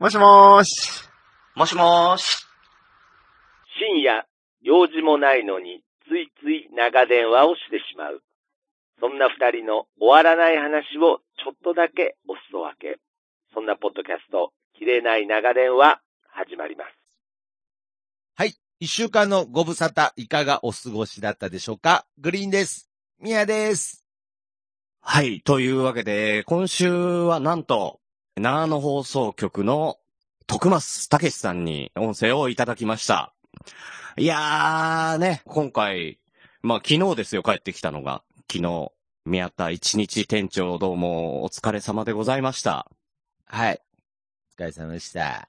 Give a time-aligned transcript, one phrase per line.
[0.00, 1.08] もしもーし。
[1.56, 2.46] もしもーし。
[3.80, 4.26] 深夜、
[4.62, 8.22] 用事もないのに、ついつい長電話をしてしまう。
[9.00, 13.00] そんな二人の終わらない話をちょっとだけおすそ分け。
[13.52, 16.90] そんなポッドキャスト、切れない長電話、始まります。
[18.36, 18.54] はい。
[18.78, 22.06] 一週間のご無沙汰、いかがお過ごしだったでしょうか？
[22.18, 22.88] グリーンです。
[23.18, 24.06] ミヤです。
[25.00, 25.40] はい。
[25.40, 27.98] というわけで、今週はなんと、
[28.38, 29.98] 長野放送局の
[30.46, 33.34] 徳松武さんに音声をいただきました。
[34.16, 36.18] いやーね、今回、
[36.62, 38.22] まあ昨日ですよ、帰ってきたのが。
[38.50, 38.92] 昨日、
[39.24, 42.90] 宮田一日店長どうもお疲れ様でございました。
[43.46, 43.80] はい。
[44.58, 45.48] お疲れ様でした。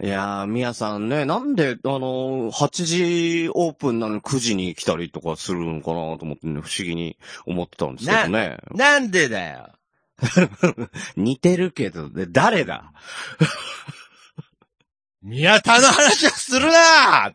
[0.00, 8.58] いやー、宮さんね、なんで、あのー、8時オープンなのに9時に来たりとかするのかなと思ってね、不思議に思ってたんですけどね。
[8.70, 9.70] なんでだよ。
[11.16, 12.92] 似てるけど、で、誰だ？
[15.22, 17.32] 宮田の話はするな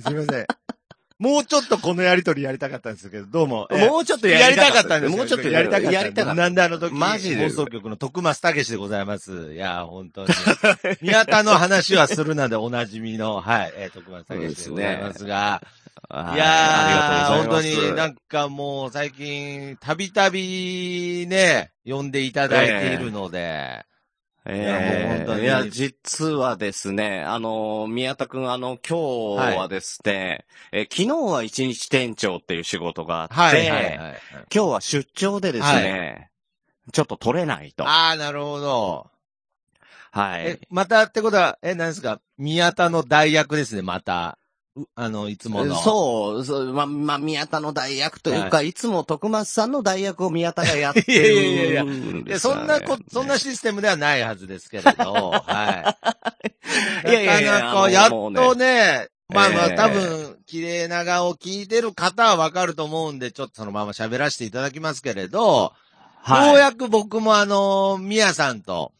[0.00, 0.46] すいません。
[1.18, 3.66] もうちょっとこのやりとりやりたかったんですけど、どうも。
[3.70, 5.92] えーもうちょっとやりたかったんですもうちょっとやりたかった。
[5.92, 6.42] やりたかった。
[6.42, 9.54] なんであの時、マジで放送局の徳松武史でございます。
[9.54, 10.28] いや、本当に。
[11.00, 17.76] 宮田の話はするなでおなじみの、はい、えー徳松武史でございますが、はいいやー、ありがとうございます。
[17.76, 23.84] 本当になんかもう最近、たびたびね、呼んでいただいているので、
[24.48, 34.22] いやもう本当にえーいや、実はですね、あの、宮田くん、あの、今日はですね、えー昨日は一日店長っていう仕事があって、はいはいはい。
[34.54, 36.30] 今日は出張でですね、
[36.92, 37.84] ちょっと取れないと。
[37.88, 39.10] あー、なるほど。
[40.12, 42.20] はいえ。、またってことは、え、何ですか？
[42.38, 44.38] 宮田の代役ですね、また。
[44.76, 45.74] うあの、いつもの。
[45.74, 48.74] そう、そう、ま、まあ、宮田の代役というか、、はい。
[48.74, 52.38] つも徳松さんの代役を宮田がやって いやいやいやいや。
[52.38, 55.96] そんなこ、 そんなシステムではないはずですけれど、 は
[57.04, 57.08] い。
[57.08, 59.76] いやいやいやなかなか、あのやっとね、まあまあ、ええ。
[59.76, 65.72] 多分、綺麗な顔を聞いてる方はわかると思うんで、ちょっとそのまま喋らせていただきますけれど、
[66.22, 66.48] はい。
[66.48, 68.92] ようやく僕もあの、ミヤさんと、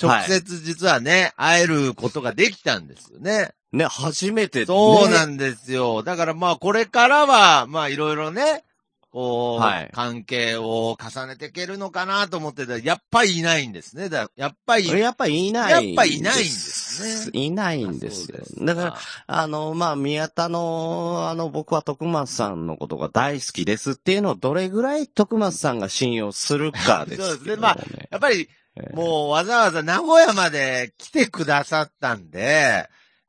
[0.00, 3.52] 直接実はね、会えることができたんですよね。
[3.72, 4.66] ね、初めて、ね。
[4.66, 6.02] そうなんですよ。
[6.02, 8.64] だからまあ、これからは、まあ、いろいろね、
[9.10, 14.08] こう、はい関係を重ねていけるのかなと思ってたら、やっぱりいないんですね。
[14.08, 15.88] だやっぱり、やっぱいない。
[15.88, 27.78] やっぱいないんですねいないんですよだから、、あの、まあ、宮田の、あの、僕は徳松さんのことが大好きですっていうのをどれぐらい徳松さんが信用するかですけど、そうですねまあ
[28.10, 32.88] やっぱり、ええもうわざわざ名古屋まで来てくださったんで、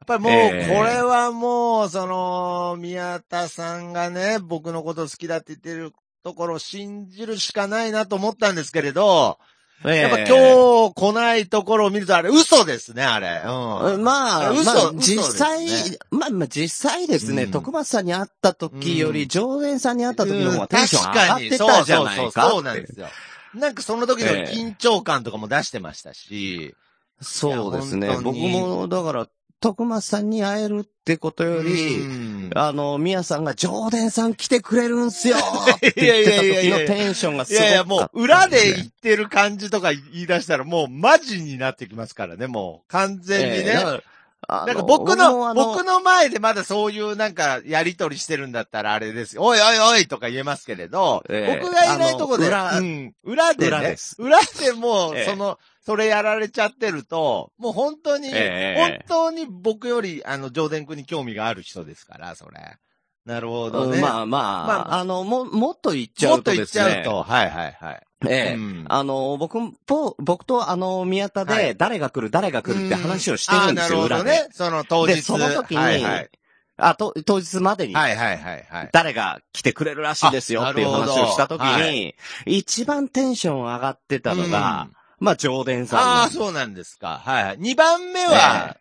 [0.10, 0.76] ぱりもう、ええ。
[0.76, 5.94] これはもう、その、宮田さんがね、僕のこと好きだって言ってる
[6.24, 9.38] ところを信じるしかないなと思ったんですけれど、
[9.84, 13.42] やっぱ今日来ないところを見るとあれ嘘ですね、あれ。
[13.46, 14.04] うん。
[14.04, 15.68] まあ、嘘まあ実際、
[16.12, 17.52] まあまあ実際ですね、うん。
[17.52, 19.28] 徳松さんに会った時より、うん。
[19.30, 22.52] 常連さんに会った時の方がテンション確上がかにってたじゃないかって。
[22.52, 23.08] そうなんですよ。
[23.54, 26.76] なんかその時の緊張感とかも出してましたし、
[27.22, 28.10] そうですね。
[28.22, 28.52] 僕に。
[28.52, 29.28] も、だから、
[29.60, 32.50] 徳松さんに会えるってことより、うん。
[32.56, 44.02] あの、宮さんが、上田さん来てくれるんすよっていやい言ってた やいやいや時のテンションがすいやいや、ごかったんもう、裏で言ってる感じとか言い出したら、もう、マジになってきますからね、もう、完全にね。
[44.48, 49.44] なんか僕の、もあ僕の前でまだそういうなんか、やりとりしてるんだったらあれですよ。
[49.44, 54.16] おいおいおいとか言えますけれど、ええ僕がいないとこで、裏うん、裏でね、裏です。
[54.18, 55.26] 裏でもう、ええ。
[55.26, 62.78] その、それやられちゃってると、もう本当に、ええ本当に僕より、あの、上田君に興味がある人ですから、それ。
[63.26, 63.98] なるほどね。
[63.98, 66.94] うんまあまあ、まああの、も、もっと言っちゃもっと言っうとですね。
[66.94, 68.02] ちゃうと、はいはいはい。
[68.28, 69.58] ええうんあの、僕
[69.88, 74.30] と、僕とあの、宮田はいで、誰が来る、誰が来るって話をしてるんですよ、あーなるほど裏で。
[74.30, 74.48] ね。
[74.52, 75.16] その当日。
[75.16, 76.30] で、その時に、はいはい。
[76.78, 78.90] あと、当日までに、はいはいはいはい。
[78.94, 84.88] 誰が来てくれるらしいですよっていう話どをした時に、はい一番テンション上がってたのが、
[85.20, 86.30] まあ、上田さんああ。
[86.30, 87.22] そうなんですか。
[87.24, 87.56] はいはい。
[87.60, 88.78] 二番目は、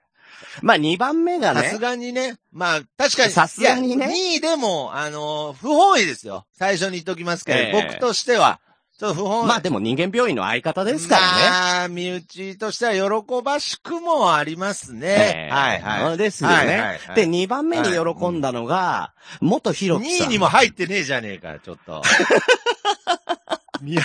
[0.63, 2.37] まあ、二番目がねさす、がにね。
[2.53, 3.33] まあ、確かに。
[3.33, 6.47] さすがにねいや2位でも、あのー不本意ですよ。
[6.53, 8.61] 最初に言っときますけど、ええ僕としては、
[8.99, 9.49] ちょっと不本意。
[9.49, 11.27] まあでも人間病院の相方ですからね。
[11.51, 15.09] まあ、身内としては喜ばしくもありますね。
[15.09, 16.19] ええはいはい。
[16.19, 16.57] ですよね。
[16.57, 20.27] はいはいはいで、二番目に喜んだのが、元広2木さん。
[20.27, 22.03] 位にも入ってねえじゃねえか、ちょっと。
[23.81, 24.03] 宮、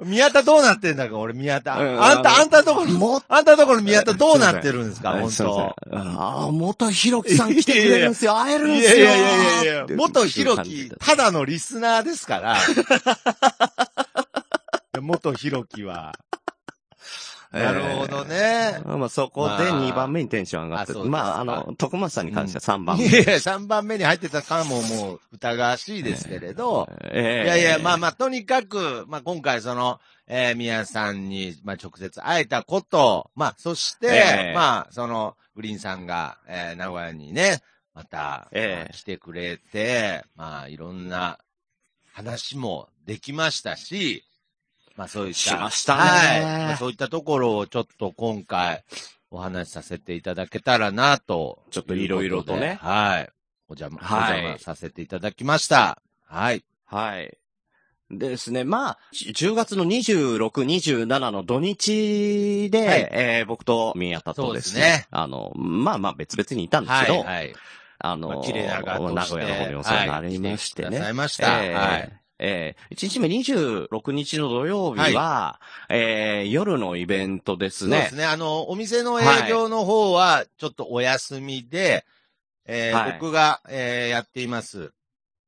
[0.00, 1.78] 宮田どうなってんだか、俺宮田。
[1.78, 8.36] うんあんた、あんたところ、もあんたところ宮田どうなってるんですか、本すいま当せんああ、元広木さん来てくれるんですよ。
[8.36, 9.04] 会えるんいですよ。
[9.04, 12.56] やいやいやいやって元ひろきただのリスナーですから。
[15.00, 16.14] 元ひろきは。
[17.54, 18.80] なるほどね。
[18.84, 23.06] まあそこで2番目にテンション上がって、まああの、徳松さんに関しては3番目。
[23.06, 37.60] いやいや、3番目に入ってたかももう疑わしいですけれど、ええいやいや、まあまあ、とにかく、まあ今回その、えー、宮さんに、まあ直接会えたこと、まあ、そして、ええまあ、その、グリーンさんが、えー、名古屋にね、
[37.94, 41.38] また、え来てくれて、まあ、いろんな
[42.12, 44.24] 話もできましたし、
[44.96, 45.38] まあそういった。
[45.38, 46.40] しましたねはい。
[46.42, 48.84] まあそういったところをちょっと今回、
[49.30, 51.62] お話しさせていただけたらなと。
[51.70, 53.30] ちょっといろいろとねはい。
[53.68, 56.00] お邪魔、はいお邪魔させていただきました。
[56.26, 56.64] はい。
[56.84, 57.36] はい。
[58.10, 58.62] ですね。
[58.64, 67.06] まあ、10月の26、27の土日で、はいえー僕と宮田とですね、そうですねあの、まあまあ別々にいたんですはい。
[67.06, 67.54] けど、はい。
[67.98, 70.88] あの、まあ、綺麗な名古屋の方にお世話になりましてね。
[70.88, 78.16] はい来てくださいましたえーはいえー、1日目26日の土曜日は、えー夜のイベントですねそうです。
[78.16, 78.24] ね。
[78.24, 82.04] あの、お店の営業の方は、ちょっとお休みで、
[82.66, 84.92] えーはい僕が、えーやっています。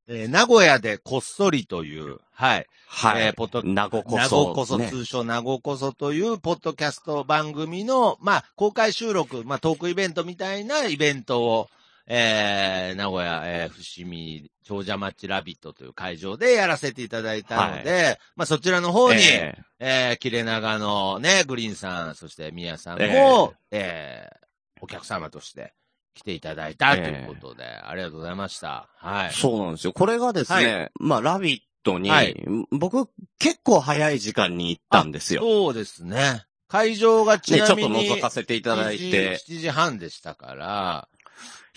[0.08, 2.66] えー名古屋でこっそりという、はい。
[2.86, 3.22] はい。
[3.24, 4.88] えーポッド名護こ名そ、護こそ、ね。
[4.88, 11.68] 通称名護こそという、ポッドキャスト番組の、まあ、公開収録、まあ、トークイベントみたいなイベントを、
[12.06, 24.46] えー、名古屋、えー、伏見、長者町ラビットという会場でやらせていただいたので、まあ、そちらの方に、ええー、切れ長のね、グリーンさん、そしてミヤさんも、えー
[24.80, 25.72] お客様として
[26.14, 28.88] 来ていただいたということで、ありがとうございました。
[28.96, 29.28] はい。
[29.28, 29.92] ーそうなんですよ。
[29.92, 32.36] これがですね、まあ、ラビットに、はい
[32.70, 33.08] 僕、
[33.38, 35.42] 結構早い時間に行ったんですよ。
[35.42, 36.44] そうですね。
[36.68, 41.08] 会場がちね、ちょっとなみに、覗かせていただいて、7時 ,7 時半でしたから、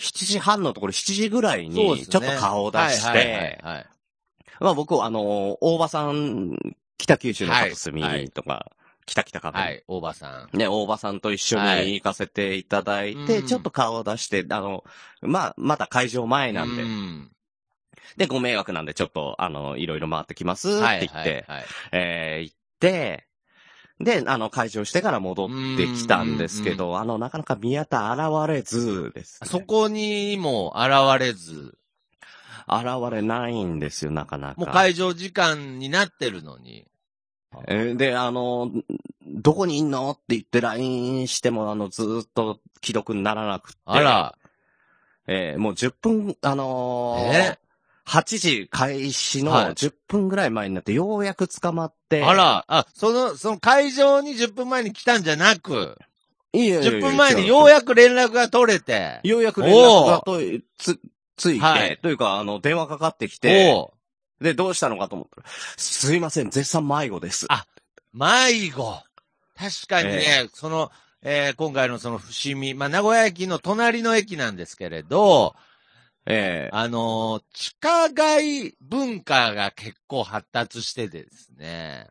[0.00, 3.60] 7時半のところ7時ぐらいに、ちょっと顔を出して、
[4.60, 6.56] まあ僕、あの、大場さん、
[6.98, 8.70] 北九州の片隅とか、
[9.06, 10.56] 北北カフェ、はい、大場さん。
[10.56, 14.84] ね、大場さんと一緒に行かせていただいて、はいちょっと顔を出して、あの、
[15.22, 17.30] まあ、まだ会場前なんで、うん。
[18.16, 21.64] で、ご迷惑なんで、ちょっと、あの、いろいろ回ってきますってはい言って、はいはい。
[21.92, 23.26] えー行って、
[24.00, 29.48] で、あの、会場してから戻ってきたんですけど、あの、なかなか宮田現れずです、ね。
[29.48, 31.76] そこにも現れず、
[32.66, 34.60] 現れないんですよ、なかなか。
[34.60, 36.86] もう会場時間になってるのに。
[37.66, 38.70] えーで、あの、
[39.26, 43.78] どこにいんのって言って LINE しても、あの、ずーっと既読にならなくて。
[43.84, 44.38] あら、
[45.26, 47.58] えーもう10分、あのーえ？
[48.10, 49.74] 8時開始のはい。
[49.74, 52.24] 10分ぐらい前になって、ようやく捕まって。
[52.24, 55.96] あら、あ、その、その会場に10分前に来たんじゃなく、
[56.52, 60.40] いやいやいや10分前にようやく連絡が取れて、ようやく連絡がと
[60.76, 60.98] つ、
[61.36, 61.98] ついて、はい。
[62.02, 63.92] というか、あの、電話かかってきて、お
[64.40, 64.44] う。
[64.44, 67.46] で、どうしたのかと思ったら、すいません、絶賛迷子です。
[67.48, 67.64] あ
[68.12, 69.00] 迷子。
[69.56, 70.48] 確かにね、え。
[70.52, 70.90] その、
[71.22, 75.54] えー今回のその伏見、まあ、名古屋駅の隣の駅なんですけれど、
[76.26, 82.08] ええあのー地下街文化が結構発達しててですね。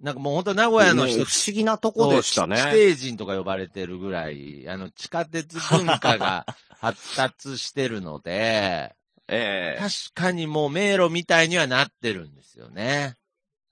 [0.00, 2.56] なんかもう本当名古屋の人、ね不思議なとこでしたね。
[2.56, 6.46] そう地底人とか呼ばれてるぐらい、あの、地下鉄文化が
[6.80, 8.94] 発達してるので、
[9.28, 13.16] ええ確かにもう迷路みたいにはなってるんですよね。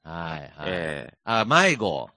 [0.05, 0.51] はい、はい。
[0.69, 2.11] ええあ、迷子。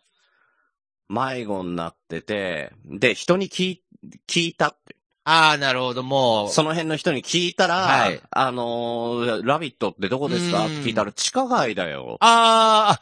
[1.09, 3.83] 迷子になってて、で、人に聞い、
[4.27, 4.95] 聞いたって。
[5.33, 6.49] ああ、なるほど、もう。
[6.49, 10.65] その辺の人に聞いたら、はいあのーラビットってどこですか？
[10.65, 12.17] うんって聞いたら、地下街だよ。
[12.19, 13.01] あー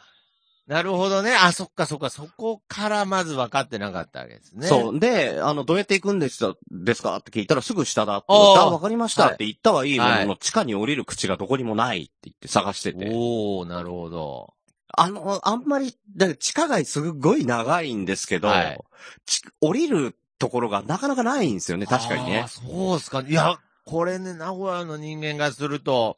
[0.66, 1.34] なるほどね。
[1.34, 4.68] あ、そっかそっか、そこからまず分かってなかったわけですね。
[4.68, 5.00] そう。
[5.00, 6.54] で、あの、どうやって行くんですか？
[6.70, 7.16] ですか？
[7.16, 8.26] って聞いたら、すぐ下だって。
[8.28, 13.10] あーあ、わかりましたって言ったはいいものの、は地下に降りる口がどこにもないって言って探してて。
[13.12, 14.54] おー、なるほど。
[14.96, 18.78] あの、あんまり、だから地下街すごい長いんですけど、はい
[19.24, 22.46] ち降りるところがなかなかないんですよね、確かにね。
[22.48, 23.20] そうっすか。
[23.20, 26.16] いや、これね、名古屋の人間がすると、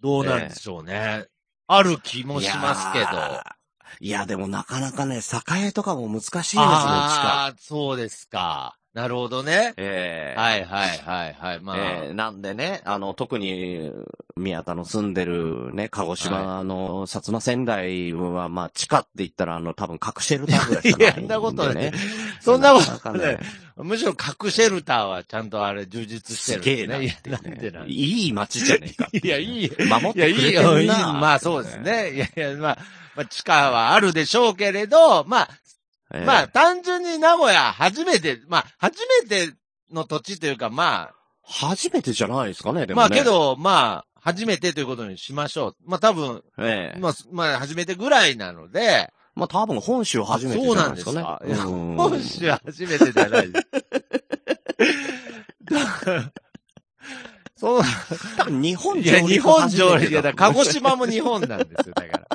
[0.00, 1.26] どうなんでしょうね。
[1.68, 3.06] ある気もしますけど。
[4.00, 6.64] いやでもなかなかね、栄とかも難しいですね、地下。
[6.64, 8.76] ああ、そうですか。
[8.94, 9.72] なるほどね。
[9.78, 11.60] ええはいはいはいはい。
[11.60, 13.90] まあ、ええなんでね、あの、特に、
[14.36, 21.26] 宮田の住んでるね、鹿児島の薩摩仙台は、まあ、地下って言ったら、あの、多分、核シェルターぐらいしかないんで、ね。
[21.26, 21.92] いやそんなことね
[22.40, 23.38] そんなことね。
[23.76, 26.76] むしろ核シェルターはちゃんとあれ充実してするんですね。
[26.76, 29.08] げえなねでなんでいい街じゃねえか。
[29.12, 29.70] いや、いい。
[29.88, 30.86] 守っいや、いてくれていよ、いい。
[30.86, 31.12] るな。
[31.14, 31.78] まあそうです。
[31.78, 32.12] ね。
[32.12, 32.78] いやいや、まあ、
[33.16, 35.48] まあ地下はあるでしょうけれど、まあ、
[36.14, 39.52] ええまあ単純に名古屋初めて、まあ初めて
[39.92, 41.10] の土地というかま
[41.42, 43.08] 初めてじゃないですかね、であ、もね。
[43.08, 45.76] まあけ、ど、まあ、初めてということにしましょう。
[45.84, 51.16] まあ多分、ええまあ、まあ初めてぐらいなので、まあ多分本州初めてじゃないですかね。
[51.16, 51.66] そうなんですか？
[51.68, 53.66] うん 本州初めてじゃないです。
[57.56, 57.82] そう、
[58.36, 62.26] 多分日本いや、日本上陸、いや、だ鹿児島島も日本なんですよ、だから。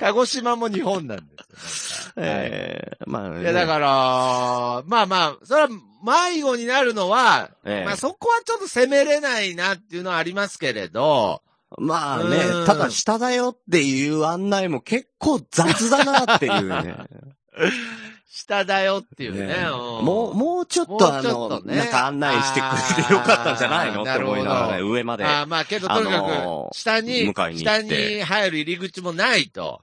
[0.00, 1.24] 鹿児島も日本なんで
[1.56, 2.12] すよ。
[2.16, 11.42] ええまあね、いや、だから、まあまあ、それは迷子になるのは、ええまあそこはちょっと責めれないなっていうのはありますけれど、
[11.78, 16.96] まあねうん、ただ下だよっていう案内も結構雑だなっていうね。
[18.32, 19.46] 下だよっていうね。
[19.48, 24.02] ねうんもう、もうちょっとあの、ちょっとねなんか案内してくれてよかったんじゃないの？
[24.02, 25.24] って思いながらね、上まで。
[25.24, 29.82] あーまあけど、とにかく、下に、下に入る入り口もないと。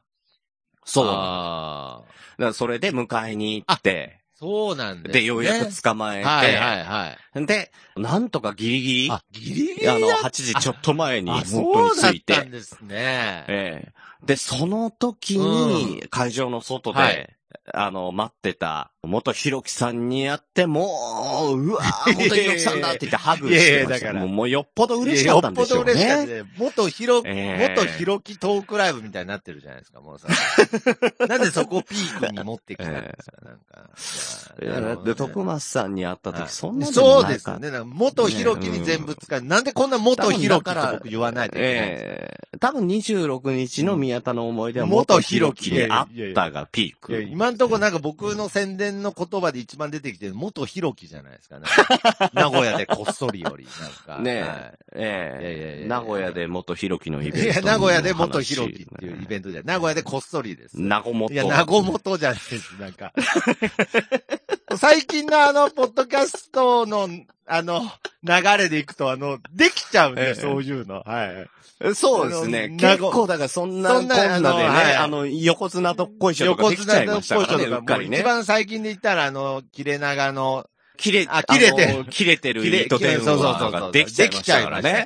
[0.88, 1.06] そう。
[1.06, 5.22] だかあーらそれで迎えに行って、そうなんです、ね。
[5.22, 7.46] で、ようやく捕まえて、はいはいはい。
[7.46, 13.46] で、なんとかギリギリ、ああ、ギリギリの、だ8時ちょっと前にあ、本当に着いて、たんですね。
[13.48, 13.91] ええ
[14.25, 17.29] で、その時に、会場の外で、はい
[17.74, 26.44] あの、待ってた、元ひろきさんにやって、もう、うわー、 元ひろきさんだって言ってハグしてましたいやいやだからもうもうよっぽど嬉しかったんでしょういやよっぽど嬉しかったね。
[26.44, 26.50] ね。
[26.58, 30.28] 元ひろ、ええ元ひろきトークライブみたいになってるじゃないですか、もうさ。
[31.28, 33.90] なんでそこをピークに持ってきたんですか、なんか。
[34.62, 37.72] いやだって、徳松さんに会った時、はいそんなのそうないかですよね。
[37.72, 39.42] なんか元ひろきに全部使う。
[39.42, 47.22] なんでこんな元ひろきって僕言わないといけないんですかええ多分26日の宮田の思い出は元元ひろきひろきであったがピーいやク。
[47.24, 51.66] 今んとこなんか僕の宣伝の言葉で一番出てきてる元ひろきじゃないですかね。
[52.34, 54.22] 名古屋でこっそりより、なんか。
[54.22, 57.48] ねはえ、いやいええ名古屋で元ひろきのイベントい。
[57.48, 59.62] や、名古屋で元ひろきっていうイベントじゃ。
[59.63, 60.80] 名古屋でこっそりです。
[60.80, 61.34] 名古元。
[61.34, 63.13] いや、名古元じゃないです、なんか。
[64.76, 67.08] 最近のあの、ポッドキャストの、
[67.46, 67.82] あの、
[68.24, 71.04] 流れでいくと、あの、できちゃうんで、ええそういうの。
[71.06, 71.96] はい。
[71.96, 72.76] そうですね。
[72.78, 78.24] 結構、だからそんな、そんなこんなでね、あのはいあの、横綱とっこいしょとかできちゃいましたからね、うっかりね一。
[78.24, 83.72] 番最近で言ったら、あの、切れ長の、切れ、あ切れてあの切れてる切れ、糸電話。
[83.72, 85.06] ができちゃいましたからね。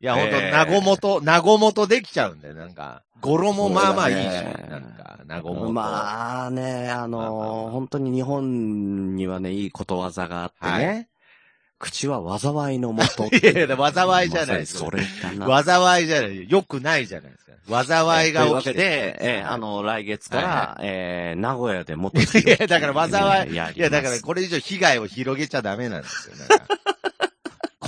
[0.00, 4.20] いや、ほんと、ええ名古元、名古元できちゃうんで、なんか、語呂もまあまあいいし、
[4.68, 5.72] なんか、名古元。
[5.72, 11.08] まあね、あまあまあまのあ本当に日本にはね、いいことわざがあってね。
[11.10, 11.18] は
[11.80, 13.26] 口は災いのもと。
[13.30, 15.62] いやいや災いじゃないですそれかな。
[15.62, 17.84] 災いじゃない、よくないじゃないですか。
[17.84, 18.72] 災いが起きて。
[18.72, 26.34] で、えーあの、来月から、はえー名古屋でもっといや、だから災い、いや、だからこれ以上被害を広げちゃダメなんですよ。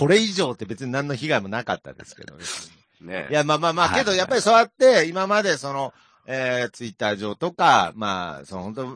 [0.00, 5.92] これ以上って別に何の被害もなかったですけど、別にねいや、まあまあまあ、はいけどやっぱりそうやって、今までその、
[6.24, 8.86] えー、ツイッター上とか、まあ、その本当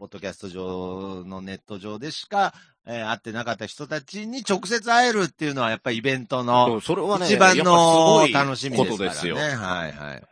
[0.00, 2.54] ポッドキャスト上のネット上でしか、
[2.86, 8.90] えー、会ってなかった人たちに直接会えるっていうのはやっぱりイベントそのうそれはね、一番の楽しみですからね。
[8.90, 9.36] ことですよ。
[9.36, 10.22] はいはいはい。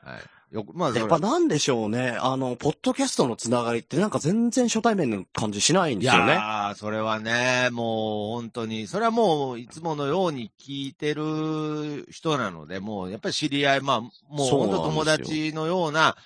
[0.74, 2.16] まあ、やっぱなんでしょうね。
[2.20, 6.32] あの、ポッドキャストのつながりってなんか全然初対面の感じしないんいですよね。
[6.32, 16.16] やー、それはね、もう本当に、それはもういつものように聞いてる人なので、もうやっぱり知り合い、まあ、もう本当友達のような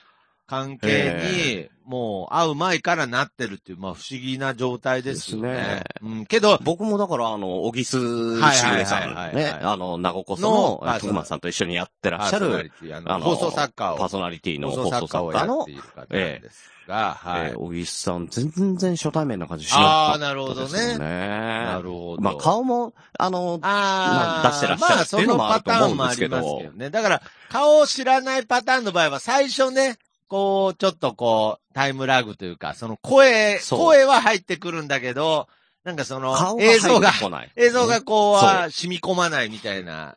[0.50, 5.52] 関係に、もう会う前からなってるっていう、まあ不思議な状態ですよね。
[5.52, 17.50] ねうん、けど、僕もだから、あの、小木須はいしぐれさん、ね、あの、名古こその徳松さんと一緒にやってらっしゃる、ああのの放送作家を、パーソナリティの放送作家のをやって、いる方なんですが、はい。
[17.50, 20.99] えー小木須さん、全然初対面な感じしなあかあ、ったなるほどね。
[20.99, 22.23] なるほど。
[22.23, 26.90] まあ、顔も、あの、ああ、まあ出してらっしゃるっていうのもあると思うんですけどまあ、そのパターンもありますけどね。
[26.90, 29.99] だから、顔を知らないパターンの場合は、最初ね、
[30.31, 35.49] こう、ちょっとこう、タイムラグというか、その声、声は入ってくるんだけど、
[35.83, 37.13] なんかその映像が。
[37.57, 40.17] 映像がこうは染み込まないみたいな、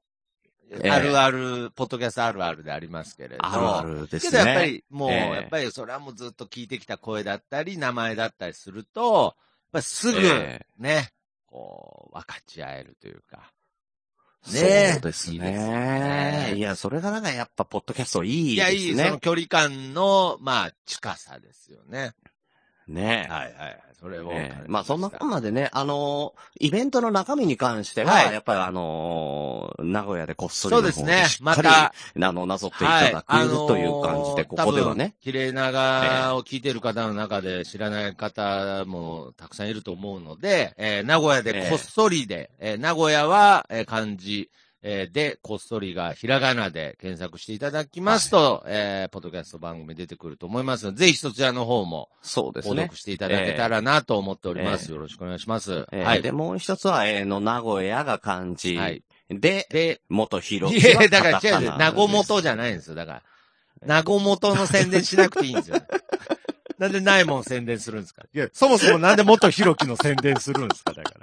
[0.70, 3.46] ええあるある、ポッドキャストあるあるでありますけれど。
[3.46, 4.43] あるあるですけね。
[4.43, 9.34] どやっぱり、もう、ええやっぱりそれはもうずっと聞いてきた声だったり、名前だったりすると、やっ
[9.74, 11.10] ぱりすぐ、えね、
[11.48, 13.51] こう、分かち合えるというか。
[14.43, 16.51] そうねですいいですね。
[16.51, 19.19] ねいや、それがなんかやっぱ、ポッドキャストいいいや、ですいい、そのね。
[19.21, 22.13] 距離感の、まあ、近さですよね。
[22.87, 23.79] ねはいはい。
[23.99, 33.27] それを、ええまあそんなこんなでね、あのーイベントの中身に関しては、はいやっぱりあのー名古屋でこっそりそうですねまたあの、なぞっていただく
[33.67, 35.15] という感じで、ここではね。。
[35.21, 44.49] 綺麗長を聞いてる方の中で知らない方もたくさんいると思うので、えー名古屋でこっそりで、えー名古屋は、えー漢字、
[44.85, 52.89] えーで、こっそりがひらがなで検索していただきますと、えーポッドキャスト番組出てくると思いますので、ぜひそちらの方もそうですね。
[52.93, 54.91] していただけたらなと思っております。
[54.91, 55.85] よろしくお願いします。
[55.91, 56.21] えーはい。
[56.21, 58.77] で、もう一つは、えーの、名古屋が漢字。
[58.77, 62.95] はいで、で、元広いや、だから違う、名古元じゃないんですよ。
[62.95, 63.23] だか
[63.81, 65.77] ら、なごもとの宣伝しなくていいんですよ。
[66.77, 68.23] なんでないもん宣伝するんですか？
[68.33, 70.91] いや、そもそもなんで元ひろきの宣伝するんですか？
[70.93, 71.13] だか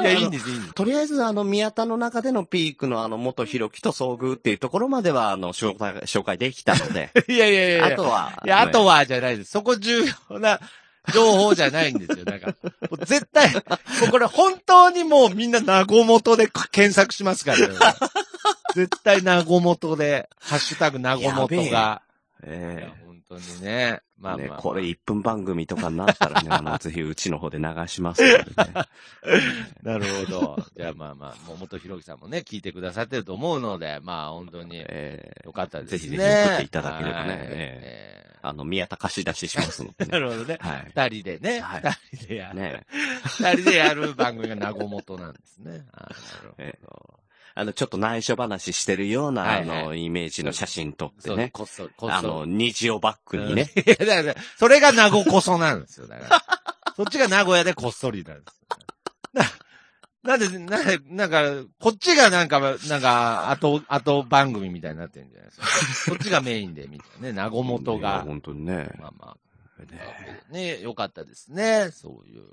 [0.00, 0.74] いや、いいんです、いいんです。
[0.74, 9.50] とりあえず、あの、宮田の中でのピークのあの、元ひろきと遭遇っていうところまでは、あの、紹介、紹介できたので、 いやいやいやあとは、いや、あとは、はじゃないです。
[9.50, 10.60] そこ重要な
[11.12, 12.24] 情報じゃないんですよ。
[12.24, 12.54] だから。
[12.90, 13.60] もう絶対、も
[14.08, 17.74] うこれ本当にもうみんななごもとで検索しますからね。
[18.74, 21.62] 絶対なごもとで、ハッシュタグなごもとが。
[21.64, 22.02] いや
[22.42, 24.00] え本当にね。
[24.18, 28.44] まえあまあ、まあね、これ1分番組とかになったらね、 あの、ぜひうちの方で流しますのでね。
[29.82, 30.66] なるほど。
[30.76, 35.98] じゃあまあまあ、もう元ひろきさんもね、聞いてくださってると思うので、まあ本当にええよかったですね。
[35.98, 40.20] ぜひぜひ送っていただければねはいええあの、宮田貸し出ししますのでーなね。
[40.20, 40.58] るほどね。
[40.60, 40.84] はい。
[40.86, 42.54] 二人でね、はい二人でやる。
[42.54, 42.86] ね
[43.24, 45.84] 二人でやる番組がなごもとなんですね。
[45.92, 47.25] あーなるえほど。
[47.58, 51.48] あの、ちょっと内緒話してるような、はいはいあの、イメージの写真撮ってね。
[51.54, 52.12] こっそり、こっそり。
[52.12, 53.70] あの、虹をバックにね。
[53.74, 53.82] うん。
[53.82, 56.06] いや、だから、それが名護こそなんですよ。
[56.06, 56.42] だから。
[56.94, 59.42] そっちが名古屋でこっそりなんですよ。
[60.22, 65.66] な、なんで、な、なんか、こっちがなんか、なんか、後、後番組みたいになってるんじゃないですか。
[66.12, 67.32] そっちがメインで、みたいなね。
[67.32, 68.20] 名護元が。
[68.20, 68.90] 本当にね。
[69.00, 71.88] まあまあ、ねね、よかったですね。
[71.90, 72.44] そういう。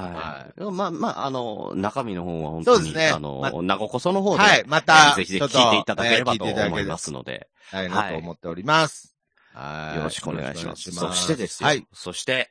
[0.00, 0.62] はい。
[0.72, 9.14] まあまあ、あの、中身の方は本当に、そうですねあの、まなごこその方で、はい、また、ぜひぜひ聞いていただければと思いますので、はい、なと思っております。
[9.52, 9.98] はい。
[9.98, 10.90] よろしくお願いします。
[10.90, 11.68] そしてですよ。
[11.68, 11.86] はい。
[11.92, 12.50] そして、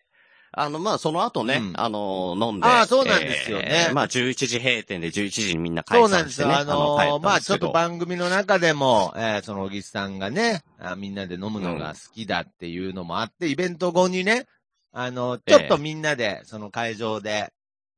[0.55, 2.67] あの、まあ、その後ね、うんあの、飲んで。
[2.67, 6.55] ああそうなんですよねえーまあ、11時閉店で11時にみんな解そうなんですよ。
[6.55, 14.45] あの帰ーまあちょっと番組の中でも、えーその小木さんがねあ、みんなで飲むのが好きだっていうのもあって、イベント後にね、
[14.93, 17.51] あの、ちょっとみんなで、その会場で、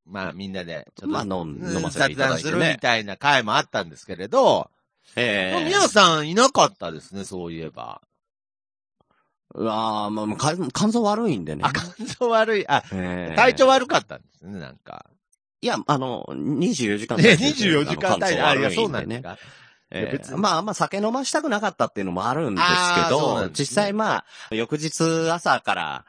[0.05, 2.51] まあみんなで、ちょっと、まあ飲飲ませていただいてね。
[2.51, 4.71] 雑談するみたいな会もあったんですけれど、
[5.15, 5.65] ええ。
[5.65, 8.01] 皆さんいなかったですね、そういえば。
[9.53, 11.63] うわーまあ、肝臓悪いんでね。
[11.65, 13.35] あ、肝臓悪い、あ、ええ。
[13.35, 15.05] 体調悪かったんですね、なんか。
[15.61, 19.37] いや、あの、24時間ね、体制で24時間体ああ、いそうなんですか。
[19.91, 20.39] ええいや別に。
[20.41, 23.49] まあまあ酒飲ましたくなかったっていうのもあるんですあけど、ね。
[23.53, 26.05] 実際まあ、翌日朝から、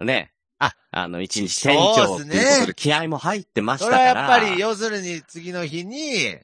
[0.00, 4.22] ね、あ、あの、一日店長っていうことで気合も入ってましたそれから。
[4.22, 6.38] はやっぱり、要するに次の日に、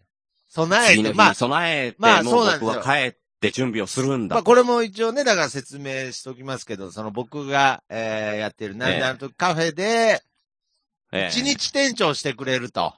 [0.49, 4.35] 備えて、まあ、備えて、まあもそううなんですよ僕は帰って準備をするんだ。
[4.35, 10.23] まあこれも一応ね、だから説明しときますけど、その僕が、えー、やってるなんであの時カフェで、え
[11.11, 12.95] え一日店長してくれると。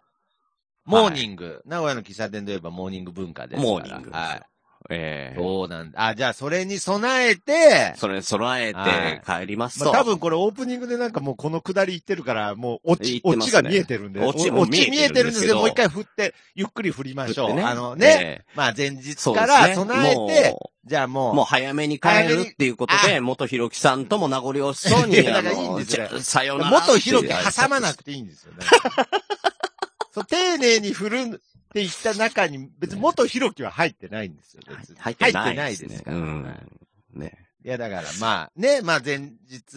[0.84, 1.62] モーニング。
[1.64, 3.72] 名古屋の喫茶店で言えばモーニング文化ですから。
[3.72, 4.49] モーニングはい。
[4.90, 6.08] ええそうなんだ。
[6.08, 9.86] あ、じゃあそれに備えて、それに備えて帰りますと。
[9.86, 14.20] まあ多分これオープニングでなんかもうこの下り言ってるから、もう落ち、言ってますね落ちが見えてるんで。
[14.20, 17.46] オチおも見えてるんですけどもう一回振って、ゆっくり振りましょう。
[17.48, 26.86] 振ってねあのね、ええまあ前日から備えて、もじゃあもう、うもう早めに帰るっていうことで、元ひろきさんとも名残惜しそうに、いやだからいいんですよじゃあさようならって。
[26.88, 28.58] 元ひろき挟まなくていいんですよね。
[30.12, 34.96] そう、丁寧に振るって言った中に、別に元ひろきは入ってないんですよ、別に。
[34.98, 35.88] 入ってない入ですね。
[35.88, 36.16] ですから。
[36.16, 37.32] うんはいね。
[37.64, 39.76] いや、だからまあ、ね、まあ前日、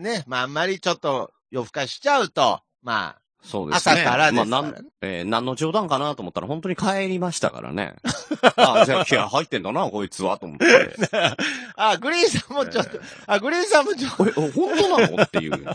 [0.00, 3.94] ね、まああんまりちょっと夜更かしちゃうと、まあ、そうですね。
[3.94, 7.94] 朝からですからまあ、なん、えー何の冗談かなと思ったら本当に帰りましたからね。
[8.56, 10.96] あじゃあ気合入ってんだな、こいつは、と思って。
[11.76, 15.22] あ、グリーンさんもちょっと、あ、グリーンさんもちょっと、これ、本当なの？
[15.22, 15.72] っていうね。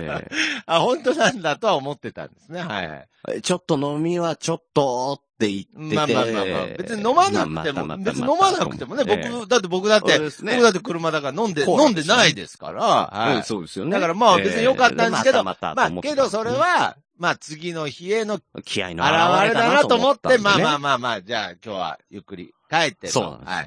[0.00, 0.28] え
[0.66, 2.62] あ、本当なんだとは思ってたんですね。
[2.62, 3.08] はい
[3.42, 5.94] ちょっと飲みはちょっとって言ってて。
[5.94, 6.66] まあまあまあまあ。
[6.76, 13.92] 別に飲まなくても、まあ別に飲まなくてもね、ええ僕、だって僕だって、ね僕だって車だから飲んで、飲んでないですから、はいうん、そうですよね。
[13.92, 20.78] だからまあ別に良かったんですけど、えーまたまたまあけどそれは、まあ次の日への現気合のれ表れだなと思って、まあまああ。
[20.78, 23.12] まあまあ、じゃあ今日はゆっくり帰ってと。
[23.12, 23.66] そうなんですはいはい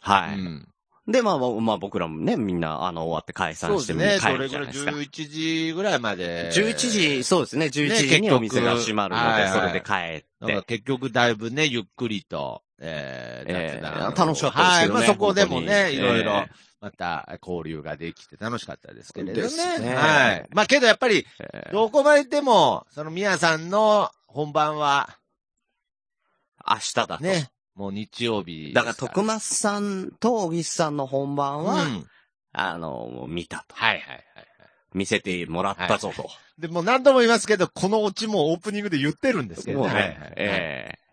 [0.00, 0.38] ははい。
[0.38, 0.40] い。
[0.40, 0.68] うん
[1.08, 4.32] で、まあまあ、まあ僕らもね、みんな、あの、終わって解散してですね。
[4.32, 4.90] 帰るそれぐらいじゃないですか。
[4.90, 6.50] 11時ぐらいまで。
[6.52, 10.62] 11時、そうですね、11時にお店が閉まるので、結局それで帰って。
[10.66, 14.62] 結局だいぶね、ゆっくりと、えー、えー楽しかったですけどね。
[14.62, 14.88] はい。
[14.88, 19.78] まあそこでもね、にいろいろえ、また交流ができて楽しかったですけれどね。
[19.78, 20.48] ねはい。
[20.52, 21.26] まあけどやっぱり、
[21.72, 25.18] どこまで行っても、その宮さんの本番は、
[26.68, 27.18] 明日だと。
[27.18, 32.06] ね、もう日曜日だから、徳松さんと小木さんの本番は、うん
[32.58, 33.74] あの、見たと。
[33.74, 34.24] はいはいはいはい。
[34.94, 36.30] 見せてもらったぞと。
[36.58, 39.88] で、もう何度も言いますけど、このオチもオープニングで言ってるんですけどね。
[39.88, 41.06] もうね、はいはいはいええ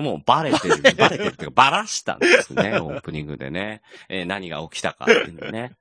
[0.00, 3.80] もうバレてる、バレてるっていうか、バラしたんですね、 オープニングでね。
[4.08, 5.76] えー何が起きたかっていうのね。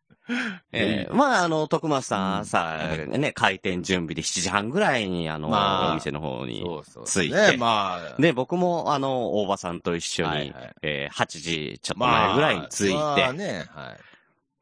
[0.71, 6.62] ええまあ、あの、徳松さん朝、ね、開店準備で7時半ぐらいに、あの、まあお店の方に。
[6.62, 7.03] そうそう。
[7.05, 8.21] ついてね、まあ。
[8.21, 13.97] で、僕も、あの、大場さんと一緒に、はいはいえー8時ちょっと前ぐらいに着いて、まあね、は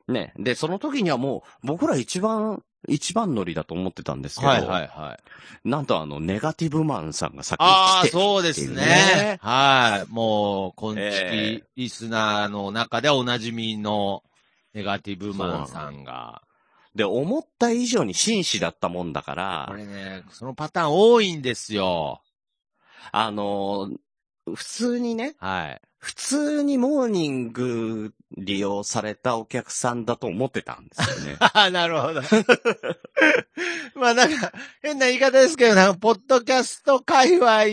[0.07, 0.11] い。
[0.11, 0.33] ね。
[0.37, 5.19] で、その時にはもう、僕ら一番、一番乗りだと思ってたんですけど、はいはいは
[5.63, 5.69] い。
[5.69, 9.39] なんとあの、ネガティブマンさんが先ああ、に来て、そうですねね。
[9.41, 10.11] はい。
[10.11, 14.23] もう、今え月リスナーの中でおなじみの
[14.73, 16.41] ネガティブマンさんが。
[16.95, 22.21] で、思った以上に紳士だったもんだかこら、れね、そのパターン多いんですよ。
[23.11, 23.89] あの、
[24.53, 25.81] 普通にね、はい。
[25.97, 31.37] 普通にモーニング利用されたお客さんだと思ってたんですよね。
[31.39, 32.21] あ あ、なるほど。
[33.95, 37.65] まあなんか、変な言い方ですけど、なんか、ポッドキャスト界隈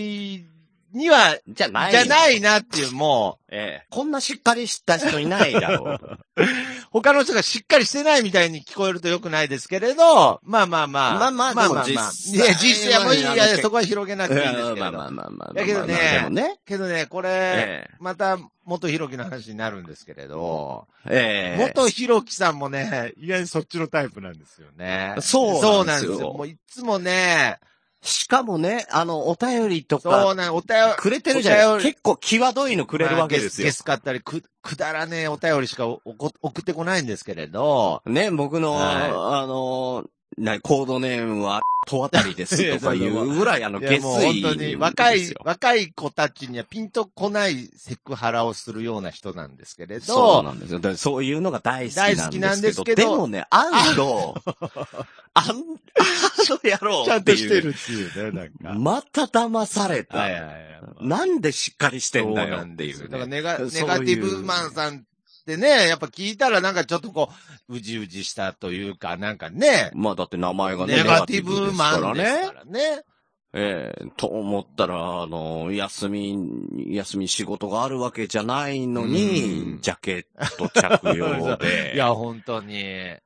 [0.99, 1.93] には、じゃない。
[1.93, 3.87] じゃないなっていう、もええ。
[3.89, 5.95] こんなしっかりした人いないだろう。
[5.95, 6.19] う、
[6.91, 11.15] 他の人がしっかりしてないみたいに聞こえると良くないですけれど、まあまあまあ。
[11.15, 11.85] まあまあまあまあまあ。
[11.85, 13.23] 実際いや、実際はもういい。
[13.23, 14.77] いや、そこは広げなくていいんですけど。
[14.77, 15.55] まあまあまあまあ。
[15.55, 16.59] だけどね。
[16.67, 21.57] けどね、これ、えまた、元弘樹の話になるんですけれど、え。
[21.59, 21.67] ええ。
[21.67, 25.15] 元弘樹さんもね、意外にそっちのタイプなんですよね。
[25.21, 26.33] そうそうなでよなんんですすよ。
[26.35, 27.61] もういつもね、
[28.01, 31.85] しかもね、あの、お便りとそうか、なん、お便り、くれてるじゃないお便り。
[31.91, 33.65] 結構際どいのくれるわけですよ。
[33.65, 33.73] まあゲ。
[33.73, 40.05] スかったり、く、くだらねえお便りしかおこ送ってこないんですけれど、ね、僕の、はあの、
[40.39, 50.79] な、コードネームは、とあたりですとかいうぐらい、あの、いや月もう本水当に若い若い子たちにはピンとこないセクハラをすするような人なんですけれど、そうなんですよ。
[50.79, 52.21] だそういうのが大好きなんですけど。
[52.21, 54.35] 大好きなんですけどでもね、あんの、
[55.33, 55.65] あん、あの
[56.63, 57.61] 野郎ちゃんとして。
[57.63, 58.79] るっていうね、なんか。
[58.79, 60.19] また騙された。
[60.19, 60.57] はいはいはい。
[61.01, 62.59] なんでしっかりしてんだよ。
[62.59, 63.37] っていう、だからね。
[63.39, 65.07] ネガ、ネガティブマンさん
[65.49, 67.31] ってね、やっぱ聞いたらなんかちょっとこ
[67.69, 72.53] う、うじうじしたというか、なんかね、まあだって名前がね、ネガティブマンですねか。
[72.53, 73.03] らね。
[73.55, 76.37] ええと思ったら、あの、休み、
[76.95, 81.93] 休み仕事があるわけじゃないのうにん、ジャケット着用で。
[81.97, 83.17] いや、本当に、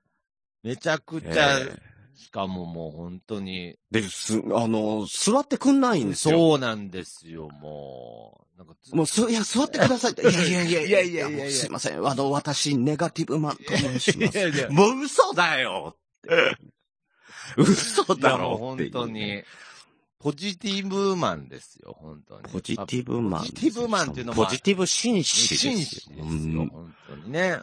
[0.63, 6.39] めちゃくちゃ、ええしかももう本当に、で、す、あの、座ってくんないんですよ。
[6.39, 8.59] そうなんですよ、もう。
[8.59, 10.23] なんかずもうす、いや、座ってくださいって。
[10.23, 12.07] いやいやいやいやいやいやすいません。
[12.07, 14.39] あの、私、ネガティブマンと申します。
[14.39, 15.97] いやいやもう嘘だよ
[17.57, 19.43] 嘘だもう本ろっていう当に、
[20.19, 22.49] ポジティブマンですよ、本当に。
[22.49, 23.41] ポジティブマン。
[23.41, 25.73] ポジティブマンっていうのもポジティブ紳士ですよ。
[25.73, 27.59] 紳士ですよ、うん本当にね。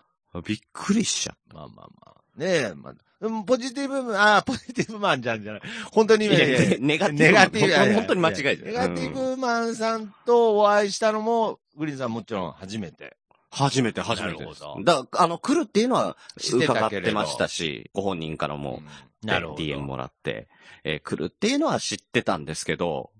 [0.45, 2.39] びっくりしちゃっまあまあまあ。
[2.39, 5.61] ねえ、まあ、うんポジティブマン、ああ、ポジティブマンじゃんじゃない。
[5.91, 7.15] 本当にネガティブマン。
[7.15, 8.63] ネガティブ本当に本当に間違いです。
[8.63, 13.17] ネガティうんブマンさんとお会いしたのも、グリーンさんもちろん初めて。
[13.51, 18.81] 初めて初めてだから、あの、来るっていうのは知ってた伺ってましたし、ご本人からも、
[19.23, 19.29] うん。
[19.55, 20.47] DM もらって、
[20.83, 23.11] えー来るっていうのは知ってたんですけど、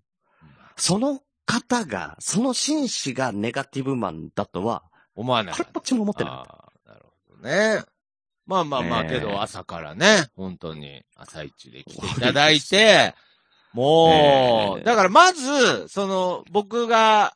[0.78, 4.84] その方が、その紳士がネガティブマンだとは、
[5.16, 5.54] 思わない。
[5.54, 7.84] これっぽっちも思ってなかっああ、なるほどね。
[8.50, 13.14] まあまあまあ、けど朝からね、本当に朝一で来ていただいて、
[13.74, 14.84] もう、ええ。
[14.84, 17.36] だからまず、その、僕が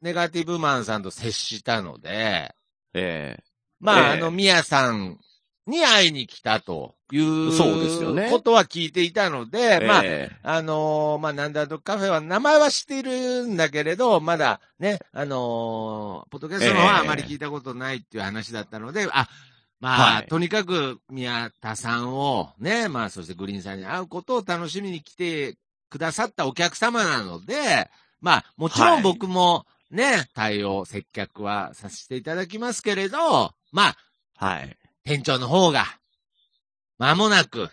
[0.00, 2.54] ネガティブマンさんと接したので、
[2.92, 3.00] た。
[3.00, 3.42] え。
[3.80, 4.18] まあ、ええ。
[4.18, 5.18] あの、ミヤさん
[5.66, 8.30] に会いに来たという、そうですよね。
[8.30, 19.28] ことは聞いていたので、えまあ、えあのーまあ、なんだとカフェは名前は知っているんだけれど、まだね、あのーポッドキャストの方はあまり聞いたことないっていう話だったので、あ、
[19.84, 25.58] まあ、はいとにかく宮田さんをね、まあ、そしてグリーンさんに会うことを楽しみに来て
[25.90, 27.90] くださったお客様なので、
[28.22, 33.96] まあ、もちろはいん僕もね、対応、接客はさせていただきますけれど、まあ、
[34.36, 34.74] はい。
[35.04, 35.84] 店長の方が、
[36.96, 37.68] 間もなく、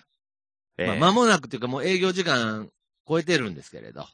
[0.77, 2.69] ええまあ、間もなくというかもう営業時間
[3.07, 4.05] 超えてるんですけれど。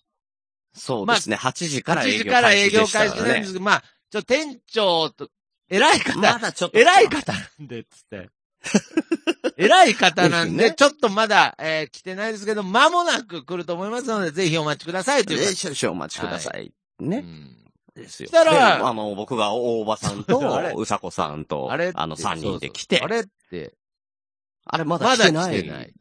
[0.75, 1.35] そうですね。
[1.35, 5.29] 8時から8営業時から営開始業でしたからね開始なんですけど、まあ、ちょ、店長と、
[5.69, 6.79] 偉い方、まだちょっと。
[6.79, 8.29] 偉い方なんで、つって。
[9.57, 16.73] 偉い方なんで、ちょっとまだ、えー来てないですけど、間もなく来ると思いますので、ぜひお待ちくださいという少々お待ちください。
[16.99, 17.19] うね。
[17.19, 17.57] ん
[17.95, 18.27] ですよ。
[18.27, 20.39] したらであの、僕が大場さんと、
[20.77, 21.91] うさこさんと、あれ？
[21.93, 23.21] あの、3人で来て、あれ？
[23.21, 23.73] って、
[24.65, 25.33] あれまだ来てない。
[25.33, 25.93] まだ来てない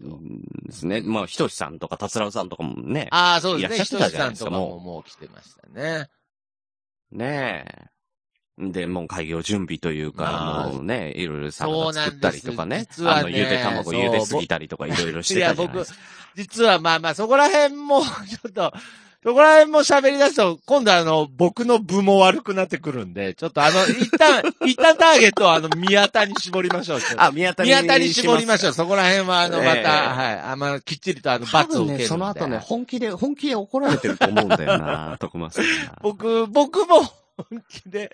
[0.66, 1.00] ですね。
[1.00, 3.08] まあ、ひとしさんとか、たつらうさんとかもね。
[3.10, 3.84] ああ、そうですね。
[3.84, 6.08] ひとしさんとかももう来てましたね。
[7.12, 7.95] ねえ。
[8.58, 12.86] で、もう開業準備というか、まあもうね、いろいろサラダ作ったりとかね。
[12.90, 15.98] 実はねあの、ゆで卵そう茹ですぎたりとかいろいろしてたじゃないですか。
[16.36, 18.72] 実はまあまあ、そこら辺も、 ちょっと、
[19.22, 27.00] そこら辺も喋り出すと、今度あの、僕の部も悪くなってくるんで、ちょっとあの、一旦、 一旦ターゲットはあの、宮田に絞りましょう。
[27.16, 27.68] あ、宮田に。
[27.68, 28.72] 宮田に絞りましょう。
[28.72, 30.40] そこら辺はあの、また、ええはい。
[30.52, 35.98] あんま、きっちりとあの、多罰を受けるね、その後ね、本気で、本気で怒られてると思うんだよな、徳松さんが。
[36.02, 38.10] 僕、僕も本気で、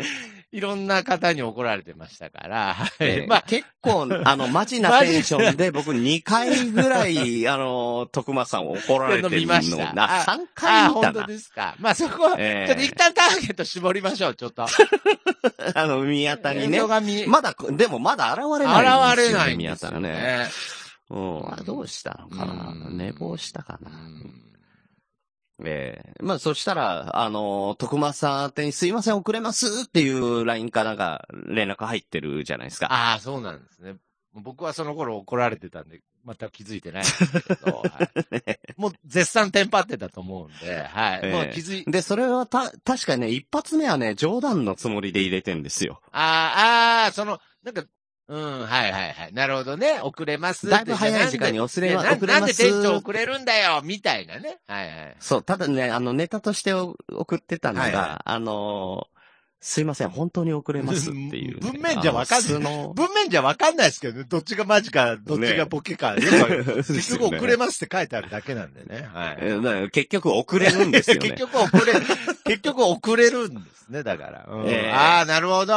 [0.50, 2.88] いろんな方に怒られてましたから、はい。
[3.00, 11.26] ええまあ、結構、あの、マジなテンションで、 僕2回ぐらい、あの、徳松さん怒られてる見ましたのな、あ3ああ、回見たな本当。
[11.26, 11.74] ですか。
[11.78, 14.66] まあ、そこは、ええちょっと一旦ターゲット絞りましょう、ちょっと。
[15.74, 16.80] あの、宮田にね
[17.26, 19.12] まだ、でもまだ現れないんですよ、ね。
[19.14, 20.12] 現れないん宮田ですよがね。
[20.12, 20.48] ね。
[21.10, 21.52] うん。
[21.52, 24.51] あどうしたのかなうん寝坊したかなうん
[25.64, 32.86] ええまあ、そしたら、あの、徳松さん宛てにすいません、遅れますっていう LINE かなんか連絡入ってるじゃないですか。
[32.92, 33.96] ああ、そうなんですね。
[34.34, 41.20] 僕はその頃怒られてたんで、全く気づいてないんですけど、はい、 もう絶賛テンパってたと思うんで、はい。
[41.22, 46.00] ええもう気づい、で、それはた、確かにね、一発目はね、冗談のつもりで入れてんですよ。
[46.12, 47.84] ああ、ああ、その、なんか、
[48.32, 49.32] うん、はいはいはい。
[49.34, 50.00] なるほどね。
[50.00, 50.66] 遅れます。
[50.66, 53.82] だいぶ早い時間に遅れますなんで店長遅れるんだよ？
[53.84, 54.58] みたいなね。
[54.66, 55.16] はいはい。
[55.20, 59.12] そう、ただね、あの、ネタとしてお送ってたのが、はいはあのー
[59.64, 61.70] すいません、本当に遅れますっていう、ね。
[61.70, 62.52] 文面じゃわかんない
[62.96, 64.24] 文面じゃわかんないですけどね。
[64.28, 66.16] どっちがマジか、どっちがボケか。
[66.16, 69.08] よくわかる結局遅れますって書いてあるだけなんでね。
[69.14, 69.90] はい。
[69.92, 71.30] 結局遅れるんですよね。
[71.30, 71.92] 結局遅れ、
[72.44, 74.46] 結局遅れるんですね、だから。
[74.48, 75.74] うんええああ、なるほど。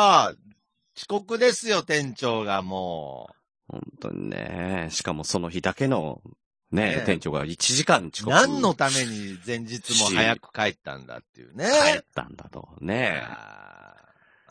[0.98, 3.30] 遅刻ですよ、店長がも
[3.68, 4.88] 本当にね。
[4.92, 6.22] しかもその日だけの、
[6.72, 8.26] ね、ね店長が1時間遅う。
[8.26, 8.36] 刻。
[8.36, 11.66] 何のために前日も早く帰ったんだっていうね。
[11.94, 12.70] 帰ったんだと。
[12.82, 13.24] ね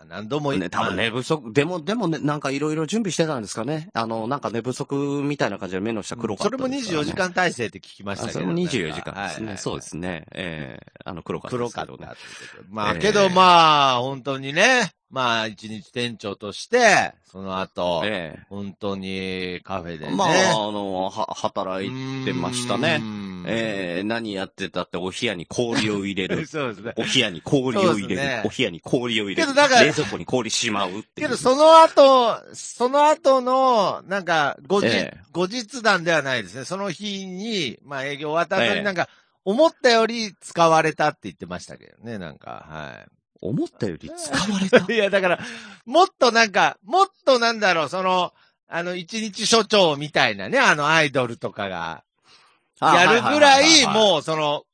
[0.08, 3.88] 何度も言っね、多分寝不足、でも、でもね、なんかいろいろ準備してたんですかね。
[3.92, 9.14] あの、なんか寝不足みたいな感じで目の下黒かそれもったですからね、24時間体制って聞きましたけど、あそれも24時間ですね。
[9.14, 10.24] はいはいはいそうですね。
[10.32, 12.16] ええあの、黒かったね黒かった。
[12.70, 20.12] まあ、ええけどまあ、本当にね、まあ、一日店長として、その後、え本当にカフェでね。
[20.12, 23.00] えまあ、あの、は、働いてましたね。
[23.44, 26.46] ねええ何やってたって お部屋に氷を入れる。
[26.46, 26.92] そうですね。
[26.96, 28.20] お部屋に氷を入れる。
[28.20, 29.46] ねお部屋に氷を入れる。
[29.46, 31.04] けどだから冷蔵庫に氷しまうっていう。
[31.16, 36.64] けど、その後、その後の、なんか、後日、ええ後日談ではないですね。
[36.64, 39.08] その日に、まあ営業終わった後ええになんか、
[39.44, 43.06] 思ったより使われたって言ってましたけどね、なんか、はい。
[43.42, 44.78] 思ったより使われた？
[44.92, 45.38] いや、だから、
[45.84, 48.32] もっとなんか、もっとなんだろう、その、
[48.68, 52.04] あの、一日所長みたいなね、あの、アイドルとかが、
[52.80, 54.64] やるぐらい、う、もう、その、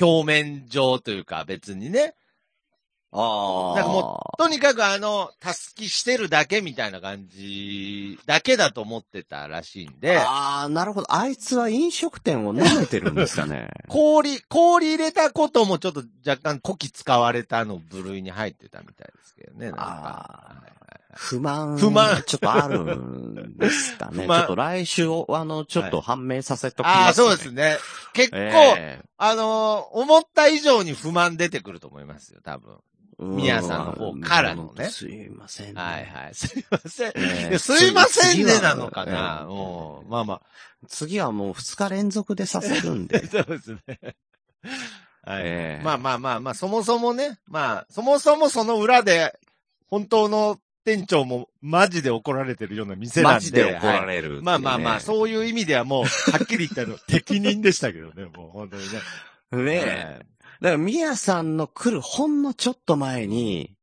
[0.00, 2.14] 表面上というか、別にね。
[3.14, 3.76] ああ。
[3.76, 11.14] なんかもとにかくあの、たすきしてるだけみたいな感じ、だけだと思ってたらしいんで、ああ、なるほど。
[11.14, 13.68] あいつは飲食店を舐めてるんですかね。
[13.88, 19.82] 氷、氷入れたこともちょっと若干古希使われたの部類に入ってたみたいですけどね、なんか。
[19.82, 20.74] あはいはい
[21.16, 21.78] 不満。
[21.78, 24.26] 不満ちょっとあるんですかね。
[24.26, 27.26] ちょっと来週を、あの、ちょっと判明させときああ、ます、ね。
[27.28, 27.78] そうですね。
[28.12, 32.78] 結構、えあのー思った以上に不満出てくると思いますよ、多分。
[33.20, 35.80] え宮さんの方からのねすいません、ね。
[35.80, 36.34] はいはい。
[36.34, 37.08] すいません。
[37.08, 39.46] ええいやすいませんねなのかな？
[39.48, 40.08] えうん。
[40.10, 40.42] まあま
[40.88, 43.06] 次はもう二日連続でさせるんあ。
[43.06, 43.26] で。
[43.28, 43.80] そうですね。
[45.22, 45.42] はい。
[45.44, 49.38] ええまあまあまあまあ、そもそもね、まあ、そもそもその裏で、
[49.88, 53.34] 本当の店長もマジで怒られてるような店なんで。
[53.36, 58.98] マジで怒らはいれるっていまあまあまあ、そういう意味ではもう、はっきり言ったの、 適任でしたけどね、もう本当にね。
[59.64, 60.33] ねえ。
[60.64, 63.76] だから、みやさんの来るほんのちょっと前に、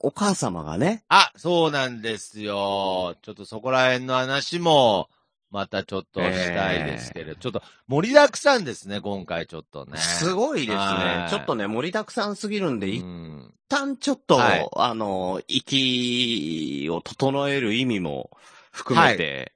[0.00, 3.14] お母様がね、あ、そうなんですよ。
[3.22, 5.08] ちょっとそこら辺の話も、
[5.52, 9.98] またちょっとしたいですけれど、ちょっと盛りだくさんですね、今回ちょっとね。
[9.98, 11.22] すごいですはい。
[11.26, 13.54] ねちょっとね、盛りだくさんすぎるんで、う一ん。
[13.68, 18.36] 旦ちょっと、はいあの、息を整える意味も
[18.72, 19.52] 含めて、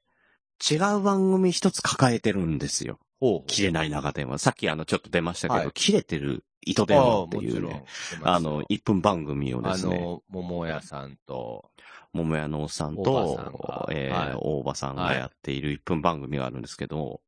[0.71, 3.01] 違う番組一つ抱えてるんですよ。
[3.49, 4.39] 切れない長電話。
[4.39, 7.85] さっきあの、ちょっと出ましたけど、はい切れてる糸電話っていうね、
[8.23, 11.71] あの、1分番組をであすね、の、桃屋さんと、
[12.13, 14.39] 桃屋のおっさん大とえーはい。
[14.41, 17.21] 大場さんがやっている1分番組があるんですけど、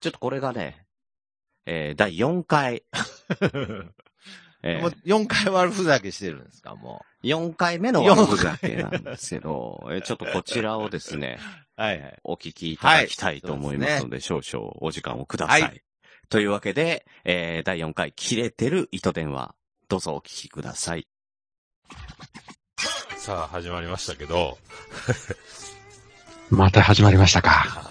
[0.00, 0.86] ちょっとこれがね、
[1.66, 2.84] えー第4回、
[4.62, 4.80] えー。
[4.80, 11.38] もう4回悪ふざけしてるんですか、も4回目の悪ふざけなんですけど、えーちょっとこちらをですね、
[11.76, 11.80] う。
[11.80, 12.18] はいはい。
[12.24, 15.62] お聞きいただきたいと思いますので、少々お時間をください。
[15.62, 15.72] は
[16.30, 19.52] というわけで、えー第4回、切れてる糸電話、
[19.88, 21.08] どうぞお聞きください。
[23.16, 24.56] さあ、始まりましたけど、
[26.48, 27.90] また始まりましたか。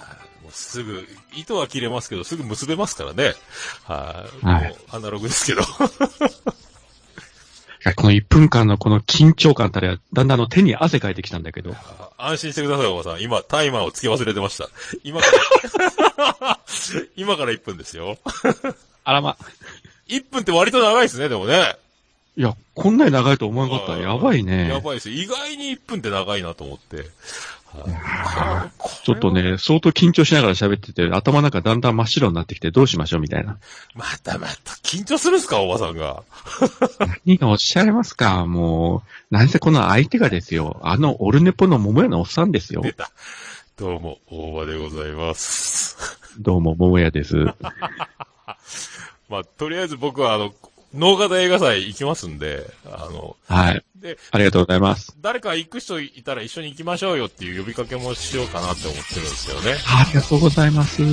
[0.50, 3.36] すぐ、糸は切れますけど、すぐ結べますからね。
[3.84, 4.46] はい。
[4.46, 5.62] はいもうアナログですけど。
[7.96, 11.76] この1分間のこの緊張感たら、だんだんあの手に汗かいてきたんだけど。
[12.18, 13.22] 安心してください、おばさん。
[13.22, 14.70] 今、タイマーをつけ忘れてました。
[15.04, 15.92] 今から、
[17.16, 18.18] 今から1分ですよ。
[19.04, 19.38] あらま。
[20.08, 21.76] 1分って割と長いですね、でもね。
[22.38, 23.98] いや、こんなに長いと思わなかった。
[23.98, 24.70] やばいね。
[24.70, 25.16] やばいですよ。
[25.16, 27.06] 意外に1分って長いなと思って。
[29.04, 33.58] ちょっとね、相当緊張しながら喋ってて、頭の中だんだん真っ白になってきてどうしましょうみたいな。
[33.94, 36.24] またまた、緊張するんすか、おばさんが。
[37.26, 40.80] 何がおっしゃいますかもう、何せこの相手がですよ。
[40.84, 42.94] あのオルネポの桃屋のおっさんですよ出。
[42.94, 43.12] た。
[43.80, 45.96] どうも、大場でございます。
[46.38, 47.38] どうも、桃屋です。
[49.30, 50.54] まあ、とりあえず僕は、あの、
[50.94, 53.82] 脳型映画祭行きますんで、あの、はい。
[53.96, 55.16] で、ありがとうございます。
[55.22, 59.78] 誰か行く人いたら一緒に行きましょうよっていう呼びかけもしようかなって思ってるんですけどね。
[59.88, 61.02] ありがとうございます。
[61.02, 61.08] 僕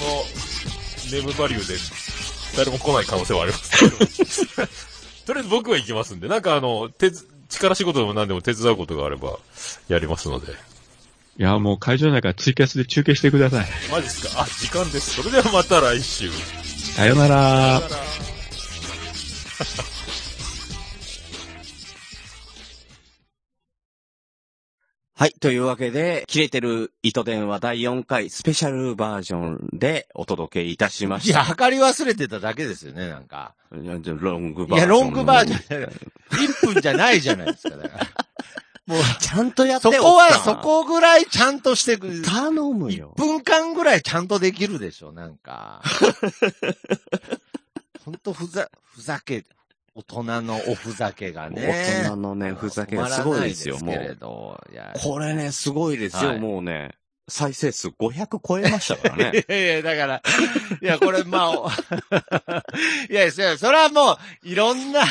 [0.00, 0.24] の
[1.12, 1.76] ネームバリューで
[2.56, 3.78] 誰も来ない可能性はあります
[4.56, 4.68] けど。
[5.26, 9.38] とりあえず僕は行きますんで、なんかあの、手つ、力仕事でも何でも手伝うことがあれば、
[9.88, 10.54] やりますので。
[11.38, 13.66] いや、もう会場内からツイキャスで中継してください。
[13.90, 14.42] マジっすか？
[14.42, 15.16] あ、時間です。
[15.16, 16.30] それではまた来週。
[16.94, 17.82] さよなら。
[25.18, 25.32] はい。
[25.40, 31.42] というわけで、切れてる糸電話第4回スペシャルバージョンでお届けいたしまいや、した。
[31.42, 33.54] 測り忘れてただけですよね、なんか。
[33.82, 34.86] いや、じゃあロングいバージョン。
[34.86, 35.92] や、ロングバージョン。
[36.64, 38.25] 1分じゃないじゃないですか、だから。
[38.86, 42.22] もう、 ちゃんとやってそこは、そこぐらいちゃんとしてくる。
[42.22, 43.14] 頼む1よ。
[43.16, 45.82] 分間ぐらいちゃんとできるでしょ、なんか。
[48.04, 49.44] ほんとふざ、ふざけ、
[49.94, 52.02] 大人のおふざけがね。
[52.02, 54.18] 大人のね、ふざけがすごいですよ、もう。
[55.00, 56.92] これね、すごいですよ、はいもうね。
[57.28, 59.40] 再生数500超えましたからね。
[59.48, 60.22] いやいや、だから、
[60.80, 61.68] いや、これ、まあ、お
[63.10, 65.02] いやいや、それはもう、いろんな、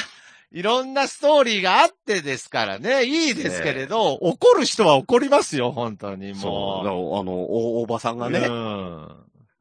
[0.55, 6.85] いろんなストーリーがあってですからね、いいですけれど、怒る人は怒りますよ、本当にそう。
[6.85, 8.19] だからもあの、お、おばさんう。
[8.19, 9.07] がね、うん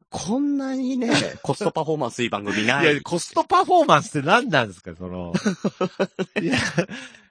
[0.09, 1.11] こんなにね、
[1.43, 2.95] コストパフォーマンスいい番組ないい。
[2.95, 5.33] や、コストパフォーマンスって何なんですか、その。
[6.41, 6.57] いや、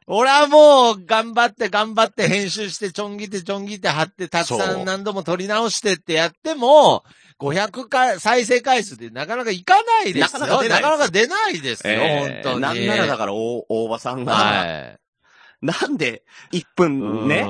[0.07, 7.05] 俺はもう、頑張って頑張って編集して、ちょんぎてちょんぎて貼って、たくさん何度も撮り直してってやっても、
[7.41, 10.41] 500回、再生回数でなかなかいかないですよ。
[10.41, 12.61] なかなか出ないなかなか出ないですよ、えー本当に。
[12.61, 14.99] なんならだから、お、大場さんが、はい。
[15.63, 17.47] なんで、1分ね、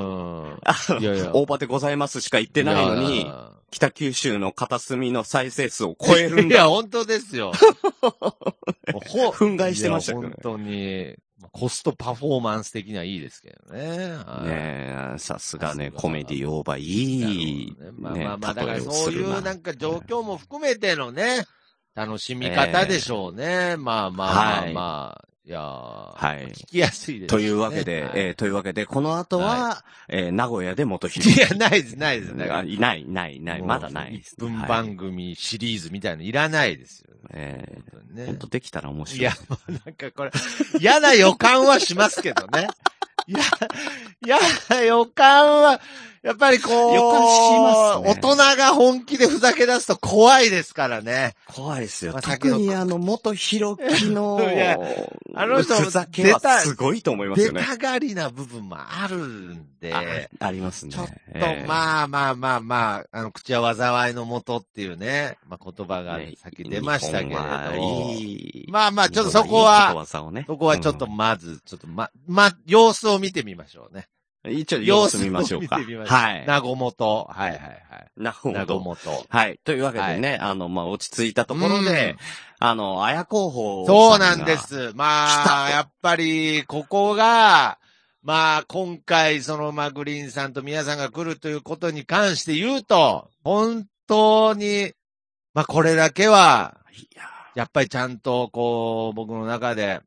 [1.01, 6.69] いやいや大場でございますしか言ってないのに、や北九州の片隅の再生数を超えるんいや、だ。
[6.69, 7.51] 本当ですよ。
[8.01, 11.15] ほ憤慨してましたけどね本当に、
[11.57, 14.11] コストパフォーマンス的にはいいですけどね。
[14.11, 14.47] はい。
[14.47, 21.45] ねえ、さすがね、コメディオーバーいい、ね、まあまあまあ、だからそういうななんか状況も含めてのね、
[21.95, 23.77] 楽しみ方でしょうね。
[23.77, 27.27] まあまあまあまあ、い、やーはい聞きやすいです、ね。
[27.27, 32.35] というわけで、はいえーというわけで、この後は、はえー名古屋で元い広や、ないです、ないです。
[32.35, 34.35] だからあいない、ない、ない、まだないです。
[34.37, 37.15] 1分はい番組シリーズみたいのいらないですよ。
[37.31, 39.21] え本当にねー、本当できたら面白い。
[39.21, 40.31] いや、もうなんかこれ、
[40.79, 42.67] 嫌な予感はしますけどね。
[43.27, 43.39] いや、
[44.23, 44.37] 嫌
[44.69, 45.81] な予感は、
[46.25, 51.35] やっぱりこう、予感しますね大人が本気でふざけ出すと怖いですからね。
[51.45, 52.13] 怖いですよ。
[52.13, 54.39] まあ特にあの、元広樹の、
[55.35, 57.63] あの人ふざけはすごいと思います出よね。
[57.63, 60.93] たがりな部分もあるんで、あありますね。
[60.93, 74.07] ちょっと、えーまあまあまあまあ、あの、口は災いのもとっていうね、まあ言葉がねさっき出ましたけれ日本はいど、いまあまあ、ちょっとそこいいこねそこはちょっとまず、ちょっとま、ま、様子を見てみましょうね。
[74.45, 75.77] うん一応様子見ましょうか。
[75.77, 76.45] はい。
[76.45, 77.27] なごもと。
[77.31, 78.11] はいはいはい。
[78.15, 78.79] なごど。
[78.79, 79.25] もと。
[79.29, 79.59] はい。
[79.63, 82.17] というわけでね、あの、まあ、落ち着いたところで、うん
[82.59, 83.85] あの、綾候補。
[83.85, 84.57] そうなんで。
[84.57, 84.91] す。
[84.95, 87.77] まあ、やっぱり、ここが、
[88.23, 94.93] まあ、今回、その、まあ、グリーンさんと皆さんが来るということに関して言うと、本当に、
[95.53, 97.23] まあ、これだけは、いや
[97.55, 100.01] やっぱりちゃんと、こう、僕の中で、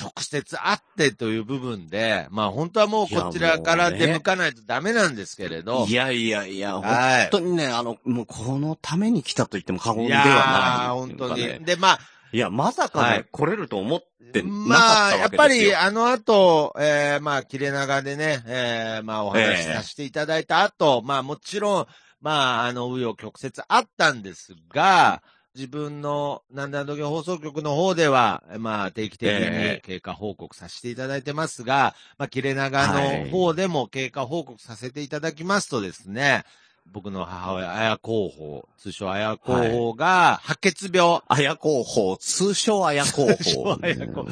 [0.00, 5.86] 直接会ってという部分で、まあ本当はもうこちらから出向かないとダメなんですけれど。
[5.86, 10.40] いやいやいや、はい本当にね、あの、もうこのために来たと言っても過言ではいやな
[10.84, 10.86] い。
[10.86, 11.64] ー本当ねに。
[11.64, 11.98] で、まあ、
[12.32, 14.00] いや、まさかね、はい来れると思っ
[14.32, 15.70] てなかまあ、ったやっぱわけですよ。
[15.70, 21.86] り、あの後、えー、まあ、切れ長でね、えー、まあ、お話しさせていただいた後、まあ、もちろん、
[22.20, 25.22] まあ、あの、紆余曲折あったんですが、
[25.54, 36.44] 自分の、なんだん時放送局の方では、まあ、定期的にえ経過報告させていただいてますが、まあ、切れ長の方でも経過報告させていただきますとですね、
[36.92, 43.34] 僕の母親、綾候補、通称綾候補が、白血病、綾候補、通称綾候補。
[43.34, 44.30] 通称綾候補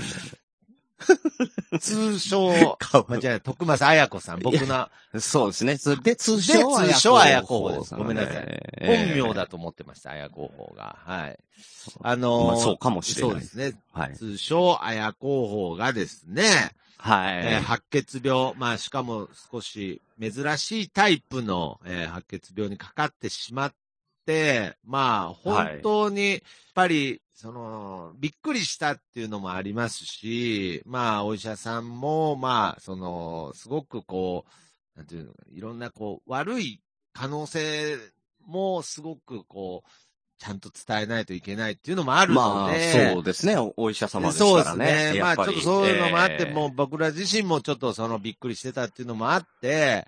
[1.81, 4.89] 通称、か間違えない、徳松綾子さん、僕の
[5.21, 5.77] そうですね。
[6.03, 7.95] で、通で称通称綾候補です。
[7.95, 8.35] ごめんなさい。
[8.37, 10.97] ええ本名だと思ってました、綾候補が。
[11.05, 11.39] はい。
[12.03, 13.79] あのーまあそうかもしれないそうですね。
[13.93, 14.15] はい。
[14.15, 17.37] 通称綾候補がですね、はい。
[17.47, 23.75] えー白血病、まあしかも少し珍しいタイプの、えー白血病にかかってしまっ
[24.25, 26.41] て、まあ本当に、やっ
[26.75, 34.47] ぱり、その、びっくりしたっていうのもありますし、まあお医者さんも、まあ、その、すごくこ
[34.95, 36.81] う、なんていうの、いろんなこう、悪い
[37.13, 37.99] 可能性
[38.47, 39.91] もすごくこう、
[40.39, 43.59] ちゃんと伝えないといけないっていうのもあるのまあ、で、そうですね。
[43.59, 45.13] おお医者様ですそうですからね。
[45.13, 45.21] ね。
[45.21, 50.07] まあちょっとそういうのもあって、もう、う僕ら自身もちょっとそのびっくりしてたっていうのもあって、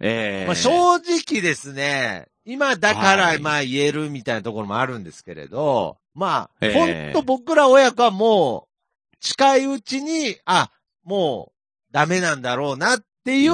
[0.00, 8.74] ええまあ正直ですね、今だからはいまあ言えるみたいなところもあるんですけれど、まあ、えほえんと僕ら親子はもう
[9.24, 10.70] 近いうちに、あ、
[11.02, 11.52] も
[11.90, 13.52] うダメなんだろうなっていう、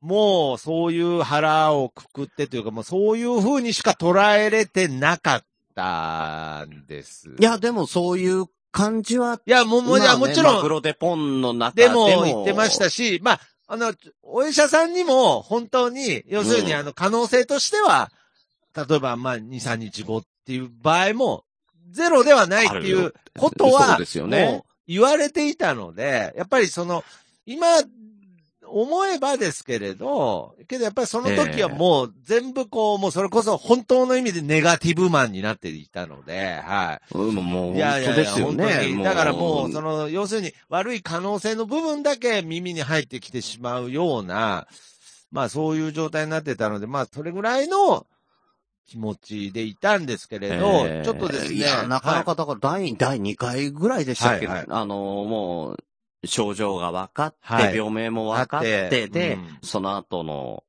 [0.00, 7.30] もうそういう腹をくくってというか、もうそういう風にしか捉えれてなかったんです。
[7.38, 12.08] いや、でもそういう感じは、いや、もう、もねもちろんマ、クロデポンの中ででも。
[12.16, 13.40] も言ってましたし、まあ、
[13.70, 13.92] あの、
[14.22, 16.78] お医者さんにも本当に、要するにうん。
[16.78, 18.10] あの、可能性としては、
[18.74, 21.44] 例えばまあ、2、3日後っていう場合も、
[21.90, 24.44] ゼロではないっていうことは、そうですよね。
[24.44, 27.04] もう言われていたので、やっぱりその、
[27.44, 27.66] 今、
[28.70, 37.14] 思えばですけれど、けどやっぱりその時はもう全部こう、もうそれこそ本当の意味でネガティブマンになっていたので、はい。
[37.14, 38.86] うんもう、いやいやですよね。
[38.94, 44.66] にだからもう、その、要するに悪い可能性の部分だけ耳に入ってきてしまうような、
[45.30, 48.06] まあそういう状態になってたので、まあそれぐらいの
[48.88, 50.54] 気持ちでいたんですけれど、
[50.86, 51.56] えーちょっとですね。
[51.56, 55.84] いや、なかなかだから第、第2回ぐらいでしたっけ、はいはいあの、もう、
[56.24, 57.76] 症状が分かって、はい。
[57.76, 59.58] 病名も分かっあってて、で、うん。
[59.62, 60.64] その後の、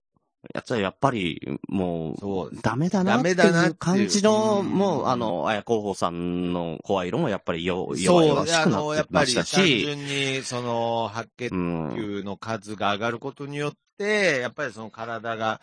[0.54, 2.52] やつはやっぱり、もう、そう。
[2.62, 3.72] ダメだなっていダメだなっていう。
[3.72, 4.70] う感じの、うん。
[4.70, 11.94] もう、あの、綾候補さんの声色もやっぱりよそう、弱々しあの、くなっやってぱり単ましたし、純に、その、白血うん。
[11.96, 15.60] 球の数が上がることによって、やっぱりその体が、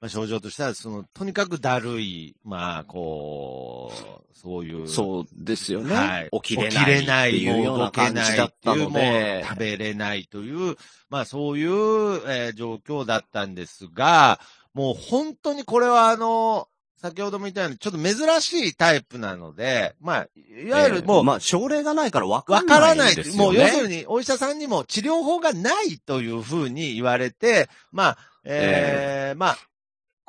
[0.00, 4.88] まあ、症状としては、その、とにかくだるい、まあ、こう、そういう。
[4.88, 5.94] そうですよね。
[5.94, 6.30] はい。
[6.42, 6.70] 起きれない。
[6.70, 10.76] 起きれない、いうような感じだったのでもう、食べれないという、
[11.10, 14.40] まあそういう、えー状況だったんですが、
[14.72, 23.42] もう本当にこれはあの、先ほども言ったように、ちょっと珍しいタイプなので、まあ、いわゆるもう、まあ、症例がないから分かわんからないいなんですよね。
[23.42, 29.58] もう要するに、お医者さんにも治療法がないというふうに言われて、まあ、えーまあ、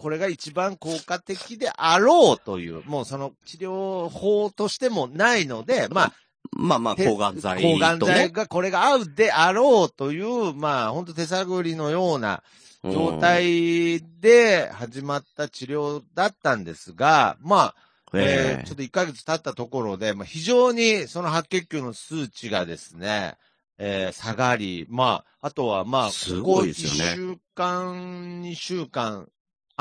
[0.02, 6.14] これが一番効果的であろうという、もうその治療法としてもないので、まあ、
[6.54, 7.74] まあまあ、て抗がん剤とね。
[7.74, 12.42] 抗がん剤がこれが合うであろうという、まあ、本当手探りのような
[12.84, 12.92] うん。
[12.94, 17.76] 状態で始まった治療だったんですが、まあ、
[18.16, 23.36] えーえちょっと1ヶ月経ったところで、まあ、非常にその白血球の数値がですね、
[23.78, 27.14] えー下がり、まあ、あとはまあ、すここ1ごいですよね。
[27.16, 29.28] 週間、2週間、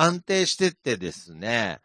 [0.00, 1.78] 安定してってですね、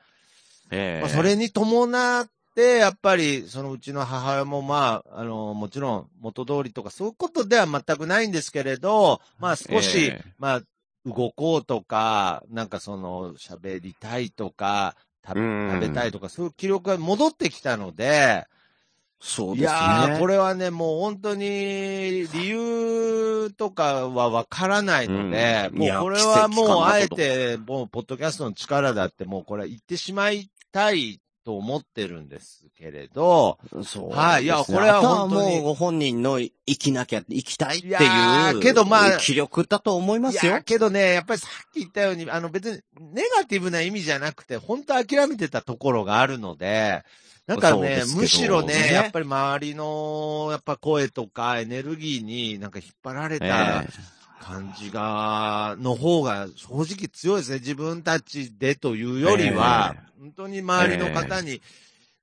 [0.71, 1.01] ええ。
[1.01, 10.25] まあ、それに伴って、やっぱり、そのうちの母親もまあ、あの、もちろん元通りとかそういうことでは全くないんですけれど、まあ少し、ええ。
[10.39, 10.61] まあ、
[11.05, 14.95] 動こうとか、なんかその、喋りたいとか、
[15.27, 18.54] 食べたいとか、そういう気力が戻ってきたので、い
[19.27, 19.79] そうですね。
[19.79, 40.61] やー、これはね、もう本当に、理由とかはわからないので、うんいやもうこれはもう、あえて、もう、ポッドキャストの力だって、もうこれは言ってしまいたいと思ってるんですけれど、そう、はいいやこれは本当にもうご本人の生きなきゃ、生きたいっていやいう、ーけどまあ気力だと思いますよいや、。
[40.61, 42.79] けどね、やっぱりさっき言ったように、あの別に
[43.13, 47.03] ネガティブな意味じゃなくて、本当諦めてたところがあるので、
[47.47, 48.21] なんかねそうですけ、ど。
[48.21, 48.93] むしろねね。
[48.93, 53.87] やっぱり周りの、やっぱ声とかエネルギーになんか引っ張られたえ
[54.41, 57.59] 感じが、の方が正直強いですね。
[57.59, 61.61] 自分たちでというよりは、本当に周りの方に、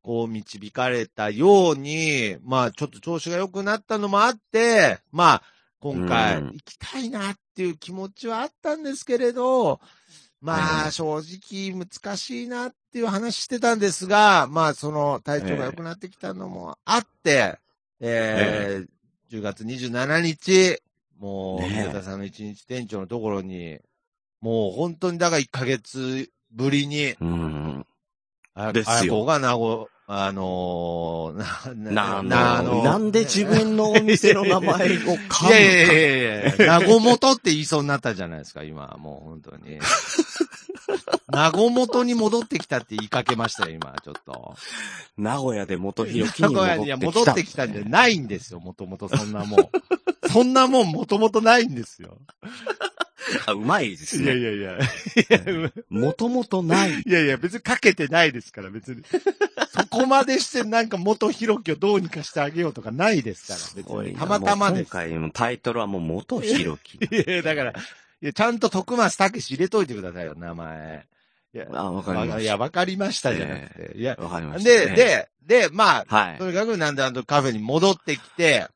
[0.03, 5.43] こう導かれたように、まあちょっと調子が良くなったのもあって、まあ
[5.79, 6.47] 今回うん。
[6.53, 9.81] 行きたいなっていう気持ちはあったんですけれど、
[10.43, 17.59] まえあ正直難しいなっていう話してたんですが、まあその体調が良くなってきたのもあって、
[18.01, 18.89] えー
[19.33, 20.83] 10月27日、
[21.19, 23.79] もう、宮田さんの一日店長のところに
[24.43, 27.87] もう本当にだから1ヶ月ぶりに、うん。
[28.55, 38.97] あやこが名護、あのー、な、な、あのなんで自分のお店の名前を噛むいやいやいやいや、名護元って言いそうになったじゃないですか、今。
[38.99, 39.79] もう本当に。
[41.29, 44.55] 名護元に戻ってきたって言いかけましたよ、今、ちょっと。
[45.17, 47.33] 名古屋で元広木名に戻戻ってきた。
[47.33, 49.69] ってきたんじゃないんですよ、もともとそんなもん。
[50.31, 52.19] そんなもんもともとないんですよ。
[53.47, 54.41] あうまいですいやね。
[54.41, 54.79] いやいや。
[55.89, 57.03] もともとない。
[57.07, 59.03] いやいや、別にかけてないですから、別に。
[59.73, 64.17] そこまでしてなんか元広樹をどうにかしてあげようとかないですから、別に。
[64.17, 64.91] たまたまです。
[64.91, 66.97] 今回のタイトルはもう元広木。
[67.05, 67.75] いやいや、だから、い
[68.27, 71.07] や、ちゃんと徳松武史入れといてくださいよ、名前。
[71.55, 73.99] いや、あわかりましたいや、わかりましたじゃなくて。
[73.99, 76.51] いや、わかりました、で、ね。、で、で、まあ、はいと。
[76.51, 78.69] にかくなんであのカフェに戻ってきて、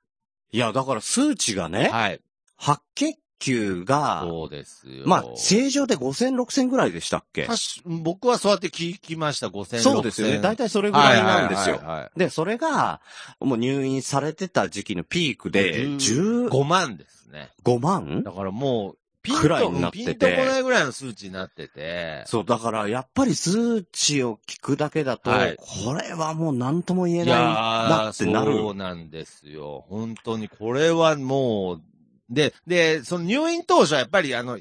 [0.52, 2.20] いや、だから数値がね、はい。
[2.56, 5.04] 白血球が、そうですよ。
[5.06, 7.48] まあ、正常で5000、6000ぐらいでしたっけ？
[7.84, 10.38] 僕はそうやって聞きました、5000、そうですよね。
[10.40, 11.76] 大体体それぐらいなんですよ。
[11.76, 13.00] はいはいはいはいで、それが、
[13.40, 17.50] もう入院されてた時期のピークで、5 15万ですね。
[17.64, 18.22] 万？
[18.22, 22.22] だからもう、ピンと、くらいになっててピンとこないぐらいの数値になってて。
[22.26, 28.74] そう、だから、やっぱり数値を聞くだけだと、はいこれはもう何とも言えいないなってなそうる。
[28.74, 29.84] なんですよ。
[29.88, 31.82] 本当に、これはもう、
[32.28, 34.58] で、で、その入院当初はやっぱりあの、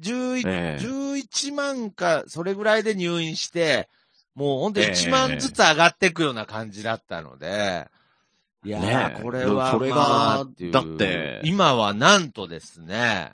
[0.00, 0.84] 11、ええ。
[0.84, 3.88] 11万か、それぐらいで入院して、
[4.34, 4.92] もう本当にええ。
[4.92, 7.88] 1万ずつ上がっていくような感じだったので、
[8.64, 9.22] いやー、ねえ。
[9.22, 13.32] これは、それがだって今はなんとですね、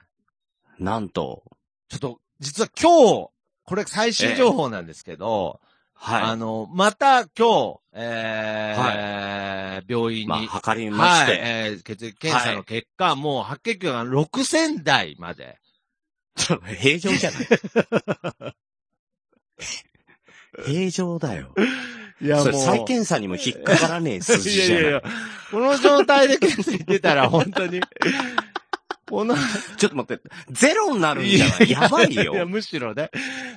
[0.78, 1.42] なんと、
[1.88, 3.30] ちょっと、実は今日、
[3.64, 10.22] これ最新情報なんですけど、あはの、また今日、えー病い。
[10.22, 15.58] 院に、まあ、測りまはい、して、えー血液検査の結果、もう白血球が6000台まで。
[16.36, 18.54] 平常じゃない。
[20.64, 21.54] 平常だよ。
[22.20, 24.82] いやそれ再検査にも引っかからねえ数字じゃない。
[24.82, 25.10] いやいやいや、
[25.50, 27.80] この状態で検査に出たら本当に、
[29.08, 29.34] この、
[29.78, 31.70] ちょっと待って、ゼロになるんじゃない？
[31.70, 32.46] やばいいや、よ。
[32.46, 33.10] むしろね。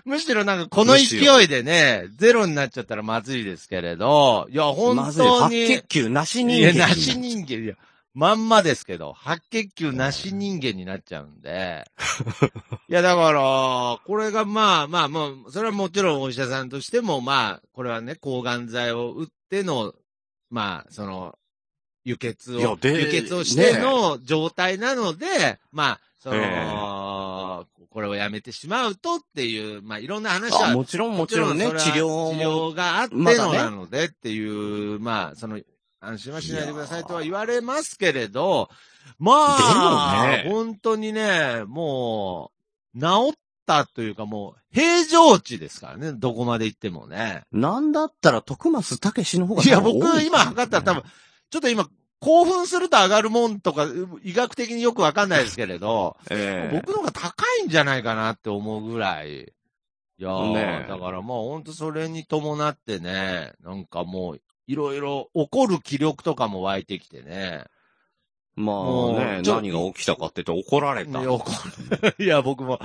[0.05, 5.67] むしろなんかこの勢いでね、ゼロになっちゃったらまずいですけれど、いや、本まずい、白当に。
[5.67, 7.75] 血球なし人いや、なし人間、いや、
[8.13, 11.85] まんまですけど、白血球なし人間になっちゃうんで。
[12.89, 19.93] いや、だから、これがまあまあもう、それはもちろんお医者さんとしても、まあ、これはね、抗がん剤を打っての、
[20.49, 21.35] まあ、その、
[22.03, 32.71] 輸血を、輸血をしての状態なので、まあ、その、えこれをやめてしまうとっていう、まあ、いろんな話はあもちろんもちろんね、治療治も。
[32.71, 35.59] 療があってのなのでっていう、まあ、その、
[35.99, 38.69] 安心はしないでくださいとは言われますけれど、
[39.17, 42.51] まあ、ね本当にね、も
[42.95, 47.43] う、治ったというかもう、平常値ですからね、どこまで行ってもね。
[47.51, 51.03] なんだったら、徳松武史の方がいや、多分多僕今測ったら多分、
[51.49, 51.87] ちょっと今、
[52.19, 53.87] 興奮すると上がるもんとか、
[54.23, 59.41] 医学的によくわかんないですけれど、ええ僕の方が高いんじゃないかなって思うぐらい。
[59.41, 67.63] いやー、ねえだからまあほんとそれに伴ってね、なんかもう、いろいろ起こる気力とかも湧いてきてね。
[68.55, 71.21] まあね、何が起きたかって言うと怒られた。
[71.21, 71.49] いや怒
[72.01, 72.79] る いや、僕も、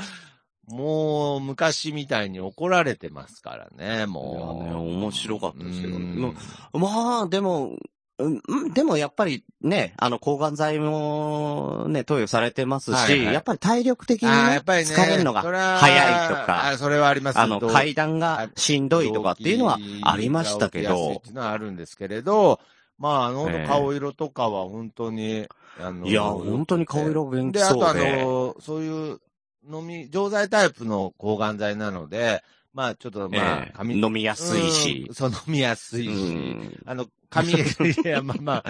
[0.68, 4.64] もう昔みたいに怒られてますからね、もう。
[4.64, 6.34] ね面白かったですけどうんも
[6.72, 7.76] まあ、でも、
[8.18, 13.34] うんうんでもやっぱりね、あの、抗がん剤もね、投与されてますし、はいはい。
[13.34, 14.94] やっぱり体力的にねやっぱりね。
[14.94, 17.38] 疲れるのが早いとか、あそれはあります。
[17.38, 21.16] あの、階段がしんどいとかっていうのはありましたけど。
[21.18, 22.60] って、いうのはあるんですけれど、
[22.98, 23.66] まあ、あの、ええ。
[23.66, 25.48] 顔色とかは本当に、
[25.80, 28.22] あの、いや、本当に顔色元気で、あとあそうで。
[28.22, 29.20] の、そういう
[29.68, 32.42] 飲み、錠剤タイプの抗がん剤なので、
[32.72, 33.72] まあちょっとまあえ、え。
[33.76, 35.06] 髪飲みやすいし。
[35.08, 35.14] うん。
[35.14, 36.82] そう、飲みやすいし、うん。
[36.86, 37.56] あの、髪、い
[38.04, 38.64] や、まあまあ、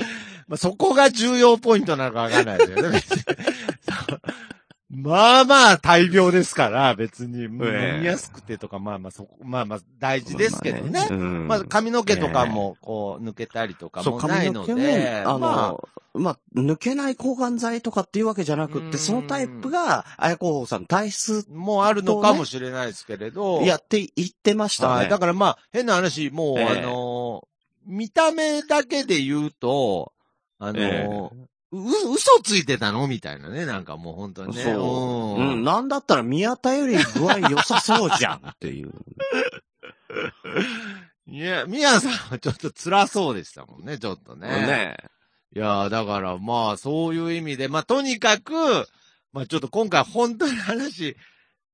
[0.48, 3.00] まあそこが重要ポイントなのかわかんないですけどね。
[4.08, 4.20] そう。
[4.90, 7.50] まあまあ大病ですから、別に、飲
[8.00, 11.08] みやすくてとか、まあまあそこ、まあまあ大事ですけどね。
[11.10, 11.48] うん。
[11.48, 15.32] まあ髪の毛とかも、こう、抜けたりとかそう、もないの髪の毛も、で、あ。
[15.32, 15.78] の、ま
[16.16, 18.98] まあ、抜けない抗がん剤とかっていうわけじゃなくって、うん。
[18.98, 24.94] そのタイプが、綾子さん体質あ、もうあるのかもしれないですけれど、やっていってましたね。
[24.94, 25.08] はい。
[25.08, 26.66] だからまあ、変な話、もう、ええ。
[26.66, 27.23] あのー
[27.86, 30.12] 見た目だけで言うと、
[30.58, 31.06] あのーえ
[31.72, 33.06] う、嘘ついてたの？
[33.08, 34.62] みたいなね、なんかもう本当にね。
[34.62, 35.42] そう。
[35.42, 35.64] んうん。
[35.64, 38.92] なんだったら宮田より具合良さそうじゃんっていう。
[41.26, 44.48] いや、みやさんはちょっと辛そうでしたもんね、ちょっとね。
[44.48, 44.96] ね
[45.56, 48.52] いや、だからまあ、そういう意味で、まあ、とにかく、
[49.32, 51.16] まあ、ちょっと今回本当に話、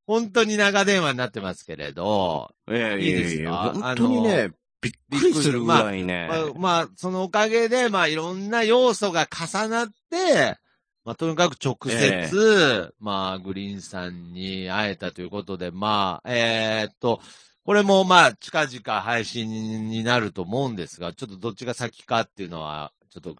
[0.06, 3.72] 本当に長電話になってますけれど、ええいいですか？
[3.74, 4.50] 本当にね、
[4.80, 5.62] びっくりする。
[5.62, 6.28] ぐらいね。
[6.28, 10.58] まあ、まあ、そのおかげで、まあ、いろんな要素が重なって、
[11.04, 17.20] まあ、とにかく直接、まあ、グリーンさんに会えたということで、まあ、えーっと、
[17.64, 23.36] これもまあ、近々配信になると思うんですが、ちょっとどっちが先かっていうのは、ちょっと、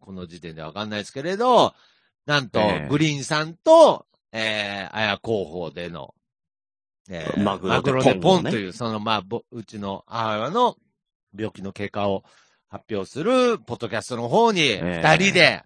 [0.00, 1.74] この時点でわかんないですけれど、
[2.26, 6.14] なんとええ、グリーンさんと、えー、綾広報での、
[7.08, 10.76] えーマグロでポンポンという、その、まあ、ぼうちの母親の
[11.36, 12.24] 病気の経過を
[12.68, 15.62] 発表する、ポッドキャストの方に、え二人で、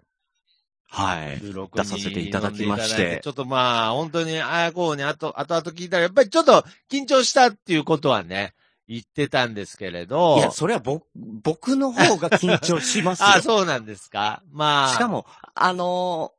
[0.89, 1.39] はい。
[1.39, 8.53] 出させていただきましてちょっとまあ、本当に、あやこうに後、後々聞いたら、やっぱりちょっと緊張したっていうことはね、
[8.87, 10.37] 言ってたんですけれど。
[10.37, 13.27] いや、それは僕、僕の方が緊張しますよ。
[13.35, 14.89] あ、そうなんですかまあ。
[14.93, 15.25] しかも、
[15.55, 16.31] あの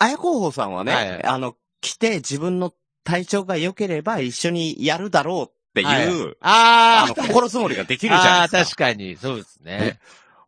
[0.00, 2.74] ー、あや候補さんはね、はいあの、来て自分の
[3.04, 8.86] 体調が良ければ一緒にやるだろうっていう、はいあの、あー心積もりができるじゃないですか。
[8.86, 9.98] あー確かに、そうですね。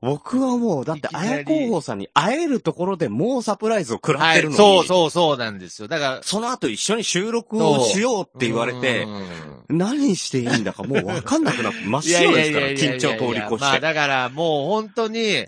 [0.01, 5.89] 僕はもう、だって、あや候補さんに会えるところでもうサプライズを食らってるのに、そうそうそうなんですよ。
[5.89, 13.81] だから、その後一緒に収録をしようって言われてう、ん何していいんだかもうわかんなくなって、真っ白ですから、緊張通り越まあして。
[13.81, 15.47] だからもう本当に、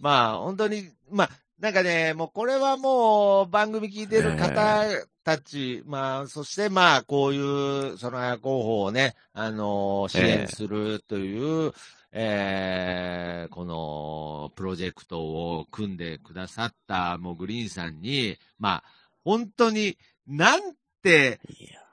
[0.00, 1.30] まあ本当に、まあ
[1.60, 4.84] なんかね、もうこれはもう番組聞いてる方
[5.22, 11.72] たち、まあそしてまあこういう、その綾候補をね、あの支援するという、
[12.12, 18.84] えーこのプロジェクトを組んでくださった、もうグリーンさんに、まあ
[19.24, 19.96] 本当に、
[20.26, 21.40] なんて、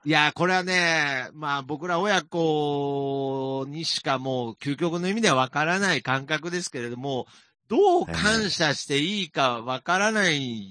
[0.04, 7.28] いや、これはね、まあ僕ら親子にしかもう究極の意味ではわからない感覚ですけれども、
[7.72, 10.68] どう感謝していいかわからない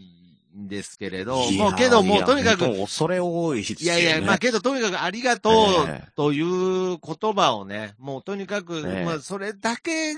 [0.55, 3.64] んですけれど、もうけどもいうやとにかく、恐れ多いね。
[3.80, 5.51] いやいや、まあけどとにかくありがと
[5.88, 10.14] えうという言葉をね、もうとにかく、ええまあそれだけ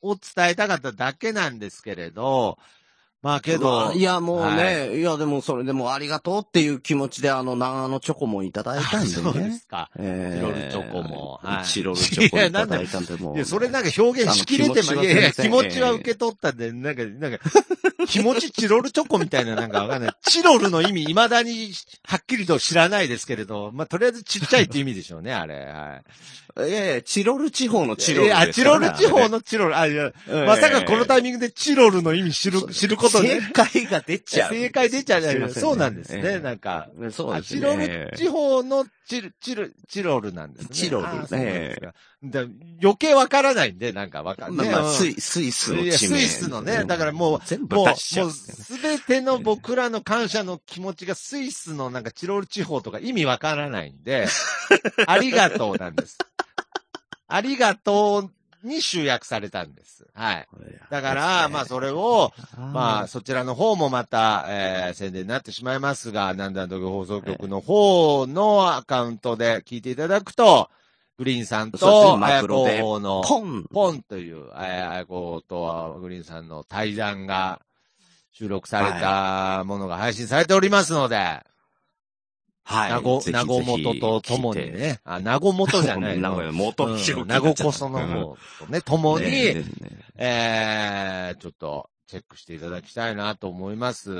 [0.00, 2.56] を伝えたかっただけなんですけれど、
[3.22, 9.58] まあけまどあ、いや、もうね、、はいや、でもそれでもありがとうっていう気持ちで、あの、長野チョコもいただいたんで そうでね。
[9.58, 9.90] すか。
[9.96, 13.36] えチロルチョコもはいチロルチョコいただいたんで、もう。
[13.36, 17.38] いや、それなんか表現しきれても、あのいやいや、気持ちは受け取ったんで、なんか、なんか、
[18.08, 20.14] 気持ちチロルチョコみたいななんかわかんない。
[20.22, 21.72] チロルの意味未だに
[22.04, 25.54] はっきりと知らないですけれど、まあ、とりあえずちっちゃいって意味でしょうね、あれ。
[25.66, 26.02] はい
[26.60, 27.96] やいや、チロル地方のい。
[27.96, 28.50] チロルですからね。
[28.50, 29.78] あ、チロル地方のチロル。
[29.78, 33.50] あ、いや、ええまさかこのタイミングでチロルの意味知る、知ること正ね。
[33.52, 34.50] 解が出ちゃう。
[34.52, 36.88] 正解出ちゃうじゃないすいませんねそうなんですね、ええなんか。
[37.10, 37.60] そうですね。
[37.60, 40.68] あチロル地方のチル、チル、チロルなんですね。
[40.72, 41.94] チロルあそうなんですか
[42.24, 42.40] だ
[42.80, 44.70] 余計わからないんで、なんかわかんない。
[44.70, 46.18] まあスイスのいや地名。
[46.18, 48.30] スイスのねだからもう全部もう、もう出しちゃう。
[48.30, 54.26] すべての僕らの感謝の気持ちがスイスのなんかチロル地方とか意味わからないんで、
[55.06, 56.18] ありがとうなんです。
[57.34, 58.30] ありがと
[58.62, 60.06] うに集約されたんです。
[60.14, 60.48] はい。
[60.90, 70.70] だから、まあそれを、まあ、そちらの方もまた、えー宣伝になってしまいますが、なんだんと放送局の方のアカウントで聞いていただくと、
[71.18, 72.72] グリーンさんと、あやマクロで。
[72.72, 73.64] 広報の、ポン。
[73.72, 77.60] ポンという、あやことグリーンさんの対談が
[78.32, 81.40] 収録されたものが配信されておりますので、
[82.64, 82.90] はい。
[82.90, 84.72] なご、なごもととともに。
[84.72, 86.36] ね、 あ、なごもとじゃない名の。
[86.36, 88.36] 古屋元うん広なごこその方
[88.66, 89.64] とね、ともに、ねね
[90.16, 94.12] えー、ちょっと、チェックしていただきたいなと思います。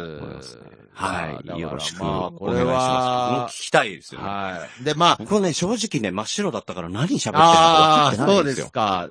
[0.95, 1.61] はい。
[1.61, 4.27] よろしくまあ、お願いしこれは聞、きたいですよね。
[4.27, 4.85] はい。
[4.85, 8.67] で、まあ、僕はね、正直ね、真っ白だったから何喋ってるのか分かってないそうんでですよ。
[8.67, 9.11] すか。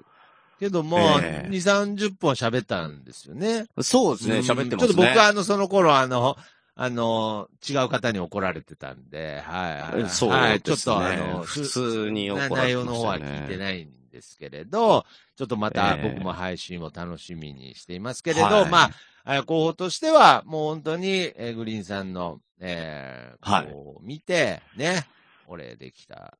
[0.59, 3.65] けども、ええ2、30分喋ったんですよね。
[3.81, 4.77] そうですね、喋ってますね。
[4.77, 6.37] ちょっと僕はあの、その頃あの、
[6.75, 10.09] あの、違う方に怒られてたんで、はいはい。
[10.09, 12.61] そうはい、ちょっですねとあの、普通に怒られてね。
[12.61, 15.05] 内容の方は聞いてないんですけれど、
[15.35, 16.13] ちょっとまたええ。
[16.13, 18.71] 僕も配信を楽しみにしていますけれど、はい。
[18.71, 18.91] まあ、
[19.23, 23.67] あ候補としては、もう本当に、えーグリーンさんの、えー、はい。
[23.67, 25.05] こう見て、ね、
[25.47, 26.37] お礼できた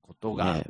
[0.00, 0.66] ことがね、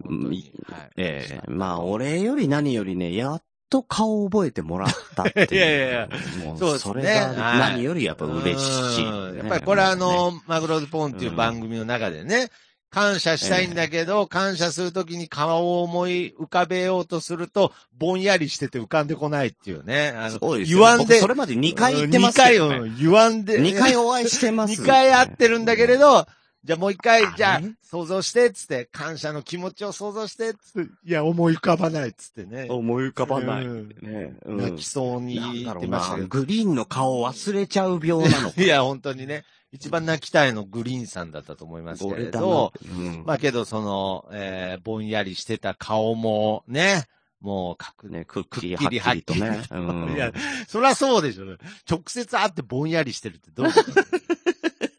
[0.66, 0.90] はい。
[0.96, 1.50] ええ。
[1.50, 5.54] まあ、俺より何よりね、やっと顔を覚えてもらったっていう。
[5.54, 6.08] いやいやいや。
[6.44, 6.92] もう、そうですね。
[6.92, 9.36] それが何よりやっぱ嬉しい、うん。
[9.36, 12.50] やっぱりこれあ、の、マグロズポンっていう番組の中でね、
[12.90, 20.14] 感謝したいんだけど、感謝するときに顔を思い浮かべようとすると、ぼんやりしてて浮かんでこないっていうね。
[20.16, 22.88] あの、そうですよ言わんで、僕それまで2回言ってますけど、2回、ね。
[22.88, 26.26] うん言わんで、2回お会いしてます、 2回会ってるんだけれど、
[26.68, 32.66] じゃあもう一回あ、じゃあね、想像して、つって、感謝の気持ちを想像して、つって、いや、思い浮かばない、つってね。
[32.68, 33.64] 思い浮かばない。
[33.64, 36.20] うんねうん泣きそうに言ってましたけ。
[36.20, 36.28] ど。
[36.28, 38.60] グリーンの顔を忘れちゃう病なのか。
[38.62, 42.98] いや、本当にね、一番泣きたいのグリーンさんだったと思いますけれど、な。
[42.98, 47.06] うんまあけど、その、えー、ぼんやりしてた顔もね、
[47.40, 49.62] もう確ね、くっきりくっきりはっきりとね。
[49.70, 49.78] う
[50.10, 50.32] んいや、
[50.66, 51.46] そりゃそうでしょ。
[51.88, 54.37] 直接会ってぼんやりしてるってどういうこと？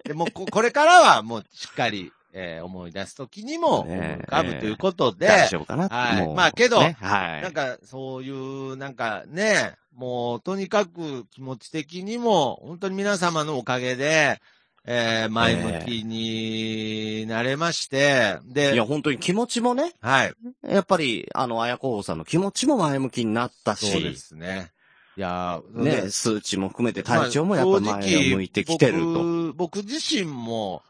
[0.09, 7.41] でもこ、 これからはもうしっかり、えー思い出すときにも浮かぶということで、大丈夫かなはいまあけどねはい。
[7.43, 14.39] なんか、そういう、なんかね、もう、とにかく気持ち的にも、本当に皆様のおかげで、
[14.85, 20.33] えー前向きになれまして、で、いや、本当に気持ちもね、はい。
[20.67, 24.71] やっぱり、あの、綾子さんの気持ちも前向きになったし、そうですね。
[25.19, 29.13] いやーね、数値も含めて体調もやっぱまあ前を向いてきてると。
[29.53, 30.81] 僕僕自身も、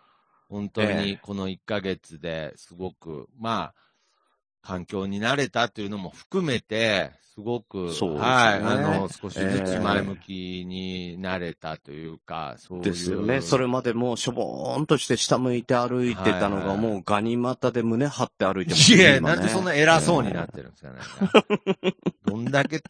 [0.50, 3.74] 本当えにこの1ヶ月ですごく、まあ、
[4.62, 12.84] 環境に慣れたというのも含めて、すごく、そうですねはい、あの、少しずええつ前向きになれたというか、そういう。
[12.84, 13.42] ですよね。
[13.42, 21.96] それまでもうしょぼーんとして下向いて歩いてたのが、もうガニ股で胸張って歩いてますいや、今ねなんでそんな偉そうになってるんですかね。
[22.28, 22.84] どんだけ、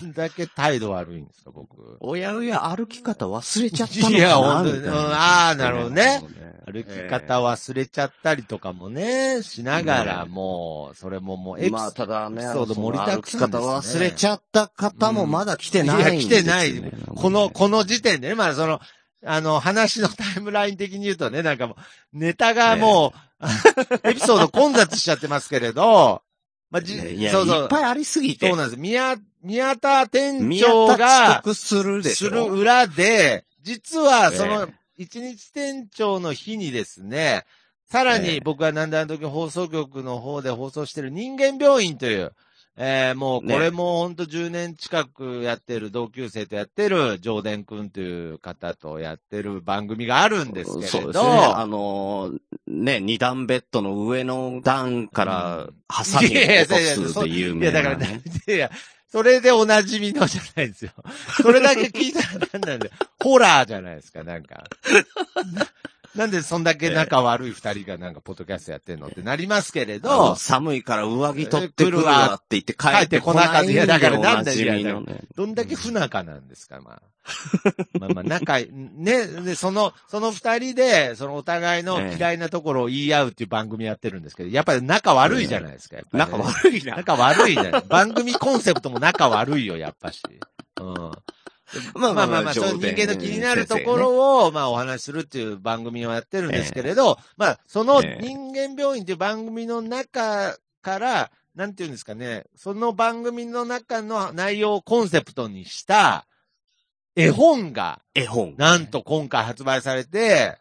[0.00, 1.96] どんだけ態度悪いんですか、僕。
[2.00, 6.22] おやおや歩き方忘れちゃったのかないやほんとにあーなるほどね
[6.66, 16.72] 歩き方忘れちゃったりとかもね、しながら、ねもう、それももうエピまあ、ただね、エピソード盛りだくさんね歩き方忘れちゃった方もまだ来てないんいや、来てない。
[17.16, 18.80] この、この時点でね、まあその、
[19.26, 21.76] あの、話のタイムライン的に言うとね、なんかも
[22.14, 23.12] う、ネタがも
[23.42, 26.22] う、エピソード混雑しちゃってますけれど、
[26.70, 26.98] まあ、じ、
[27.28, 28.48] そうそういっぱいありすぎて。
[28.48, 28.80] そうなんです。
[28.80, 32.00] 宮、宮田店宮長が、刻する
[32.44, 37.44] 裏で、実はそのえ、一日店長の日にですね、
[37.90, 38.34] さらええ。
[38.34, 42.32] に僕がなんだあの時放送局の方で放送してる人間病院という、
[42.76, 51.30] えーもうこれもほんと10年近くやってる同級生とやってる上田くんという方とやってる番組があるんですけれど、そうですね。
[51.54, 58.06] あのーね、二段ベッドの上の段から、ハサミを落とすで有いや、名な、だね。
[58.06, 58.12] か
[58.48, 58.70] ら、いや、
[59.14, 60.90] それでおなじみのじゃないですよ。
[61.40, 62.92] それだけ聞いたら何なんだよ、
[63.22, 64.64] ホラーじゃないですか、なんか。
[66.14, 75.20] ななんでそんだけ仲悪い二人がなんかポッドキャストやってんのってなりますけれあどの、寒いから上着取ってくるわって言って帰ってこなかったいやだからなんだおなじみのね。
[75.36, 77.02] どんだけ不仲なんですか、まあ。
[77.98, 86.96] まあまあ、仲ね、で、その、その二人で、そのお互いの嫌いなところを言い合うっていう番組やってるんですけど、やっぱり仲悪いじゃないですか、ね仲悪いな。
[86.96, 87.82] 仲悪いじゃない。
[87.88, 90.22] 番組コンセプトも仲悪いよ、やっぱし。
[90.80, 91.10] うん。
[91.94, 98.22] ままあまあまあ、そういう人間の気になるところを、まあお話しするっていう番組をやってるんですけれど、まあ、そのええ。
[98.22, 106.26] 人間病院っていう番組の中から、なんていうんですかね、その番組の中の内容をコンセプトにした
[107.16, 108.54] 絵本が、絵本。
[108.56, 110.58] なんと今回発売されて、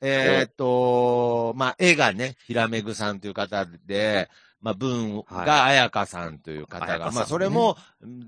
[0.00, 4.28] えーっと、まあ、絵がね、ひらめぐさんという方で、
[4.66, 7.14] まあ、文があやかさんという方が、彩香さんね。
[7.14, 7.76] まあ、それも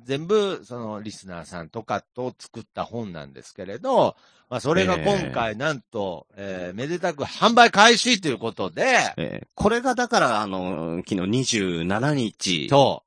[0.04, 4.14] 全部、その、リスナーさんとかと作った本なんですけれど、
[4.48, 6.76] まあ、それが今回、なんと、えー。
[6.76, 8.84] めでたく販売開始ということで、
[9.16, 9.48] えー。
[9.56, 13.02] これがだから、あの、昨日27日、そ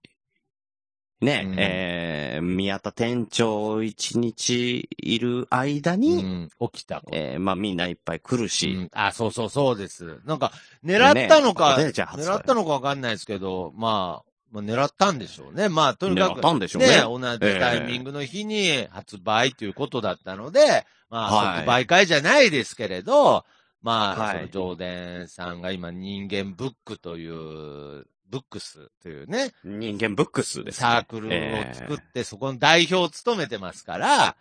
[1.22, 1.56] ね、うん。
[1.58, 7.04] えー宮田店長一日いる間う、に、うん、起きた。
[7.12, 8.90] えーまあみんないっぱい来るし、うん。
[8.94, 10.20] あ、そうそうそうです。
[10.26, 10.52] なんか、
[10.84, 15.70] 狙ったのか、ね狙ったのかわかんないですけど、まあ、まあ、狙ったんでしょうね。
[15.70, 16.90] まあ、とにか狙く、ったんでしょうね。
[16.90, 21.58] ね、同じタイミングの日に発売ということだったので、まあ、はい。
[21.60, 23.46] 即売会じゃないですけれど、
[23.82, 24.50] まあ、はい。
[24.52, 30.88] その、上田さんが今、人間ブックという、ブックスというね、人間ブックスです、ね。
[30.88, 34.38] サークルを作って、そこの代表を務めてますから、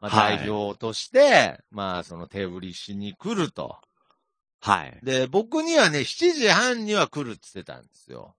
[0.00, 3.78] まあ、はい代表として、まあ、その手売りしに来ると。
[4.60, 4.98] はい。
[5.02, 8.34] で、僕にはね、7時半には来るって言ってたんですよ。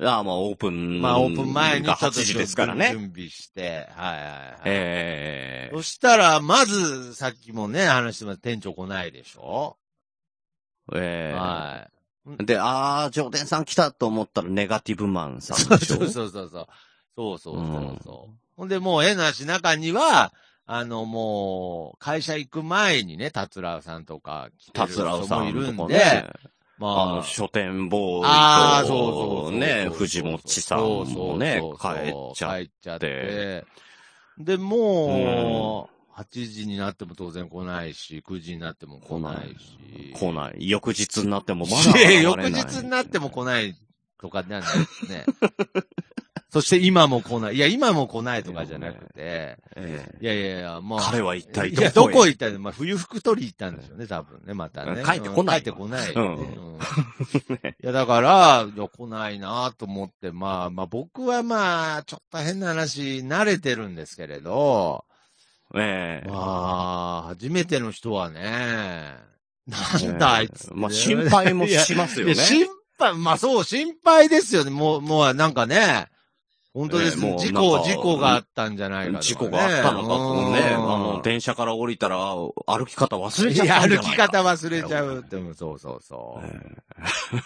[0.00, 1.00] いや、まあオープン。
[1.00, 2.90] まあ、オープン前にちょがっと8時ですからね。
[2.92, 4.60] 準備して、はいはいはい。
[4.66, 8.40] ええそしたら、まず、さっきもね、話してます。
[8.40, 9.76] 店長来ないでしょ、
[10.94, 11.88] ええは
[12.26, 15.42] で、あー、ジョーデンさん来たと思ったらネガティブマンい。
[15.42, 15.96] さんでしょ？
[15.96, 16.66] そうそうそうそう。
[17.16, 18.34] そうそうそうそう。
[18.56, 20.32] ほんで、もう、えなし中には、
[20.66, 26.26] あの、もう、会社行く前にね、達郎さんとか来てる人もいるんで、んね。
[26.78, 29.58] まあの、あ、書店ボーイと、ああ、そうそうそうそう。
[29.58, 31.86] ね、藤本さんもね帰
[32.64, 33.64] っちゃって。
[34.38, 40.12] で、もう、8時になっても当然来ないし、9時になっても来ないし。
[40.14, 40.68] 来ない。
[40.68, 42.22] 翌日になってもまだ現れない。
[42.22, 43.76] 翌日になっても来ない
[44.20, 45.24] とかなんですね。
[46.54, 47.56] そして今も来ない。
[47.56, 49.12] いや、今も来ないとかじゃなくて。
[49.16, 49.56] え
[50.20, 51.00] いやいやいや、もう。
[51.00, 52.48] 彼は一体いや、どこ行った？
[52.50, 55.02] のまあ、冬服取り行ったんでしょうね、多分ね、またね。
[55.04, 56.12] 帰ってこない帰ってこない、ね。
[56.14, 56.78] うんうん い
[57.82, 65.04] や、だから、いや、来ないなと思って、まあ、まあ、僕はまあ、ちょっと変な話、慣れてるんですけれど、
[65.76, 69.16] ええまあ、初めての人はね、
[69.66, 70.80] なんだあいつってね。
[70.80, 72.42] まあ、心配もしますよねいや。
[72.42, 72.66] 心
[72.98, 74.70] 配、まあそう、心配ですよね。
[74.70, 76.08] もう、もうなんかね、
[76.74, 79.22] 本当です、ええもう事故、なんか事故があったんじゃないかとか、ね。
[79.22, 82.52] 事故があったのかとね、あうんの、電車から降りたら歩
[82.86, 84.04] き方忘れいや、ちゃったんじゃないか。
[84.04, 86.46] 歩き方忘れちゃうって、うんそうそうそう。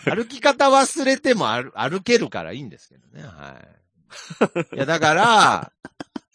[0.07, 3.57] え 歩き方忘れても歩歩けるからいいんですけどね、は
[4.73, 4.77] い。
[4.77, 5.73] いや、だから、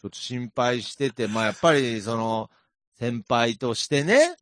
[0.03, 2.49] ちょっと心配してて、まあやっぱり、その、
[2.99, 4.35] 先輩としてね、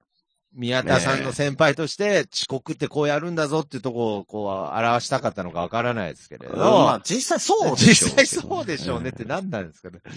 [0.53, 6.55] 宮田さんの先輩として、遅刻ってこうやるんだぞっていうとこを、こう、表したかったのかわからないですけれど。
[6.55, 9.97] えまあ、実際そうでしょ実際そうでしょうねって何なんですかね。
[9.97, 10.11] ね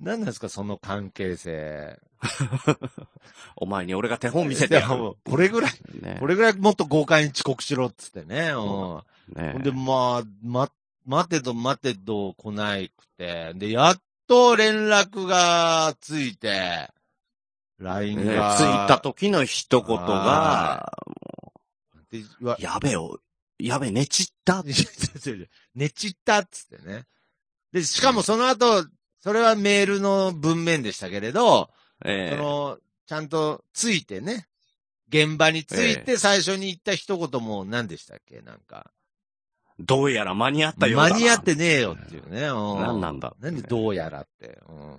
[0.00, 1.98] 何なんですか、その関係性。
[3.56, 5.72] お前に俺が手本見せてこれぐらい、
[6.02, 8.50] ねこれぐらいもっと豪快に遅刻しろっつってね。
[8.50, 9.02] うん。
[9.34, 10.70] ねほんで、まあ、ま、
[11.06, 16.90] 待てど待てど来ないくて、で、やっと連絡がついて、
[17.78, 18.56] LINE ねが。
[18.56, 20.92] 着いた時の一言が、
[22.58, 23.20] やべよ、
[23.58, 24.62] やべ、寝ちった。
[25.74, 27.06] 寝ちったっつってね。
[27.72, 28.86] で、しかもその後、
[29.20, 31.70] それはメールの文面でしたけれど、
[32.04, 34.48] ええその、ちゃんとついてね、
[35.08, 38.40] 現場について最初に言った一言も何でしたっけ？
[38.40, 38.90] なんか。
[39.78, 41.14] どうやら間に合ったようだな。
[41.14, 42.46] 間に合ってねえよっていうね。
[42.46, 44.60] うん何なんだなんでどうやらって。
[44.68, 44.98] うん、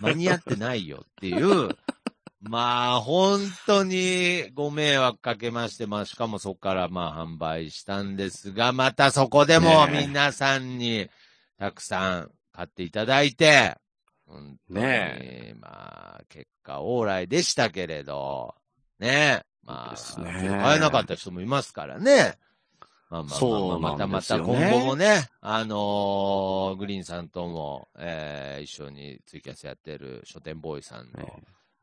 [0.00, 1.76] 間に合ってないよっていう。
[2.48, 11.08] まあ、本当にご迷惑かけまして、まあ、しかもそこからまあ販売したんですが、またそこでも皆さんに
[11.58, 13.76] たくさん買っていただいて、
[14.26, 18.54] 本当にねまあ、結果往来でしたけれど、
[19.00, 22.36] ねまあ、買えなかった人もいますからね。
[23.22, 31.32] まあまあまあまあ、そうまたまた今後もね、あのーグリーンさんとも、えー一緒にツイキャスやってる書店ボーイさんの、ね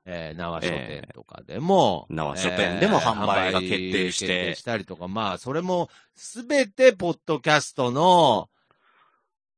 [0.05, 8.49] えー縄書店とかでも、縄書店でも販売が決定して決定したりとか、まあ、それもすべてポッドキャストの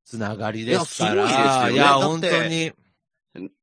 [0.06, 1.14] つながりですから。
[1.14, 2.72] いやすごいですよねいや、本当に。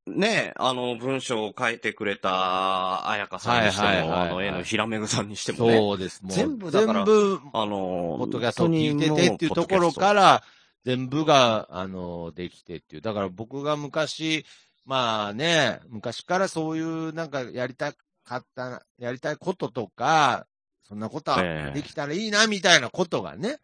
[0.06, 5.76] ねあの、文章を書いてくれた、彩香さんにしても、はいはいはいはいあの、絵のひらめぐさんにしてもね。
[5.76, 6.22] そうです。
[6.22, 10.42] もう全部だから全部、あの、ポッドキャストを聞いててっていうところから、
[10.84, 13.02] 全部が、あの、できてっていう。
[13.02, 14.44] だから僕が昔、
[14.84, 17.92] まあね、昔からそういうなんかやりた
[18.24, 20.46] かった、やりたいこととか、
[20.82, 23.58] そんなことはええできたらいいな、みたいなことがね。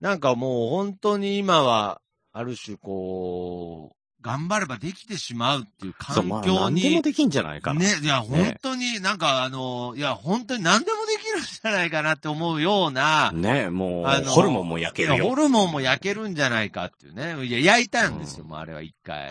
[0.00, 2.00] なんかもう本当に今は、
[2.32, 7.80] ある種こう、頑張ればできてしまうっていうそう、まあ、環境に何でも、できんじゃないかな。
[7.80, 15.34] ね、いや、本当になんかあの、いや、本当に何でもできるんじゃないかなって思うような、ねもう、あのホルモンも焼けるいやホよ。
[15.34, 17.44] ルモンも焼けるんじゃないかっていうね。
[17.44, 19.28] いや、焼いたんですよ、もうあれは一回。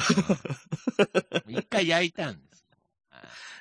[1.47, 2.51] 一回焼いたんです。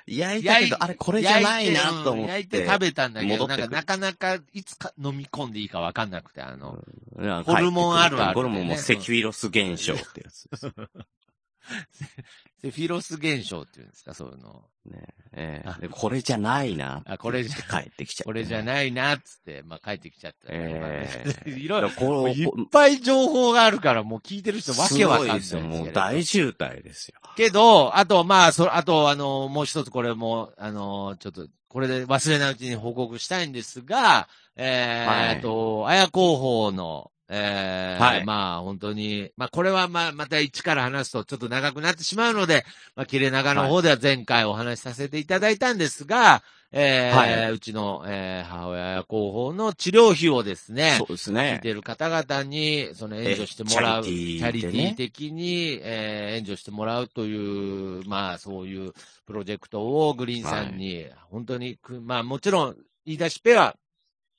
[0.07, 2.31] 焼いたけど、あれこれじゃないなと思って。
[2.31, 6.77] 焼いてうん焼いて食べたんだけど、なんかなかなかいつか飲み込んでいいかわかんなくて、あの、
[7.15, 10.71] うんホルモンあるあるでねホルモンもセキュイロス現象ってやつです。
[12.61, 14.63] セフィロス現象っていうんですか、そういうの。
[14.85, 15.03] ね
[15.33, 17.03] ええあでこれじゃないな。
[17.05, 20.47] あ、これじゃ、帰ってきちゃってこれじゃないな、っつって、まあ帰ってきちゃった。
[20.49, 21.09] え
[21.45, 25.61] え いろいろ、こういっぱい情報があるから、もう聞いてる人わけわかんないですよ。
[25.61, 27.19] もう大渋滞ですよ。
[27.35, 38.25] けど、あと、まあ、そ、あと、あの、もう一つこれも、あの、ちょっと、これで忘れないうちに報告したいんですが、えー、はいと、綾広報の、えーはい。
[38.25, 42.65] まあ本当に、まあこれはまあまた一から話すとちょっと長くなってしまうので、
[42.95, 47.51] まあ切れ長の方では前回お話しさせていただいたんですが、えーはい。
[47.51, 51.59] うちの、えー母親綾広報の治療費をですね、そうです聞いね。
[51.61, 58.93] てる方々に、その援助してもらう、えチチャリテャリティー的に、えー援助してもらうという、まあそういう
[59.25, 62.75] プロジェクトをグリーンさんに、本当にく、まあもちろん
[63.05, 63.75] 言い出しっぺは、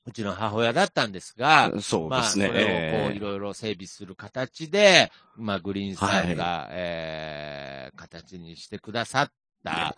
[0.05, 2.46] うちの母親だったんですが、まあ、そうですね。
[2.48, 9.32] それをこう、えいろいろ整備する形で、まあ、グリーンさんが、えー、形にしてくださっ
[9.62, 9.96] た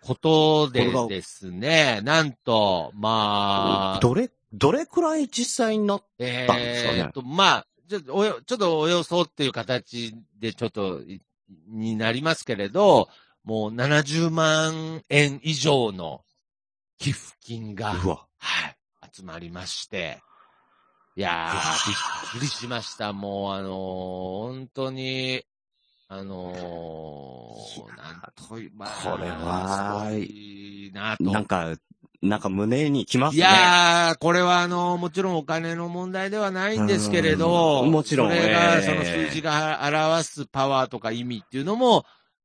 [0.00, 7.02] ことでですね、なんと、まあ、えどれ、どれくらい実際になっえたんですかね？
[7.02, 11.20] ーっと、まあ、ちょっとおよ、ちょっとおよそっていう形でちょっとい、
[11.68, 13.08] になりますけれど、
[13.44, 16.22] もう70万円以上の
[16.98, 18.26] 寄付金が、うわ。
[18.38, 18.73] はい、
[19.14, 20.18] 集まりまして、
[21.16, 23.12] いやー、びっくりしました。
[23.12, 23.72] もう、あのー
[24.48, 25.42] 本当に、
[26.08, 31.24] あのーなんとい、まあ、これはすごいなと。
[31.24, 31.74] なんか、
[32.22, 33.44] なんか胸にきますいね。
[33.44, 42.04] やー、これはあの、もちろんお金の問題ではないんですけれど、うんもちろんそれが、ええその数字が表すパワーとか意味っていうのも、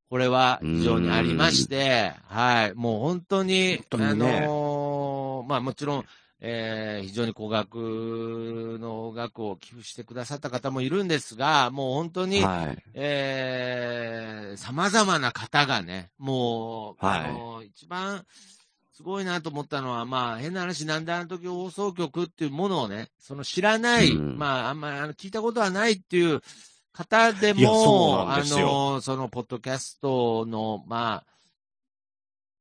[0.10, 6.06] これは非常にありまして、はい、もう本当に、本当にねあのーまあもちろん、
[6.42, 12.84] えー非常に高額の額を寄付してくださった方もいるんですが、もう本当に、はい。
[12.94, 17.20] えー、様々な方がね、もう、はい。
[17.26, 18.26] あの、一番
[19.00, 24.38] すごいなと思ったのは、まあ、変な話、なんであの時放送局っていうものをね、その知らない、うん。
[24.38, 26.42] まあ、あんまり聞いたことはないっていう
[26.92, 28.68] 方でも、ですよ。
[28.96, 31.39] の、その、ポッドキャストの、まあ、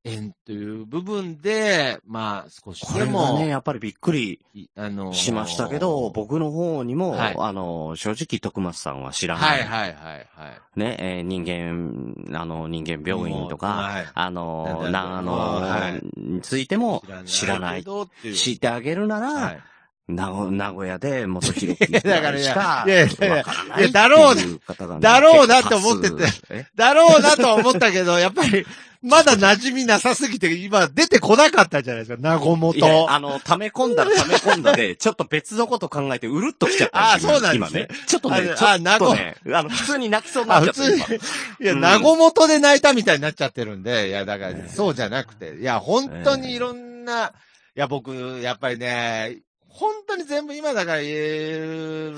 [0.08, 7.36] 縁という部分で、まあ、少しこれも、ね、やっぱりびっくりいあのしましたけど、僕の方にも、はい。
[7.38, 9.60] あの、正直徳松さんは知らない。
[9.60, 10.78] はいはいはいはい。
[10.78, 14.06] ね、えー人間、あの、人間病院とか、はい。
[14.12, 16.20] あの、なんだ長野はい。
[16.20, 17.84] についても知らない。
[18.34, 19.60] 知ってあげるなら、はい
[20.08, 23.44] 名古名古屋で元広くいやだからいやしか、いやいやいや
[23.78, 26.66] いいやだろうなだろうなって思ってて。
[26.74, 28.66] だろうなとは思ったけど、やっぱり、
[29.02, 33.10] まだ馴染みなさすぎて、今出てこなかったじゃないですか、なごもと。
[33.10, 37.88] あの、溜め込んだら溜め込んだで、ちょっと別のこと考えて、うるっときちゃったあそうなんですね。
[37.88, 38.06] 今ね。
[38.06, 40.82] ちょっとね、ああなごね、あの、普通に泣きそうになあ、っちゃった。
[40.82, 41.02] 普通に。
[41.02, 41.80] 今、いや、うん。
[41.80, 47.28] なごもとで泣いたみたいになっちゃってるんで、いや、だから、ええそうじゃなくて、いや、本当にいろんな、
[47.76, 49.38] いや、僕、やっぱりね、
[49.78, 52.16] 本当に全部今だから言える、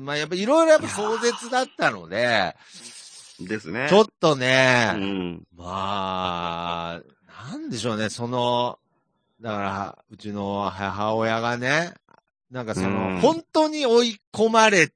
[0.00, 2.54] まあ、やっぱいろいろやっぱ壮絶だったので、
[3.40, 3.86] ですね。
[3.88, 5.46] ちょっとね、うん。
[5.56, 7.02] まあ、
[7.50, 8.78] なんでしょうね、その、
[9.40, 11.94] だから、うちの母親がね、
[12.50, 13.20] なんかその、うん。
[13.20, 14.92] 本当に追い込まれ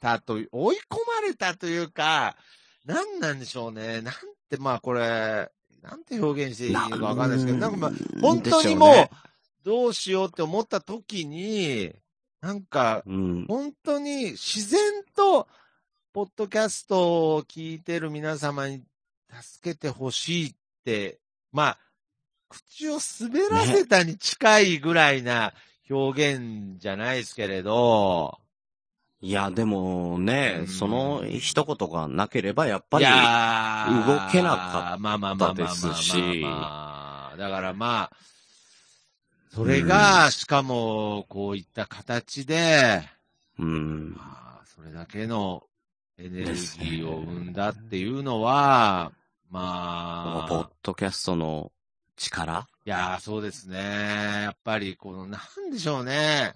[0.00, 2.36] たと追い込まれたというか、
[2.86, 4.14] なんなんでしょうね、なん
[4.48, 5.50] て、まあこれ、
[5.82, 7.90] なんて表現していいのかわかんないですけど、なんかまあ、
[8.20, 9.29] 本当にもう、
[9.64, 11.92] どうしようって思った時に、
[12.40, 13.02] なんか。
[13.06, 14.80] 本当に自然
[15.14, 15.46] と、
[16.12, 18.82] ポッドキャストを聞いてる皆様に
[19.30, 20.54] 助けてほしいっ
[20.84, 21.20] て、
[21.52, 21.78] まあ、
[22.48, 25.52] 口を滑らせたに近いぐらいな
[25.88, 28.38] 表現じゃないですけれど、
[29.22, 30.66] いや、でもねう、ん。
[30.66, 36.40] その一言がなければ、やっぱいり、動けなかったですし。
[36.42, 37.36] まあ。
[37.36, 38.16] だからまあ、
[39.52, 43.02] それが、しかも、こういった形で、
[43.58, 44.14] うん。
[44.14, 45.64] まあ、それだけの
[46.18, 49.12] エネルギーを生んだっていうのは、
[49.50, 51.72] まポッあ、ドキャストの
[52.16, 52.68] 力？
[52.86, 53.76] いやー、そうですね。
[53.76, 56.54] やっぱり、この、なんでしょうね。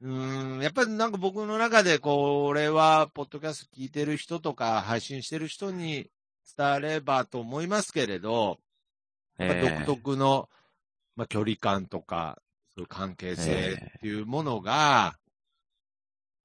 [0.00, 6.10] うーん、やっぱりなんか僕の中で、これは、ポッドキャスト聞いてる人とか、配信してる人に
[6.56, 8.58] 伝わればと思いますけれど、
[9.38, 10.48] 独特の、
[11.16, 12.40] まあ、距離感とか、
[12.74, 15.18] そういう関係性っていうものが、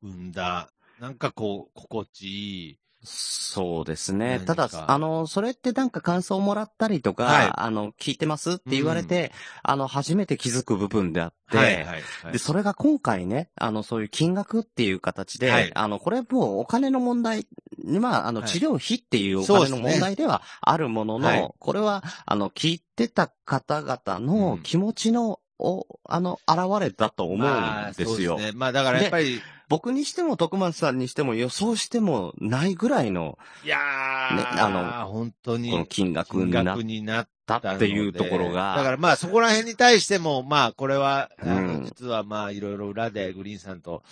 [0.02, 2.81] 生んだ、なんかこう、心地いい。
[3.04, 4.38] そうですね。
[4.38, 9.32] 何ただ、かあの、それってなんか感想をもらったりとか、はいあの、聞いてますって言われて、
[9.64, 12.02] あの、初めて気づく部分であって、はい、はい、はい
[12.34, 12.38] で、。
[12.38, 17.48] それが今回ね、あの、そういう金額っていう形で、はいあの、これもうお金の問題、
[17.84, 28.38] まあ、あの、はい治療費っていうお金の問題ではあるものの、はいこれは、あの、聞いてた方々うのん気持ちの、お、あの、現れだと思うんまあですよ。
[28.38, 28.52] そうね。
[28.54, 29.42] まあだからやっぱり、
[29.72, 34.70] 僕にしても徳松さんにしても予想してもないぐらいの、いやー、ねあ
[35.06, 41.86] の本当にこの金額金になっ額になったっていうところが、だからまあそこら辺に対しても、まあこれは、うん。
[41.86, 44.04] 実はまあいろいろ裏でグリーンさんと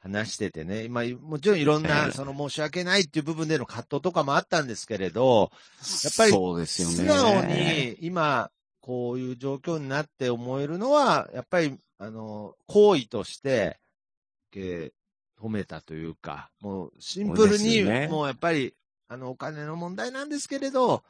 [0.00, 5.50] 話しててね、まあもちろんいろんえな、えその申し訳ないっていう部分での葛藤とかもあったんですけれど、
[6.04, 6.94] やっぱりそうですよね。
[6.94, 8.50] 素直に今、
[8.80, 13.80] こういう状況になって思えるのは、やっぱり、あの、行為として、
[14.52, 14.92] 受
[15.46, 18.74] け止めたというか、もうシンプルに、もうやっぱり、
[19.08, 21.04] あの、お金の問題なんですけれど、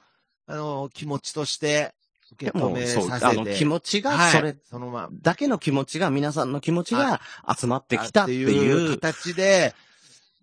[0.47, 1.95] あの、気持ちとして
[2.33, 3.25] 受でけ止めさせて。
[3.27, 7.21] あの、気持ちが、はいそれそのまま、だけの気持ちが、皆さんの気持ちが
[7.59, 9.75] 集まってきたっていう、形で、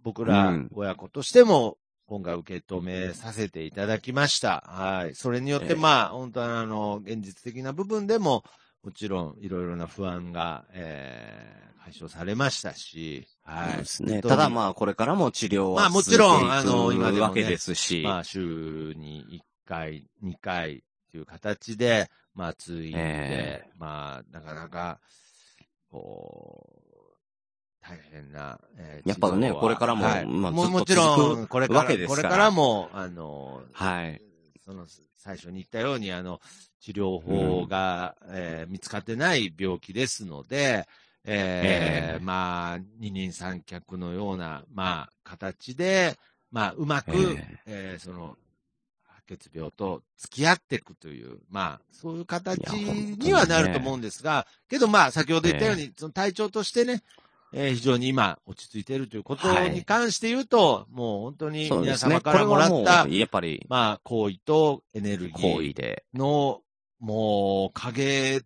[0.04, 4.64] 僕らうん親子としても、今回受け止めさせていただきました。
[4.68, 5.16] はい。
[5.16, 8.44] それによって、ええまあ、本当はあの、現実的な部分でも、
[8.84, 13.78] もちろん、いろいろな不安が、えー解消されましたし、はい。
[13.78, 14.22] ですね。
[14.22, 19.26] ただまあ、これからも治療はまあもちろんあの今でわけですし、まあ、週に
[19.66, 20.82] 1回、2回っ
[21.12, 25.00] ていう形で、まあ、ついて、えまあ、なかなか、
[25.92, 26.84] こう、
[27.82, 34.22] 大変な、えーやっぱねこれからもはいまあももちろん、これから、これからも、あの、はい。
[34.66, 34.88] その、
[35.18, 36.40] 最初に言ったように、あの、
[36.80, 40.88] 治療法が、えー見つかってない病気ですので、
[41.26, 46.18] えーええまあ、二人三脚のような、まあ、形で、
[46.52, 48.38] まあ、うまく、ええーその、
[49.08, 57.04] 白血病と付き合っていくという、まあ、そういう形にはなると思うんですが、けどまあ、先ほど言ったように、その体調としてね、
[57.54, 59.72] えー非常に今、落ち着いているということはい。
[59.72, 61.98] に関して言うと、もう本当に皆。
[61.98, 66.04] 様からもらったはもう、やっぱり、まあ、行為とエネルギーで。
[66.16, 66.62] の、
[67.00, 68.42] もう、影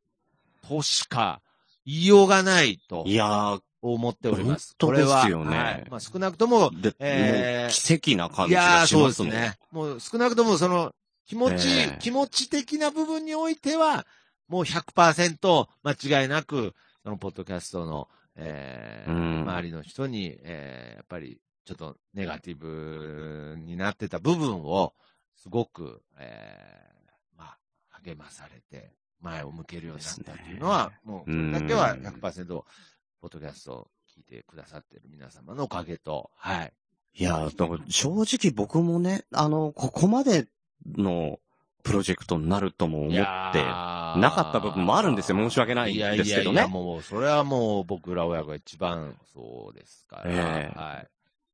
[0.68, 1.42] としか
[1.88, 4.72] 言いようがないといやー、思っております。
[4.72, 9.08] 本当これはですよねはいまあ、少なくとも、で、えー奇跡な感いじがやーそうしまもん。
[9.08, 9.58] ですすね。
[9.72, 10.94] もう少なくともその、
[11.26, 14.06] 気持ち、ええ気持ち的な部分においては、
[14.50, 16.74] もう100%間違いなく、
[17.04, 24.94] そのポッドキャストの、えーうん周りの人に、えーやっぱりちょっとネガティブになってた部分を、
[25.36, 27.58] すごく、えーまあ、
[28.04, 28.92] 励まされて、
[29.22, 32.02] 前を向けるようになったっていうのは、もう、これだけはうん。
[32.02, 36.74] 100%、ポッドキャストを聞いてくださってる皆様のおかげと、はい。
[37.20, 37.50] いや
[37.90, 40.48] 正直僕もね、あの、ここまで
[40.86, 41.40] の
[41.84, 45.38] プロジェクトになるとも思って、ななかった部分もあるんですよ。
[45.38, 46.22] 申し訳ないんですけどね。
[46.22, 50.24] いやいやいや、もう、それはもう僕ら親が一番そうですから。
[50.28, 50.80] ええ。
[50.80, 51.08] はい。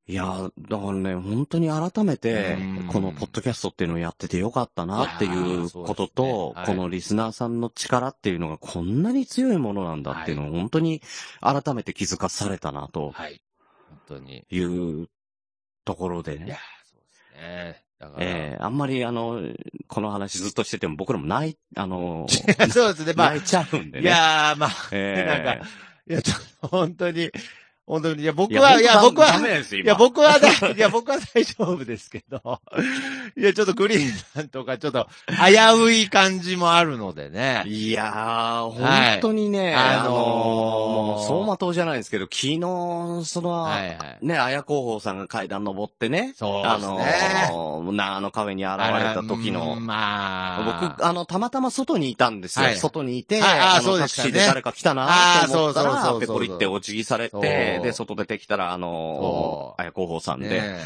[0.06, 11.02] いやー、だからね、本当に改めてうん、このポッドキャストっていうのをやっててよかったなっていうことと、はいこのリスナーさんの力っていうのがこんなに強いものなんだっていうのを本当に
[11.42, 13.42] 改めて気づかされたなとはい。
[13.90, 14.46] 本当に。
[14.50, 15.08] いう
[15.86, 17.34] ところでいやね。、そうですね。
[17.36, 17.84] え
[18.20, 19.42] えあんまりあの、
[19.88, 22.28] この話ずっとしてても僕らも泣い、あの、
[22.72, 23.14] そうですね。
[23.16, 24.04] まあ、泣いちゃうんでね。
[24.04, 25.66] いやー、まあ、ええなんか
[26.10, 27.32] いや、ちょっと、本当に、
[27.86, 32.62] 本当に、いや、僕いは、いや、僕は、いや、僕はだ、いや、僕は大丈夫ですけど、
[33.36, 37.64] いや、ちょっとグリーンさんとか、ちょっと、危うい感じもあるのでね。
[37.66, 39.12] いやー、はい。
[39.12, 42.60] 本当にね、あのーあのーもう走馬灯じゃないですけど、昨日、
[43.26, 44.26] その、はいはい。
[44.26, 47.50] ね、綾候補さんが階段登ってね、そうですあのね。
[47.52, 49.74] ー、長野カフェに現れた時の。
[49.74, 50.90] あまあ。
[50.90, 52.66] 僕、あの、たまたま外にいたんですよ。
[52.66, 52.78] はい。
[52.78, 54.30] 外にいて、ああのそうでしたね。
[54.30, 60.84] タクシーで誰か来たなああと思ったら、そうそうそうそうペコリってお辞儀されて、で、外出てきたら、あのそー、綾候補さんで、ねえ。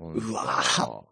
[0.00, 1.10] うわー。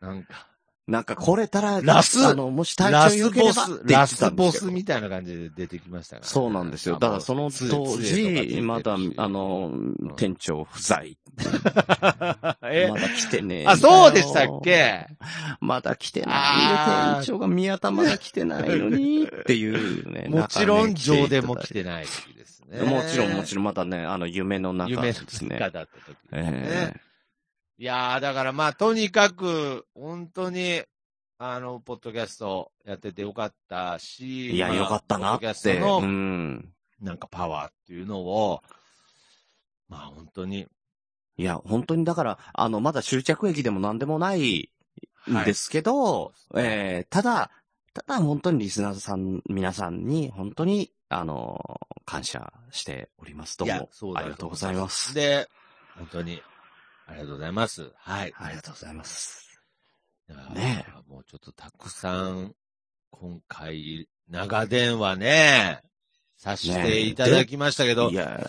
[0.00, 0.46] なんか、
[0.88, 6.98] なんか来れたら、ラスあの、もし体調良けれボスばラスボスみたいな感じで出てきましたから、そうなんですよ。
[6.98, 9.70] だからその当時、まだ、あ、の、
[10.16, 11.16] 店長不在。
[12.64, 12.88] え？
[12.90, 13.66] まだ来てねえ。
[13.66, 15.06] あ、そうでしたっけ？
[15.60, 17.16] まだ来てない。
[17.20, 20.26] 店長が宮田まだ来てないのに、っていうね。
[20.28, 22.06] もちろん、上でも来来てない
[22.80, 22.90] ね。
[22.90, 25.58] もちろん、もちろろん、まだね、あの、夢の中夢のですね。
[25.58, 26.62] 中だった時ね。
[26.64, 27.00] え
[27.78, 30.82] いやー、だからまあ、とにかく、本当に、
[31.38, 35.74] あの、ポッドキャストやっててよかったえし、いや、まあよかったなっポッドキャスて。
[35.74, 36.72] トの、うん。
[37.00, 38.62] なんかパワーっていうのを、
[39.88, 40.68] まあ本当に、
[41.36, 44.70] いや、本当にだから、あの、まだ終着駅でも何でもない
[45.28, 47.50] んですけど、そうですねえーただ、
[47.94, 53.58] ただ本当にリスナーさん、皆さんに本当に、あの、感謝しております。
[53.58, 53.88] どうも。
[53.92, 55.14] そうだありがとうございます。
[55.14, 55.48] で、
[55.96, 56.42] 本当に、
[57.06, 57.92] ありがとうございます。
[57.96, 58.32] はい。
[58.36, 59.60] ありがとうございます。
[60.54, 62.54] ねもうちょっとたくさん、
[63.10, 65.82] 今回、長電話ね、
[66.38, 68.40] さしていただきましたけど、いや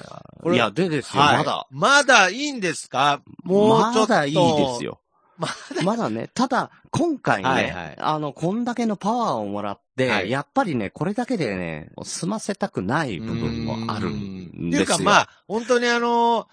[0.45, 1.67] いや、でですよ、はいまだ。
[1.69, 3.21] まだいいんですか？
[3.43, 4.13] もうちょっと。
[4.13, 4.39] まだいいで
[4.77, 4.83] す。
[4.83, 5.01] よ。
[5.37, 5.47] ま
[5.83, 7.95] まだね、ただ、今回ね、はいはい。
[7.97, 10.29] あの、こんだけのパワーをもらって、はい。
[10.29, 14.97] やっぱりね、これだけでね、済ませたくない部分もあるんっていうですよ。
[14.97, 16.47] かまあ、本当にあの、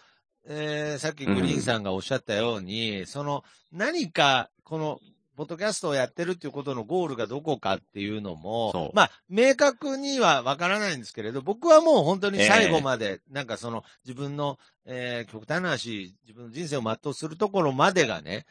[0.47, 5.01] えー、さっきグリーンさんがおっしゃったように、その、何か、この、
[5.41, 18.45] ポッドキャストをやってるっていうことのゴールがどこかっていうのそもう、まあ、明確にはわからないんですけれど、僕はもう本当に最後まで、なんかその、自分の、えー、極端な話、自分の人生を全うするところまでがね、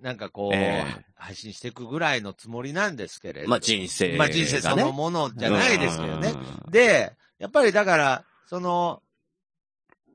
[0.00, 3.48] なんかこう、え配信していくぐらいのつもりなんですけれど。
[3.48, 6.30] まあ人生がねまあ人生そのものじゃないですけどね。
[6.30, 9.02] うんで、やっぱりだから、その、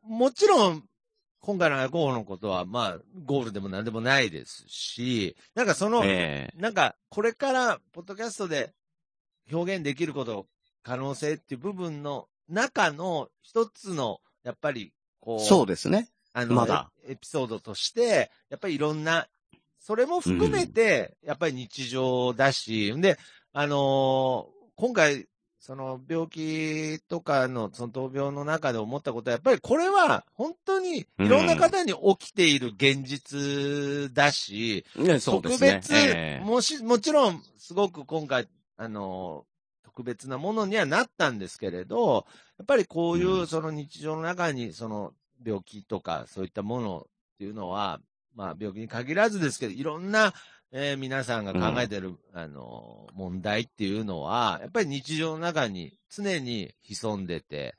[0.03, 0.83] もちろん、
[1.39, 8.73] 今回の候補のことは、まあ、ゴールでも何でもないですし、なんかその、えなんか、これから、ポッドキャストで
[9.51, 10.47] 表現できること、
[10.83, 16.09] 可能性っていう部分の中の一つの、やっぱり、こう、えそうですね。
[16.33, 19.27] あの、まだエエピソードとして、やっぱりいろんな、
[19.81, 23.17] それも含めて、やっぱり日常だし、で、
[23.51, 25.27] あのー今回、
[25.59, 35.57] その病気とかの、その闘病の中で思ったことは、やっぱりこれは本当にいろんな方に起きている現実だし、うです特ね。
[35.59, 36.43] 別、ええ。
[36.43, 39.45] もし、もちろん、すごく今回、あの、
[39.83, 42.25] 特別なものにはなったんですけれど、
[42.57, 45.13] やっぱりこういうう、その日常の中に、その
[45.45, 47.99] 病気とか、そういったものっていうのは、
[48.35, 50.33] まあ、病気に限らずですけど、いろんな、
[50.71, 57.75] えー皆さんが考えてる、あの、問題っていうのは、やっぱり日常の中に常に潜んでて、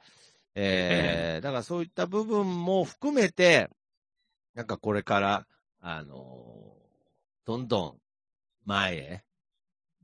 [0.55, 3.71] えーだからそういった部分も含めて、
[4.55, 5.47] なんかこれから、
[5.81, 6.77] あの
[7.45, 7.95] どんどん
[8.67, 9.25] 前へ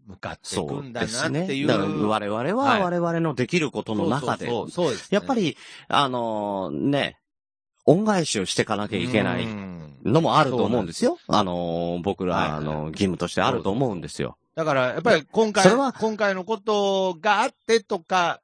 [0.06, 1.40] 向かっていくそうんだですね。
[1.40, 1.66] なっていう。
[1.66, 2.82] だから我々ははい。
[2.82, 4.84] 我々のできることの中で、そうそうそう。
[4.86, 5.56] そうですね、やっぱり、
[5.88, 7.20] あのね、
[7.84, 9.44] 恩返しをしていかなきゃいけない。
[9.44, 11.18] うんのもあると思うんですよ。
[11.26, 14.36] あの、僕はいらの義務としてあると思うんですよ。
[14.54, 18.40] だから、やっぱり今回、今回のことがあってとか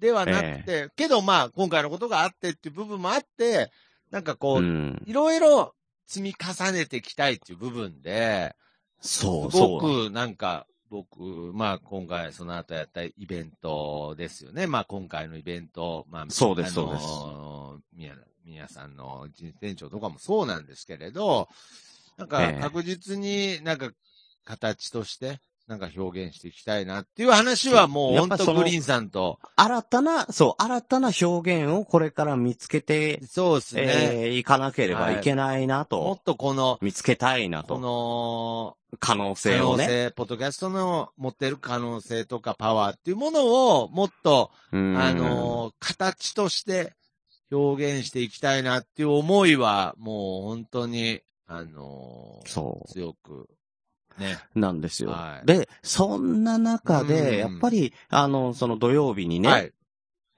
[0.00, 3.70] ではなくて、けどまあ、今回のことがあってっていう部分もあって、
[4.10, 5.02] なんかこう、うん。
[5.06, 5.74] いろいろ
[6.06, 8.54] 積み重ねていきたいっていう部分で、
[9.00, 10.08] そう、すごそう。
[10.08, 11.20] くなんか、僕、
[11.54, 14.66] まあ今回その後やったイベントですよね。
[14.66, 18.14] まあ今回のイベント、まあ、そうですそう宮、
[18.44, 21.48] 宮さんの人事店長とかもそうなんですけれど、
[22.16, 22.60] なんかええ。
[22.60, 23.90] 確実になんか
[24.44, 33.82] 形として、なんか表現していきたいなっていう話はもう本当グリーンさんと、新たな、そう、新たな表現をこれから見つけて、そうですね。
[33.86, 37.74] えーいかなければいけないなもとっ、とこの、見つけたいなこと。
[37.76, 39.84] と、の、可能可性をね。
[39.84, 44.98] 能性、ポッドキャストの持ってる可能性とかパワーっていうものをもっと、うん。
[44.98, 46.92] あの、形として
[47.54, 52.92] 表現していきたいなっていう思いは、もう本当に、あの、そう。
[52.92, 53.48] 強く、
[54.18, 54.38] ね。
[54.54, 55.10] なんですよ。
[55.10, 59.72] はいで、そんな中うんで、やっぱり、あの、その土曜日にね、はい。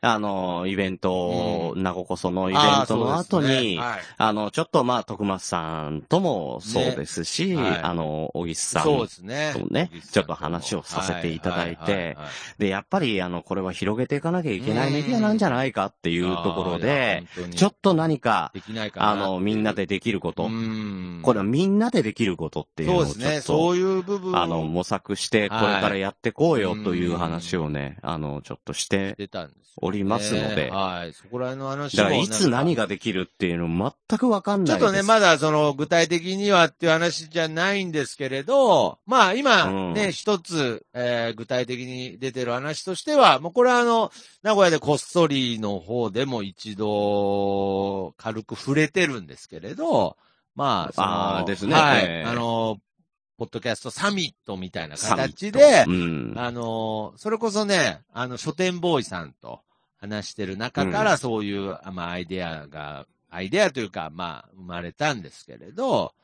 [0.07, 3.79] あの、イベント、う名古こそのイベントの後に、ね。
[3.79, 4.01] はい。
[4.19, 7.57] あの、ちょっとまあ、徳松さんともそうですし、ね。
[7.57, 7.79] はい。
[7.81, 9.53] あの、小木さんそうですね。
[9.55, 12.17] とねちょっと話をさせていただいて
[12.59, 17.25] で、やっぱり、あの、これは広げていかなきゃいけないメディアなんじゃないかっていうところで、
[17.55, 18.53] ちょっと何か、
[18.95, 21.21] あの、みんなでできること、うん。
[21.23, 23.41] これはみんなでできることっていうのをちょっと、そうですね。
[23.41, 24.39] そういう部分を。
[24.39, 31.13] あの、模索して、これからやってこうよという話をね、あの、ちょっとして出たんですおりますので、はい。
[31.13, 34.79] そこら辺の話だからもいつ何がができるっていうの全くわかんない。
[34.79, 44.11] ちょっとね、まだその具体的にはっていう話じゃないんですけれど、まあ今うんね、一つ、えー具体的に出てる話としては、もうこれはあの、
[44.43, 50.17] 名古屋でこっそりの方でも一度軽く触れてるんですけれど、
[50.55, 52.05] まあ、そのあーですねはい。
[52.05, 52.79] ええあの、
[53.39, 56.35] ポッドキャストサミットみたいな形で、うん。
[56.37, 59.61] あの、それこそね、あの、書店ボーイさんと
[60.09, 66.15] 話してる中からそういう、あまあ、アイデアが、アイデアというか、まあ、生まれたんですけれど、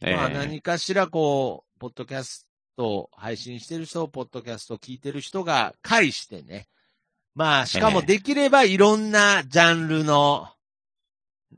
[0.00, 2.46] まあ、ええ何かしらこう、ポッドキャス
[2.76, 6.68] ト配信してる人、ポッドキャスト聞いてる人が介してね、
[7.34, 10.48] まあ、しかもええできればいろんなジャンルの、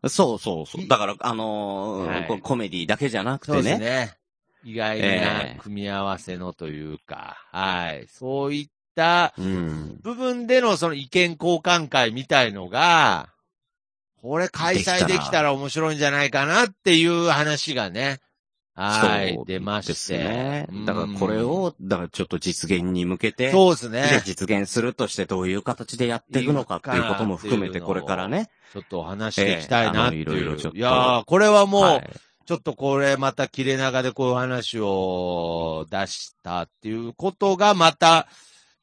[0.09, 0.89] そうそうそう。
[0.89, 3.71] だから、あのーはいこコメディだけじゃなくそうてね。
[3.71, 4.19] ですね。
[4.65, 8.07] 意外えなえ組み合わせのというか、はい。
[8.09, 9.99] そういったうん。
[10.03, 13.31] 部分でのその意見交換会みたいのが、
[14.21, 18.21] これ開催できたら面白いんじゃないかなっていう話がね、
[18.75, 19.93] はい、出まして。
[19.93, 20.85] ですねうん。
[20.87, 24.23] だからこれを、だからちょっと実現に向けて、そうですね。
[24.25, 28.51] 実現するとしてどういう形でやっていくのかっていうことも含めてこれからね。
[28.73, 30.23] ちょっとお話していきたいなっていう。
[30.23, 32.11] いろいろちょっといやーこれはもう、はい
[32.47, 38.29] ちょっとこれまた切れ長でこういう話を出したっていうことがまた、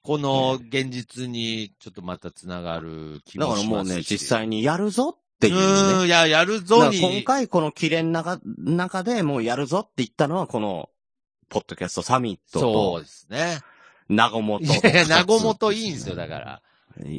[0.04, 3.70] この現実にちょっとまた繋がる気だもしますし。
[3.70, 5.64] からもうね、実際にやるぞっていううね。
[5.64, 7.00] ーん、いや、やるだぞに。
[7.00, 10.90] から今回この切れん中、中でもうやるぞって言ったのはこの、
[11.50, 13.60] ポッドキャストサミットそうと、ですね。
[14.10, 14.66] なごもと。
[14.66, 16.62] いやなごもといいんですよ、だから。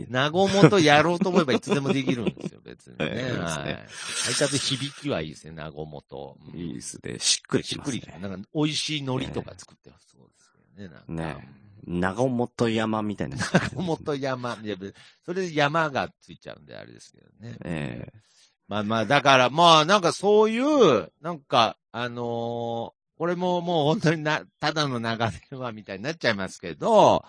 [0.08, 2.98] なごもとやろうと思えばいつでもできるんですよ、別にね。
[3.12, 3.86] ええそうですねはい。
[4.34, 6.36] 相方響きはいいですね、なごもと。
[6.52, 7.18] うんいいですね。
[7.18, 8.14] しっくりしっくしますね。。
[8.16, 10.08] りなんか、美味しい海苔とか作ってます。
[10.16, 11.38] そうですけどね、なんか。
[11.38, 11.48] ね
[11.86, 13.36] 長本山みたいな。
[13.36, 13.44] な
[13.74, 14.58] ごもと山。
[14.62, 14.94] いや、別
[15.24, 17.56] それで山がついちゃうんであれですけどね。
[17.64, 18.22] ええ
[18.68, 25.06] まあまあ、だからまあ、なんかそういう、なんか、あのーこれももう本当にな、ただの流
[25.52, 27.24] れはみたいになっちゃいますけど、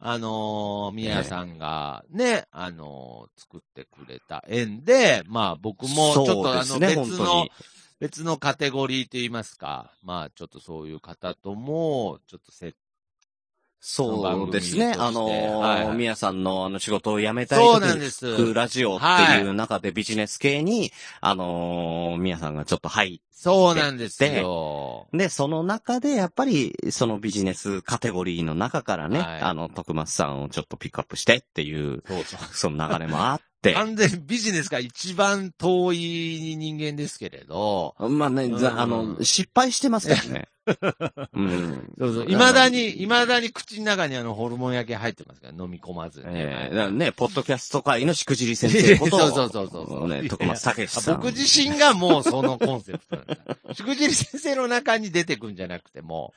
[0.00, 7.46] あのー宮さんがね、あのー作ってくれた縁で、まあ僕もちょっとあの別の
[8.00, 12.74] 別のカテゴリーと言いますか、まあちょっとそういう方とも、ちょっとせ
[13.88, 14.94] そうですね。
[14.98, 18.52] あのはいはいー、宮さんのあの仕事を辞めたいそうなんです。
[18.52, 19.06] ラジオって
[19.38, 20.90] いう中でビジネス系に、
[21.20, 25.06] あのー、宮さんがちょっと入そうなんですよ。
[25.12, 32.40] で、その中で、やっぱり、そのビジネスカテゴリーの中からね、はいあの、徳松さんをちょっとピックアップしてっていう、そうそう。
[32.54, 40.48] その流れもあって、完全にビジネスが一番遠い人間ですけれど、まあね、うんざあの、失敗してますからね。
[41.32, 41.94] うん。
[41.98, 42.26] そうそう。
[42.26, 46.26] 未だに、未だに口の中にあの、ホルモン焼け入ってますから、飲み込まずに。
[46.28, 51.16] ええだからね、ポッドキャスト界のしくじり先生こと、そうそうそうそうそうね、徳松武さん。
[51.16, 53.36] 僕自身がもうそのコンセプトなんだ。
[53.74, 56.34] しくじり先生の中に出てくんじゃなくても、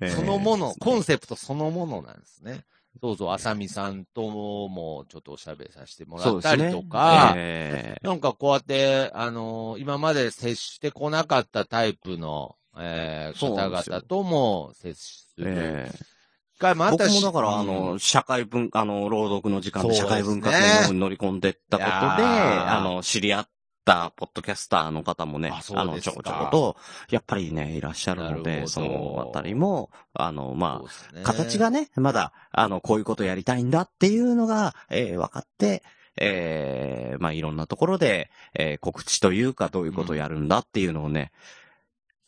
[0.00, 2.64] ええそのもの、コンセプトそのものなんですね。
[3.00, 4.22] そうそう、あさみさんと
[4.68, 15.44] もちょっとおしゃべりさせてもらったりとか、ええなんかこうやって、あの今まで接してこなかったタイプの、えー方々とも接する。
[15.48, 16.20] ええ
[16.56, 17.14] 機会もあったし。
[17.14, 17.66] 僕もだから、あうん。
[17.66, 23.48] の、社会文、あの、朗読の時間で社会文化系の方に乗り込んでったことで、あの、知り合っ
[23.84, 26.76] たポッドキャスターの方もね、ああの、ちょこちょこと、
[27.10, 35.82] やっぱりね、いらっしゃるので、そのあたりも、あの、まあ、形がね、まだ、あの、こういうことやりたいんだっていうのが、えー分かって、
[36.16, 41.32] えーまあ、いろんなところで、えー告知というか、どういうことをやるんだっていうのをね、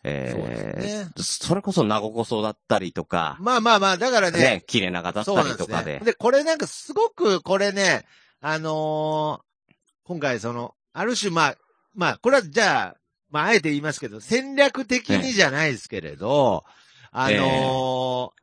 [0.04, 6.00] うですねーそれこそ、名古こそだったりとか、まあまあまあ、だからね、ね、綺麗な方だったりとかで。
[6.00, 6.04] ね。
[6.04, 8.04] で、これなんかすごく、これね、
[8.40, 9.52] あのー
[10.04, 11.56] 今回その、ある種まあ、
[11.94, 12.96] まあ、これはじゃあ、
[13.30, 16.64] まあ、あえて言いますけど、戦略的にじゃないですけれど、
[17.10, 18.42] あのー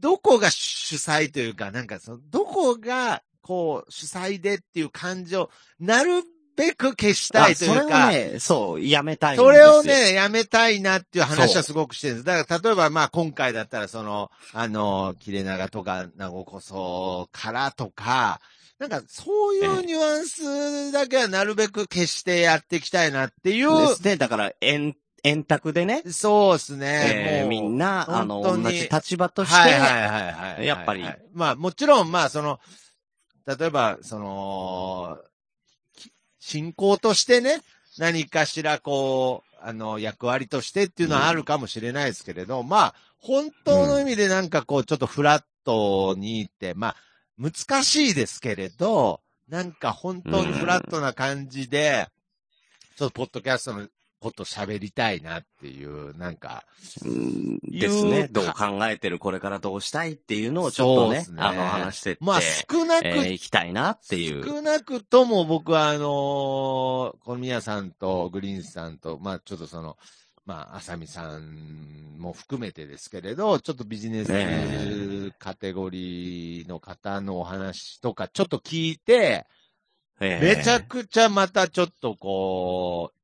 [0.00, 6.22] どこが主催というか、なんかその、どこが、こう、主催でっていう感じを、なる
[6.56, 9.36] べく消したいというあそれか、をね、そう、やめたい。
[9.36, 12.24] それをね、やめたいなっていう話はすごくしてるんです。
[12.24, 18.40] だから、例えば、まあ、今回だったら、その、あの、切れ長とか、名護こそからとか、
[18.80, 24.16] なんか、そういうニュアンスだけはなるべく消してやっていきたいなっていう、ですね。
[24.16, 27.02] だから、円、円卓でね、そうですね。
[27.14, 30.66] えーもうみんな、あの、同じ立場として、はいはいはいはい。
[30.66, 32.58] やっぱりはいまあもちろん、まあその、
[33.46, 35.18] 例えば、その、
[35.94, 37.60] き信仰としてね、
[37.98, 46.96] 何かしらこう、あの、役割としてっていうのはあるかもしれないですけれど、まあ、本当の意味でなんかこう、ちょっとフラットにって、まあ、
[47.40, 52.06] 難しいですけれど、なんか本当にフラットな感じで、
[52.96, 53.88] ちょっとポッドキャストの
[54.20, 56.64] こと喋りたいなっていう、なんか、
[57.02, 58.28] ですね。
[58.28, 58.44] かどう
[58.78, 64.44] 考えてる、これからどうしたいっていうのをちょっとね、ねあの、話してって、まあ少なくえー行きたいなっていう。
[64.44, 69.96] 少なくとも僕はあのーこの宮さんとグリーンさんと、まあちょっとその、
[70.50, 79.46] まあ、あさみさんも含めてですけれど、ちょっとビジネえスカテゴリーの方のお話とかちょっと聞いて、
[80.20, 83.18] えーめちゃくちゃまたちょっとこう、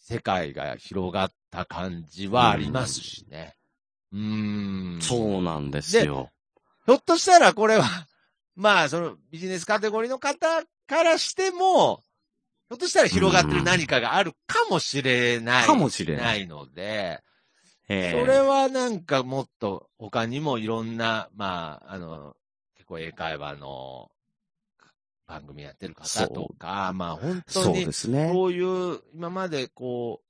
[0.00, 3.54] 世界が広がった感じはありますしね。
[4.12, 5.00] うーん。
[5.00, 6.30] そうなんですよ。
[6.84, 7.84] ひょっとしたらこれは、
[8.56, 15.66] まあ、そのビジネスカテゴリーの方からしても、ひょっとしたら広がってる何かがあるかもしれない。
[15.66, 17.20] かもしれないないので、
[17.88, 22.34] えーそれはなんかもっと他にもいろんな、まあ、あの、
[22.76, 24.10] 結構英会話の
[25.26, 28.30] 番組やってる方とか、まあ本当そうにですね。
[28.32, 30.24] そういう、今までこう、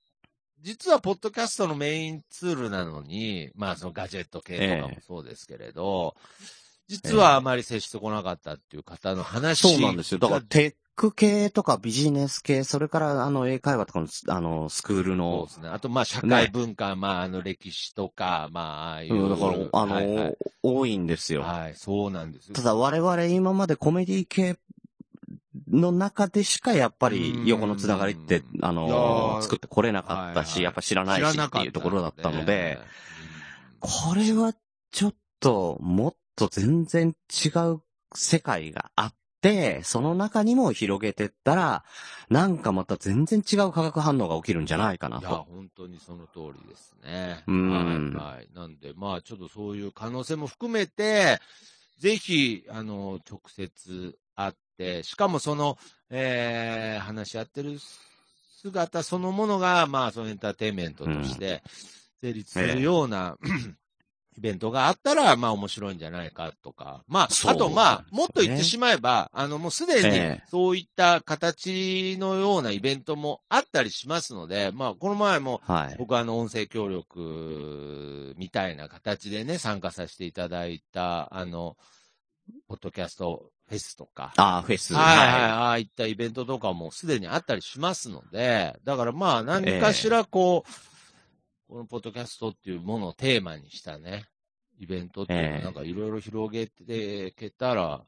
[0.61, 6.16] 実はポッドキャストのメインツールなのに、まあそのガジェット系とかもそうですけれど、
[6.89, 10.19] 実はあまり接してこなかったっていう方の話そうなんですよ。
[10.19, 10.41] だから、
[10.95, 15.69] ク系とかビジネス系、それから、あの、英会話とかの、あの、スクールそうので、すね。
[15.69, 19.15] あと、まあ、社会文化、まあ、あの、歴史とか、まあ、ああいう。
[19.15, 21.43] うんだから、あの、はいはい多いんですよ。
[21.43, 22.55] はい、そうなんですよ。
[22.55, 24.57] ただ我々今までコメディ系
[25.69, 32.79] の中でしかやっぱり横のつながりってう、んあの作ってこれなかったし、はいはいやっぱ知らないしっていうところだったので、
[33.83, 34.55] 知これは
[34.91, 37.15] ちょっともっと全然
[37.45, 37.83] 違う
[38.15, 39.24] 世界があって、
[39.83, 41.85] その中にも広げてったら、
[42.31, 45.47] なんかまた全然違う化学反応が起きるんじゃないかないや、と。
[45.51, 47.45] 本当にその通りですね。
[47.47, 48.49] うんはい、はい。
[48.55, 51.41] なんで、まあ、ちょっとそういう可能性も含めて、
[51.99, 55.79] ぜひ、あの、直接会って、しかもその、
[56.11, 57.79] えー、話し合ってる
[58.65, 61.62] 姿そのものが、まあ、そのエンターテインメントとして
[62.23, 63.37] 成立するような、
[64.36, 67.05] イベントがあったら、まあ面白いんじゃないかとか。
[67.06, 75.97] まあ、そうあとまあ、もっと言ってしまえば、あのもうすでにええそういった形のようなイベントもあったりしますので、まあこの前もはい。
[75.98, 81.77] 僕はあの音声協力みたいな形でね、参加させていただいた、あの、
[82.69, 84.32] ポッドキャストフェスとか。
[84.36, 84.94] ああ、フェス。
[84.94, 90.94] はいはい、ああいったイベントとかもすでにあったりしますので、だからまあ何かしらこう、
[91.69, 94.27] このポッドキャストっていうものをテーマにしたね、
[94.78, 98.05] イベントっていうのええをなんかいろいろ広げていけたら、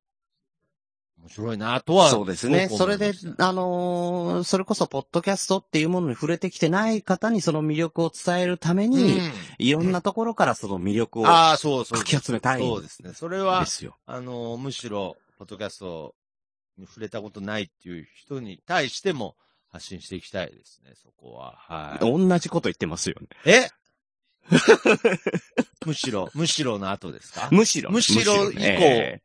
[1.19, 2.11] 面白いなとは。
[2.11, 2.69] そうですね。
[2.69, 11.99] それであのーそれこそ、ポッドキャストっていうものに触れてきてない方にその魅力を伝えるために、うんいろんなところからその魅力をああ、そうそう。
[11.99, 13.15] かき集めたいんそうですね。
[13.15, 13.97] それはで、すよ。
[14.05, 16.15] あの、むしろ、ポッドキャスト
[16.77, 19.35] に触れたことないっていう人に対しても
[19.71, 21.55] 発信していきたいですね、そこは。
[21.57, 22.01] はい。
[22.01, 23.29] 同じこと言ってますよね。
[23.45, 23.69] え？
[25.85, 27.49] むしろ、むしろの後ですか？
[27.51, 27.91] むしろ。
[27.91, 28.61] むしろ以降。
[28.61, 29.23] え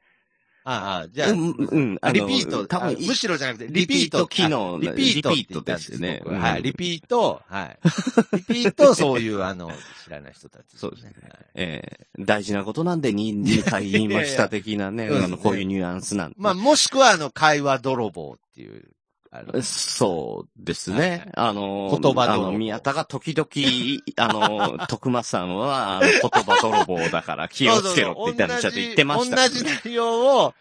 [0.63, 6.21] ああ、じゃあ、えうん、うん、リピート、多分あ、むしろじゃなくて、リピート機能あリピートリピートですね。
[6.23, 6.63] はい、うん。
[6.63, 7.79] リピート、はい。
[8.37, 9.71] リピート、そういう、あの、
[10.03, 11.13] 知らない人たち、そうですね。
[11.19, 12.07] はいええ。
[12.19, 15.07] 大事なことなんで 2, 2回言いました的なね、い。
[15.07, 16.35] やいやあの、こういうニュアンスなんで。
[16.37, 18.87] まあ、もしくは、あの、会話泥棒っていう、
[19.63, 21.31] そうですね。
[21.35, 23.47] あの、言葉あの、宮田が時々、
[24.17, 30.53] あの、 徳間さんは、あの言葉泥棒だから気をつけろって言ったらちょっと言ってました、同じ同じ内容を、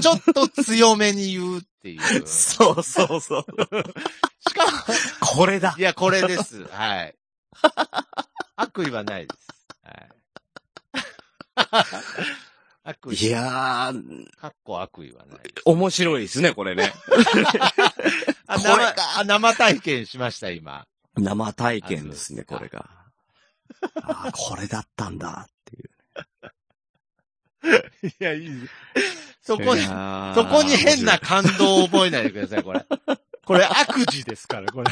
[0.00, 2.00] ちょっと強めに言うっていう。
[2.26, 3.44] しそうそうそう。
[3.44, 3.54] か
[4.66, 4.72] も、
[5.20, 5.82] これだい。
[5.82, 6.64] や、これです。
[6.64, 7.14] はい。
[8.56, 9.46] 悪意はないです。
[9.84, 10.10] はい。
[12.82, 13.26] 悪意。
[13.26, 15.40] いやー、かっこ悪意はない。
[15.64, 16.92] 面白いですね、これね。
[18.46, 20.86] あ、これ生あ生体験しました、今。
[21.16, 22.88] 生体験ですね、これが。
[24.02, 25.90] あーこれだったんだっていう。
[28.08, 28.68] いや、いい。
[29.42, 29.90] そこにそ
[30.46, 32.84] こに変な感動を覚えないでください、これ。
[33.44, 34.90] これ悪事ですから、これ。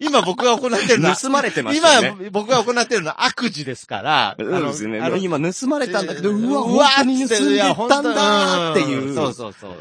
[0.00, 2.16] 今僕が行ってるのは、盗まれてましたよね。
[2.20, 4.98] 今僕が行ってるのは悪事ですから、そうですね。
[5.00, 9.12] あの今盗まれたんだけど、えーうわ、本当に盗んでったんだっていう。
[9.12, 9.74] んそうそうそう。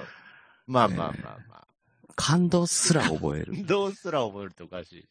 [0.67, 1.13] まあまあまあ
[1.49, 1.67] まあ。
[2.15, 3.65] 感動すら覚える。
[3.65, 5.05] どうすら覚えるとおかしい。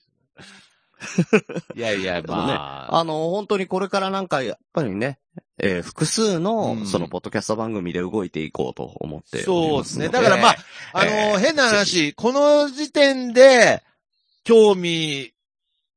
[1.75, 3.01] いやいや、でもねまあ。
[3.01, 5.19] あの、本当にこれからなんか、やっぱりね、
[5.59, 10.09] えー複数うんの、その、ポッドキャスト番組で動いていこうと思ってそうですすね。
[10.09, 10.57] だからまあ、
[10.93, 13.83] あの、えー変な話、この時点で、
[14.49, 15.35] 興味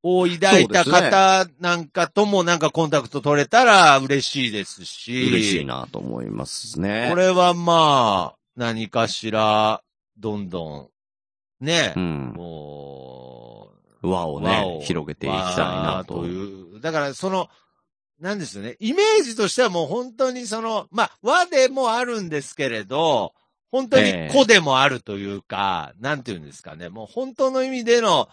[0.03, 5.23] を抱いた方なんかともなんかコンタクト取れたら嬉しいですし。
[5.29, 7.07] 嬉しいなと思いますね。
[7.09, 9.81] これはまあ、何かしら、
[10.17, 10.89] どんど
[11.61, 12.33] ん、ねう、ん。
[12.35, 13.69] も
[14.03, 16.15] う、輪をね、広げていきたいな輪と。
[16.15, 16.81] という。
[16.81, 17.47] だからその、
[18.19, 18.75] なんですよね。
[18.81, 23.33] イメージとしてはもう本当にその、まあ、和でもあるんですけれど、
[23.71, 26.89] 本当にええ子でもあるというか、なんていうんですかね。
[26.89, 28.29] もう本当の意味での、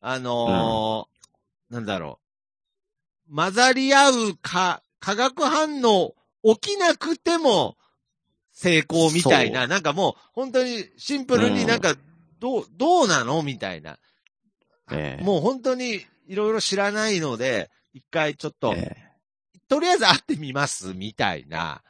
[0.00, 2.20] あのーなんだろ
[3.30, 3.34] う。
[3.34, 6.14] 混ざり合うか、化学反応
[6.44, 7.78] 起きなくても
[8.52, 11.96] 成功みたいな、なんかもう本当にシンプルになんか、
[12.38, 13.98] どう、どうなのみたいな。
[14.90, 19.12] ええもう本当にいろいろ知らないので、一回ちょっと、ええ
[19.68, 21.82] とりあえず会ってみますみたいな。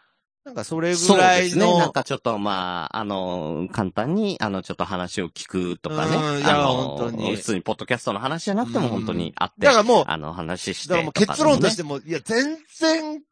[0.45, 1.65] なんかそれそうぐらいですね。
[1.65, 6.17] の、なんかちょっとまあ、あの、簡単に、あの、ちょっと話を聞くとかね。
[6.17, 13.23] うんいやあの本当に普通にポッドキャストの話じゃなくてもうん本当に会って、だからもう、あの、話してだからもう結論としねても、いや、全然、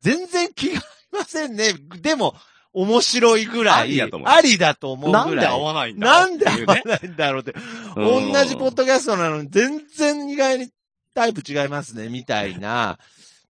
[0.00, 0.82] 全然気が合
[1.18, 1.74] いませんね。
[2.00, 2.34] でも、
[2.72, 5.24] 面白いぐらい、ありだと思うありだと思うぐらい。
[5.26, 7.08] なんで合わないんだなんで合わない？
[7.08, 7.54] んだろうって。
[7.96, 10.70] うん同じポッドキャストなのに、全然意外に
[11.14, 12.98] タイプ違いますね、みたいな。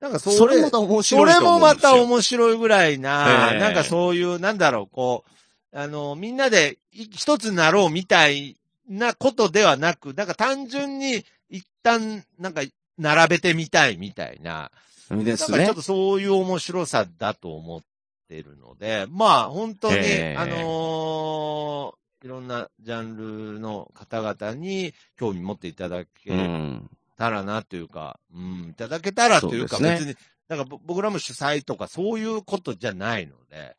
[0.01, 1.77] なんかそれ、それもまた面白そいとれもま。
[1.77, 5.25] た面白いぐらいな、ええなんかそういう、なんだろう、こ
[5.73, 8.57] う、あの、みんなでい一つになろうみたい
[8.89, 12.63] なことではなく、なんか単純に一旦、なんか、
[12.99, 14.71] 並べてみたいみたいな、
[15.11, 15.75] ですねなんかちょっ。
[15.77, 17.81] とそういう面白さだと思っ
[18.29, 26.91] てるので、まあ本当に、ええあのーいろんなジャンルの方々に興味持っていただけうん。
[27.17, 30.17] たらなというか、うん、いただけたらというか、そうです別に、
[30.49, 33.77] なんかぼ僕らも主催とかそういうことじゃないので、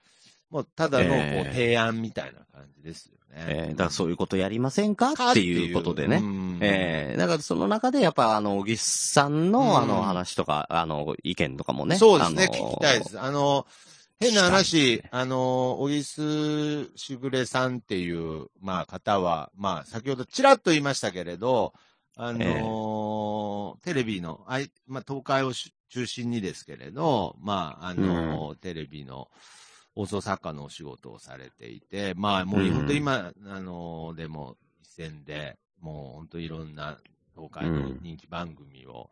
[0.49, 3.17] もうただのこうええ提案みたいな感じですよね。
[3.35, 5.11] えーだからそういうことやりませんか？
[5.11, 6.21] っていうことでね。
[6.21, 11.97] ねええだからその中でやっぱあの、小木さんうんのあの話とか、あの、意見とかもね。
[11.97, 13.19] そうですね、聞きたいです。
[13.19, 13.67] あの、
[14.19, 21.73] 変な話、あの、小木須しぐれさんっていう、まあ、方は、まあ、先ほどちらっと言いましたけれど、
[22.17, 22.43] あのー
[23.75, 29.29] の、テレビの、あい、まあ、東海をし中心にですけれど、まあ、あの、テレビの
[29.95, 32.71] 放送作家のお仕事をされていて、まあ、もううん。
[32.73, 36.97] 本当今、あの、でも、一戦で、もう本当いろんな
[37.35, 39.09] 東海の人気番組を、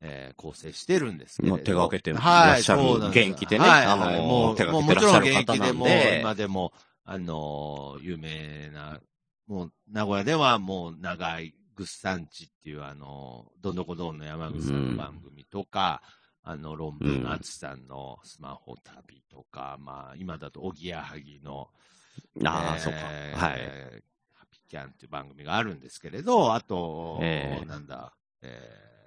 [0.00, 1.56] えー構成してるんですけれど。
[1.56, 3.28] まあ手がけてらはい、っしゃるそうなんです。
[3.30, 6.72] 元気でねはいあのはいもう、手がもうけてらっしゃるもちろん元方なんで気でもう、今でも、
[7.04, 9.00] あの、有名な、
[9.48, 16.02] もう、名古屋ではもう長い、グッサンチっていうあの、どんどこどんの山口さんの番組とか、
[16.42, 21.68] あの、論文のあつさんのスマホ旅とか、まあ、今だと、おぎやはぎの、
[22.44, 23.46] ああ、えーそうか。
[23.46, 24.02] はい。
[24.34, 28.97] ハピキャンっていう番組があるんですけれど、あと、えーなんだ、えーと、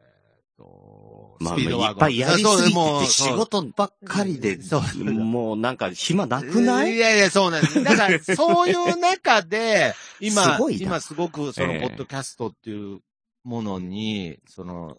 [1.40, 6.94] まあ、スピードワゴンいっぱいやりすぎてて仕事ばっかりで、そうもうなんか暇なくない？
[6.96, 7.84] いやいや、そうなんです。
[7.84, 13.00] だから、そういう中で、 今、今すごく、その、ええポッドキャストっていう
[13.44, 14.98] ものに、その、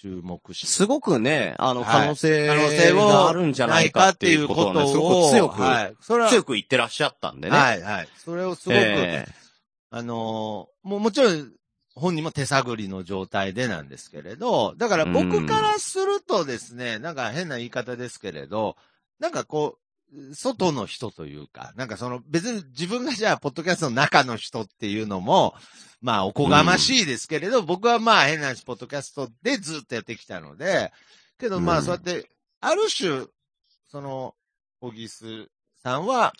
[0.00, 2.46] 注目しすごくね、あの、はい可能性
[2.94, 5.94] があるんじゃないかっていうことをね、すごく強く、はい。
[6.00, 7.56] それは、強く言ってらっしゃったんでね。
[7.56, 8.08] はい、はい。
[8.16, 9.26] それをすごく、え
[9.90, 11.52] あのーもうもちろん、
[11.94, 18.76] 本人も手探りの状態でなんですけれど、だから僕からするとですね、なんか変な言い方ですけれど、
[19.18, 19.78] なんかこ
[20.12, 25.54] う、外の人というか、なんかその別に自分がじゃあ、ポッドキャストの中の人っていうのも、
[26.00, 30.92] まあ、おこがましいですけれど、僕はまあ変な話、ポッドキャストでずっとやってきたので、
[31.38, 32.28] けどまあうんそうやって、
[32.60, 33.26] ある種、
[33.90, 34.34] その、
[34.80, 35.46] 小木須
[35.82, 36.32] さんは、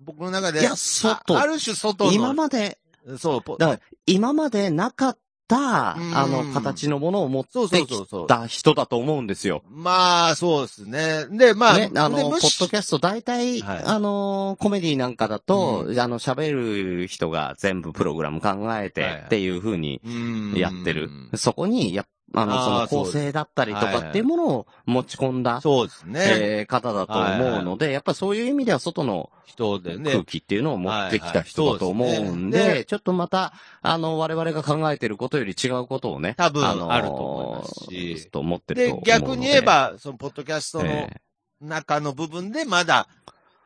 [0.00, 1.36] 僕の中で、いや外。
[1.36, 2.78] あある種外の、今まで、
[3.18, 5.18] そう、ポだから今までなかっ
[5.48, 8.26] た、うんあの、形のものを持ってき。
[8.28, 9.62] た人だと思うんですよ。
[9.68, 11.26] まあ、そうですね。
[11.30, 21.10] で、まあ、ね、あの、ポッドキャスト大体、はいあの、コメディなんかだと、うあの、喋る人が全部プログラム考えてっていう風にうんやってる。
[21.34, 26.20] そこに、やっあの、その構成だったりとかっていうものを持ち込んだ、そうですね。
[26.26, 30.24] えー方だと思うので、やっぱりそういう意味では外の人でね空。
[30.24, 39.10] 気っていうのを持ってきた人だと思うんでちょっとまた、あの、我々が考えてることより違うことをね、多分のあると思いますしと思ってるとで思う、ので。
[39.12, 41.20] 逆に言えば、その、ポッドキャストのえ
[41.60, 43.08] 中の部分でまだ、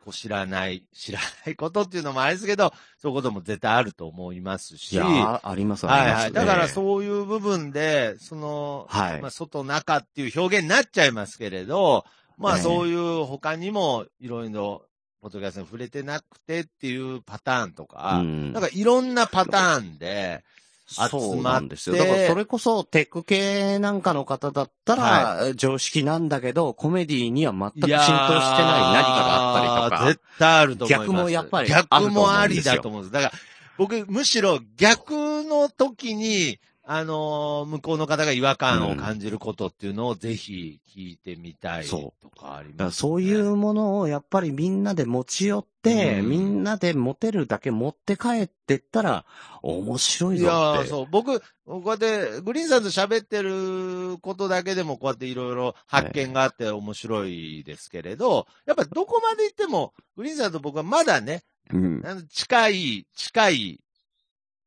[0.03, 4.95] こう知らない、 知らないことっていうのもあれですけど、そういうことも絶対あると思いますーいし。
[4.97, 6.13] や、あります、あります。
[6.13, 6.33] はいはい。
[6.33, 6.67] だからう。
[6.67, 12.05] そういう部分で、その、はいまあ、外中っていう表現になっちゃいますけれど、
[12.37, 14.85] まあええそういう他にもいろいろ、
[15.21, 20.43] ポッドキャストに触れてなくてっていうパターンとか、うんなんかいろんなパターンで、
[20.85, 21.95] そうなんですよ。
[21.95, 30.05] だからそれこそテック系なんかの方だったら、常識なんだけど、コメディには全く浸透してない何かがあったりとか。
[30.07, 31.07] 絶対あると思います。
[31.07, 33.13] 逆もやっぱり逆もありだと思うんです。
[33.13, 33.33] だから、
[33.77, 35.11] 僕、むしろ逆
[35.43, 49.25] の時に、あのー向こうの方が違和感を感じることっていうのをぜひ聞いてみたいとかありだからます、そういうものをやっぱりみんなで持ち寄って、うんみんなで持てるだけ持って帰ってったら、
[49.61, 50.55] 面白いいぞって。
[50.55, 51.07] やーそう。
[51.09, 62.27] 僕、こうやって、グリーンさんと喋ってることだけでも、こうやっていろいろ発見があって面白いですけれど、やっぱりどこまで行っても、グリーンさんと僕はまだね、うん。
[62.29, 63.79] 近い、近い、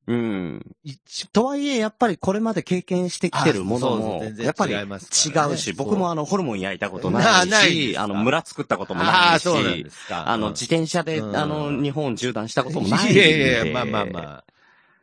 [0.06, 0.76] うん。
[0.84, 4.84] 一とはいえ、やっぱりこれまで経験してきてるものもやっぱり違
[5.52, 9.48] うし、僕もあの、ホルモン焼いたことな ないし、あの、村作ったこともあないし。
[10.10, 13.20] あの、うん自転車で、うんあの、日本縦断したこともないんいで。
[13.20, 14.44] やいやいや、まあまあまあ。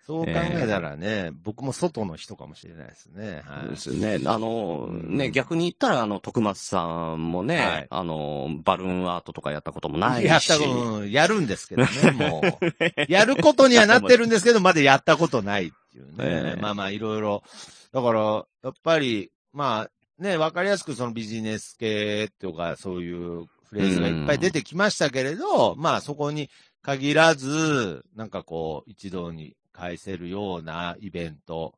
[0.05, 3.41] そう考えたらね、僕も外の人かもしれないですね。
[3.45, 3.69] はい。
[3.69, 4.19] ですよね。
[4.25, 10.27] あの、うんね、逆に言ったら、あの、徳松さんもね、はいあの、バルーンアートとかやったこともないし。
[10.27, 13.03] やったこと、うんやるんですけどね、もう。
[13.07, 16.13] やることにはなってるんですけど、まだやったことないっていうね。
[16.19, 17.41] ええまあまあ、いろいろ。
[17.93, 26.49] だから、やっぱり、まあ、ね、わかりやすくそのビジネス系とか、そういうフレーズがいっぱい出てきましたけれど、まあそこに
[26.81, 31.73] 限らず、なんかこう、一堂に返せるようなイベント。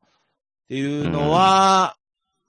[0.66, 1.96] っていうのは、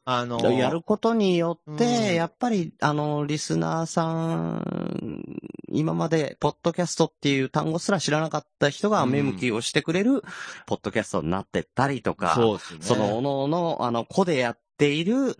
[0.10, 2.16] あの、やることによって、うん。
[2.16, 5.24] やっぱり、あの、リスナーさん、
[5.70, 10.24] 今まで、ポッドキャストっていう単語すら知らなかった人がうん目向きをしてくれる、
[10.66, 12.36] ポッドキャストになってったりとか、
[12.80, 15.38] その、おのおの、あの、子でやっている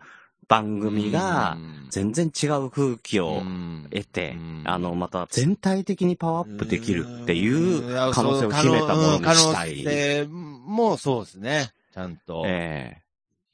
[0.48, 1.78] 番組がう、ん。
[1.90, 9.84] 全然違う空気をうん得てうん、あの、また全体的にパワーアップできるっていう可能性を秘めたものにしたい。
[9.84, 11.72] 可能性もそうですね。
[11.94, 13.02] ちゃんとえ。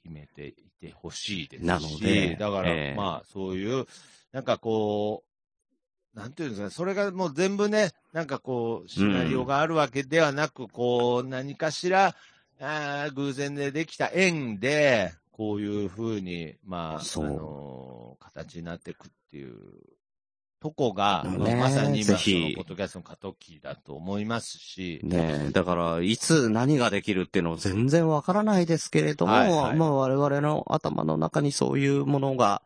[0.03, 1.67] 秘めていてほしいですし。
[1.67, 2.97] なのでだから、ええ。
[2.97, 3.85] まあ、そういう、
[4.31, 5.23] なんかこ
[6.15, 12.15] う、なんていうんですかね、それがもう全部ね、なんかこう、シナリオがあるわけではなく、こう、何かしら、
[12.59, 17.25] あー偶然でできた縁で、こういう風に、まあ、あそう。
[17.25, 19.55] の、形になっていくっていう
[20.61, 29.75] とこが、ねまさに今、ポッドキャストの過渡期だと思いますし、ねえ、だから、いつ何ができるっていうの全然わからないですけれども、はいはい。
[29.75, 32.61] まあ我々の頭の中にそういうものが、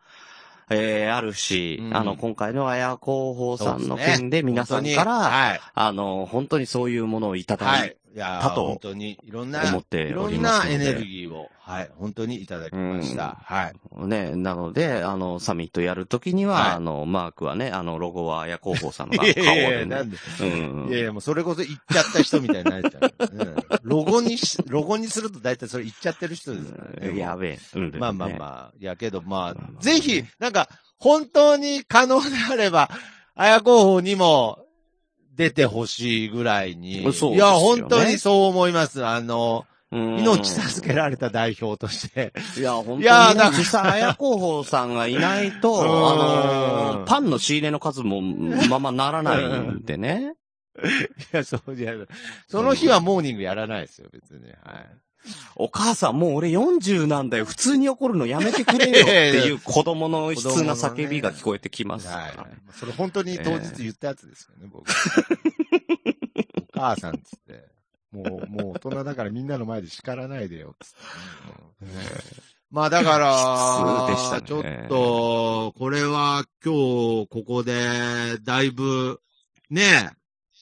[0.70, 1.98] えー、あるし、うん。
[1.98, 3.00] あの、今回の綾広
[3.38, 5.60] 報さんの件で皆さんから、はい。
[5.74, 8.20] あの、本当にそういうものをいただはいい。
[8.20, 13.38] いやーたと本当に、いろんな、思っていろんおりますのでなエネルギーを、はい、本当にいただきました。
[13.44, 14.06] はい。
[14.08, 20.04] ね、なので、あの、サミットやるときには、はいあの、マークはね、あの、ロゴは綾広報さんの顔いやいやいでや、なね。
[20.04, 23.14] んで、うんいやいや、もうそれこそ言っちゃった人みたいになっちゃう。
[23.20, 27.20] うん、ロゴにし、 ロゴにすると大体それ言っちゃってる人ですからね。
[27.20, 27.60] やべえ。
[27.76, 32.90] うんまあまあねまあ、やけどま、あぜひ、なんか、本当に可能であれば、
[33.36, 34.67] 綾候補にも
[35.38, 37.14] 出てほしいぐらいに。
[37.14, 39.06] そうねいや、本当にそう思います。
[39.06, 42.34] あの、うん命助けられた代表として。
[42.58, 43.04] いや、本当に、ね。
[43.04, 50.34] いやだから実際、綾候補さんがいないと、うんあのー、パンの仕入れの数もままならないんでね。
[51.34, 51.94] いや、そうじゃ。
[52.48, 54.50] その日はモーニングやらないですよ、別に。
[54.64, 54.98] はい。
[55.56, 57.46] お母さん、もう俺40なんだよ。
[57.46, 62.08] 普通に怒るのやめてくれよ っていう子供の悲痛な叫びが聞こえてきます。
[62.08, 62.34] はい。
[62.74, 64.90] それ本当に当日言ったやつですよね、僕。
[66.76, 67.78] お母さんっつって。
[68.12, 70.92] もう、もう大人だからみんなの前で叱らないでよ、つっ
[71.80, 71.92] てね、
[72.72, 76.74] まあだから、普通でしたねちょっと、これは今
[77.24, 79.22] 日ここで、だいぶ、
[79.70, 80.12] ね、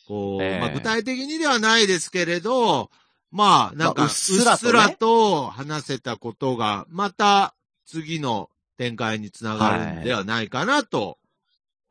[0.07, 2.89] こう、ええまあ具体的にではないですけれど、
[3.35, 7.53] まあなんか、まあうっすらと話せたことが、また
[7.85, 11.17] 次の展開につながるんではないかなと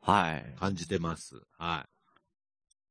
[0.01, 0.59] はい。
[0.59, 1.35] 感じてます。
[1.57, 1.85] は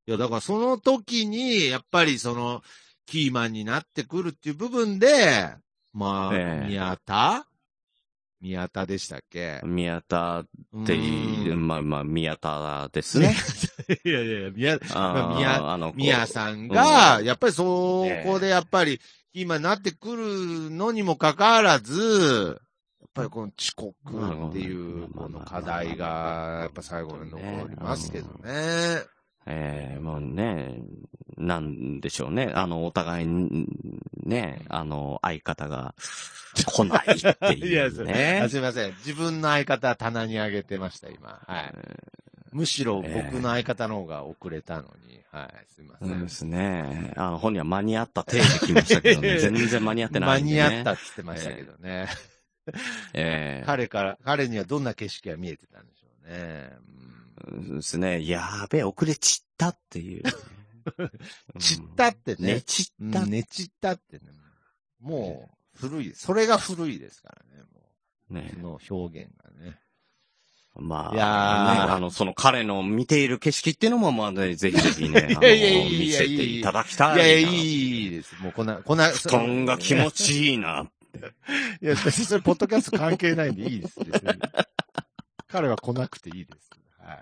[0.07, 0.11] い。
[0.11, 2.63] いや、だからその時に、やっぱりその、
[3.07, 5.55] キーマンになってくるっていう部分で、
[5.93, 7.47] まあ、ええ宮田？
[8.41, 9.61] 宮田でしたっけ？
[9.65, 10.45] 宮田
[10.83, 13.37] っていう、うんまあまあ、宮田ですね。
[14.05, 19.01] いやいやいや、宮、あまあ宮ーあの、宮さんが、うんやっぱりそこでやっぱり、
[19.33, 22.61] キーマンになってくるのにもかかわらず、
[23.01, 23.95] やっぱりこの遅刻
[24.49, 29.03] っていう、この課題が、やっぱ最後に残りますけどね。
[29.47, 30.83] ええもうね、
[31.37, 32.51] なんでしょうね。
[32.55, 33.67] あの、お互いに、
[34.25, 35.95] ね、あの、相方が
[36.55, 38.49] 来ないっていうね あ。
[38.49, 38.95] すいません。
[38.99, 41.41] 自分の相方は棚に上げてました、今。
[41.47, 41.73] はい。
[42.53, 45.21] むしろ僕の相方の方が遅れたのに。
[45.31, 45.67] はい。
[45.75, 46.07] すいませ。
[46.07, 47.13] そうですね。
[47.17, 49.39] あの、本人は間に合った体で来ましたけどね。
[49.41, 50.51] 全然間に合ってないね。
[50.55, 52.07] 間に合ったって言ってましたけどね。
[53.13, 56.71] ええ彼から、彼にはどんな景色が見えてたんでしょうね。
[56.71, 56.95] そう
[57.77, 58.27] ですね。
[58.27, 60.23] やべえ、遅れ散ったっていう。
[60.27, 61.11] うん
[61.59, 62.55] 散ったってね。
[62.55, 63.21] ね、散った。
[63.23, 64.21] うん寝散ったってね。
[65.01, 66.13] もう、古い。
[66.15, 67.65] それが古いですからね。
[68.29, 69.79] もねう、その表現がね。
[70.77, 77.17] まあ、いやーねあの、その彼の見ている景色っていうのも、まあね、ぜひぜひね、あ のいやいやいやいや見せていただきたいな。
[77.17, 78.35] いやいや、いいです。
[78.43, 80.91] もうこんな、こんな、布団が気持ちいいな。
[81.81, 84.01] いや、別にそれ、ポッドキャスト関係ないんでいいです。
[84.01, 84.33] 別に
[85.47, 86.71] 彼は来なくていいです。
[87.05, 87.19] はい。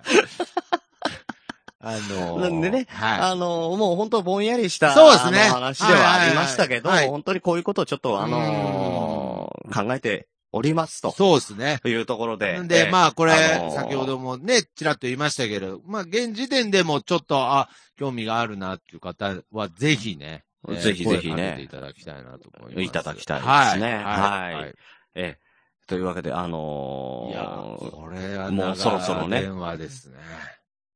[1.84, 3.20] あのーなんでねはい。
[3.20, 11.12] あの、もう本当ぼんやりした、そうですね話ではありましたけど、はいはいはい本当にこういうことをちょっと、あのー考えておりますと。
[11.12, 11.80] そうですね。
[11.84, 12.60] いうところで。
[12.64, 20.44] で、まあ、これ、あのー先ほどもね、ちらっと言いましたけど、まあ、現時点でもちょっと、あ、興味があるなっていう方は、ぜひね。
[20.68, 22.82] えーぜひぜひねいただきたいなと思います。
[22.84, 24.04] いただきたいですねはい。
[24.04, 24.74] はいはい。
[25.16, 25.38] ええ、
[25.86, 30.18] というわけで、あのーいや、これはもうそろそろね電話ですね。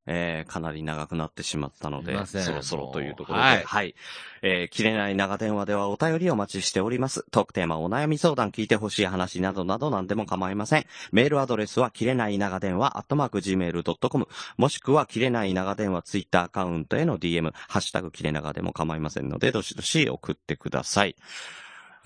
[0.07, 3.63] えーかなり長くなってしまったのでそろそろというところで、もうは。
[3.65, 3.95] はいい
[4.41, 7.25] えー切れない長電話ではお便りをお待ちしております。
[7.29, 10.85] トークテーマ、お悩み相談、聞いてほしい話などなど何でも構いません。
[11.11, 14.27] メールアドレスは、切れない長電話、アットマーク gmail.com、
[14.57, 21.15] もしくは、切れない長電話ツイッターアカウントへの DM、ハッシュタグ切れ長でも構いませんので、どしどし送ってください。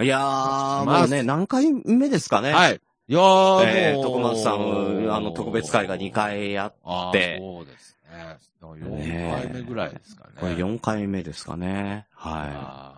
[0.04, 2.52] いやー、もうね、何回目ですかね。
[2.52, 2.82] はい。
[3.08, 4.02] いやー、えー。
[4.02, 8.38] 徳松さん、あの、特別会が2回あっあてーそうですね。
[8.62, 10.32] 4回目ぐらいですかね。
[10.40, 12.08] これ4回目ですかね。
[12.14, 12.94] は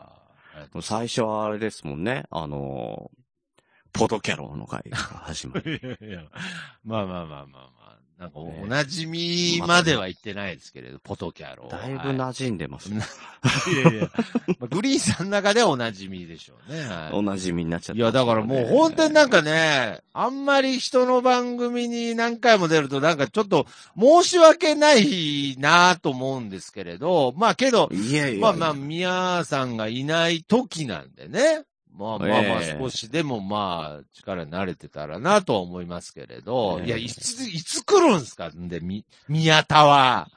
[0.56, 0.82] あい。
[0.82, 2.26] 最初はあれですもんね。
[2.30, 3.10] あの、
[3.92, 5.80] ポドキャロの会が始まる。
[5.80, 6.24] ー いやいや
[6.84, 7.83] まあまあまあまあまあ。
[8.24, 11.68] なんか、ねおなじみまでは言ってないですけれど、ポトキャロ。
[11.70, 13.02] だいぶは馴染んでますね。
[13.68, 14.10] いやいや。
[14.60, 16.82] まあグリーンさんの中ではおなじみでしょうね。
[16.82, 23.66] はいお馴染みになっちゃった、いや、だからもう本当になんかね、あんまり人の番組に何回も出るとなんかちょっと
[24.00, 28.42] 申し訳ないなと思うんですけれど、まあけど、いやいや。
[28.42, 31.64] まあまあ、宮さんがいない時なんでね。
[31.96, 38.50] まあまあまあええ少しでもまあ力に慣れてたらなとは思いますけれど、ええいや、いつ、いつ来るんすか？
[38.50, 40.30] んで、み、宮田は。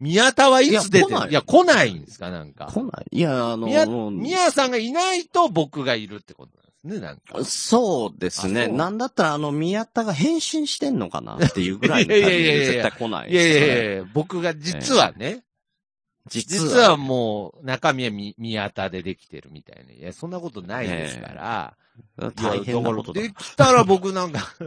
[0.00, 2.30] 宮田はいつ出ていや来ないいや、来ないんですか？
[2.30, 2.66] なんか。
[2.66, 3.06] 来ない。
[3.10, 7.44] いや、あの、宮、宮さんがいないと僕がいるってことなんですね、なんか。
[7.44, 8.66] そうですね。
[8.66, 15.43] なんだったら、あの、宮田が変身してんのかなっていうぐらいのタイミングでいやいやいやい絶や対来ないいやいですからやいや、僕が実はね、
[16.28, 19.92] 実実はもう中身はみ宮田でできてるみたいな。
[19.92, 21.76] いや、そんなことないですから。
[22.36, 23.20] 大変なことだ。
[23.20, 24.40] いやだからできたら僕なんか、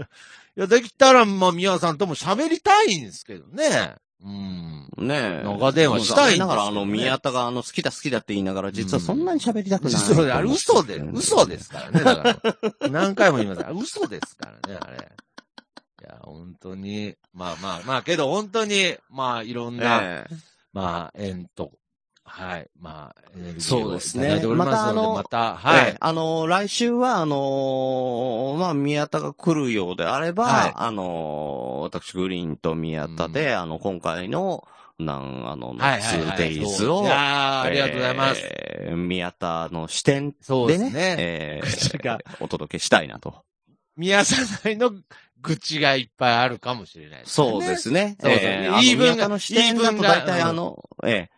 [0.56, 3.96] いや、できたら、まあ、宮さんとも喋りたいんですけどね。
[4.24, 4.90] うん。
[4.98, 5.44] ねえ。
[5.44, 9.92] 長電話したいんねだから、あの、宮田が、あの、好きだ好きだって言いながら、実はそんなに喋りたくない。
[9.94, 12.04] 実はあれ嘘で、嘘ですからね。
[12.04, 12.40] だか
[12.82, 13.66] ら、何回も言います。
[13.66, 14.98] あ嘘ですからね、あれ。
[14.98, 21.72] いや、本当に、まあまあまあ、けど本当に、まあ、いろんな、ええまあ、縁と、
[22.24, 25.98] はい、まあ、エネルギーそうをいですねただいておりますので、またあのまた、はいええ。
[26.00, 34.68] あの、来週は、あのまあ、宮田が来るようであれば、はいあの私、グリーンと宮田で、あの、今回の、
[35.00, 38.42] なん、あの、はいはいはい 2days を、いやーありがとうございます。
[38.44, 41.16] えー宮田の視点そうでね、ですね。
[41.20, 43.44] えーお届けしたいなと。
[43.96, 44.92] 宮さんの
[45.42, 47.50] 愚痴がいっぱいあるかもしれないですね。
[47.52, 48.18] そうですね。
[48.20, 51.30] そうそうえーあの言い分が宮田の視点だと言い分が大体あの、ええ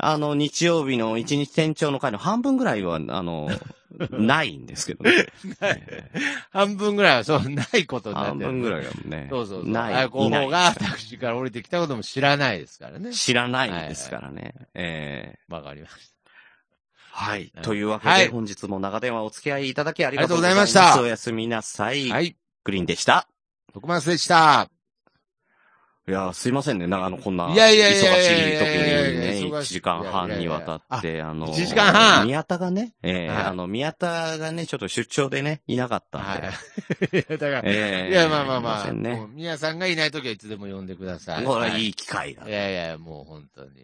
[0.00, 3.48] あの、日曜日の一日店長の会の半分ぐらいは、あの、
[4.12, 5.26] ないんですけどね。
[5.60, 6.08] え
[6.52, 8.44] 半分ぐらいはそう、ないことえになってる。
[8.44, 9.26] 半分ぐらいはね。
[9.28, 9.72] そうそうそう。
[9.72, 9.94] ない。
[9.94, 13.12] あいない広報がタクシーから降りてきたことも知らないですからね。
[13.12, 14.54] 知らないですからね。
[14.74, 15.94] ええわかりまし
[17.10, 17.60] はいは。
[17.62, 20.80] いというわけで、はい本日も長電話お付き合いいただきありがとうございありがました。
[20.80, 22.08] とうございましたおやすみなさい。
[22.08, 22.14] た。
[22.14, 22.36] はい。
[22.62, 23.26] グリーンでした。
[23.72, 24.68] 徳松でした。
[26.08, 26.86] いや、すいませんね。
[26.86, 36.40] なあの、こんな、いやいや忙しい時にいやいやね、忙しい1時間半にわたって、あの、1時間半宮田がね、ええはいあの、宮田がね、ちょっと出張でね、いなかったん
[37.10, 37.20] で。
[37.36, 38.92] だから、ええいや、まあまあまあ。
[39.34, 41.44] 宮さんがいないときはいつでも呼んでください。
[41.44, 41.88] これはいい。
[41.88, 42.50] い機会だい。
[42.50, 43.70] やいや、もう本当に。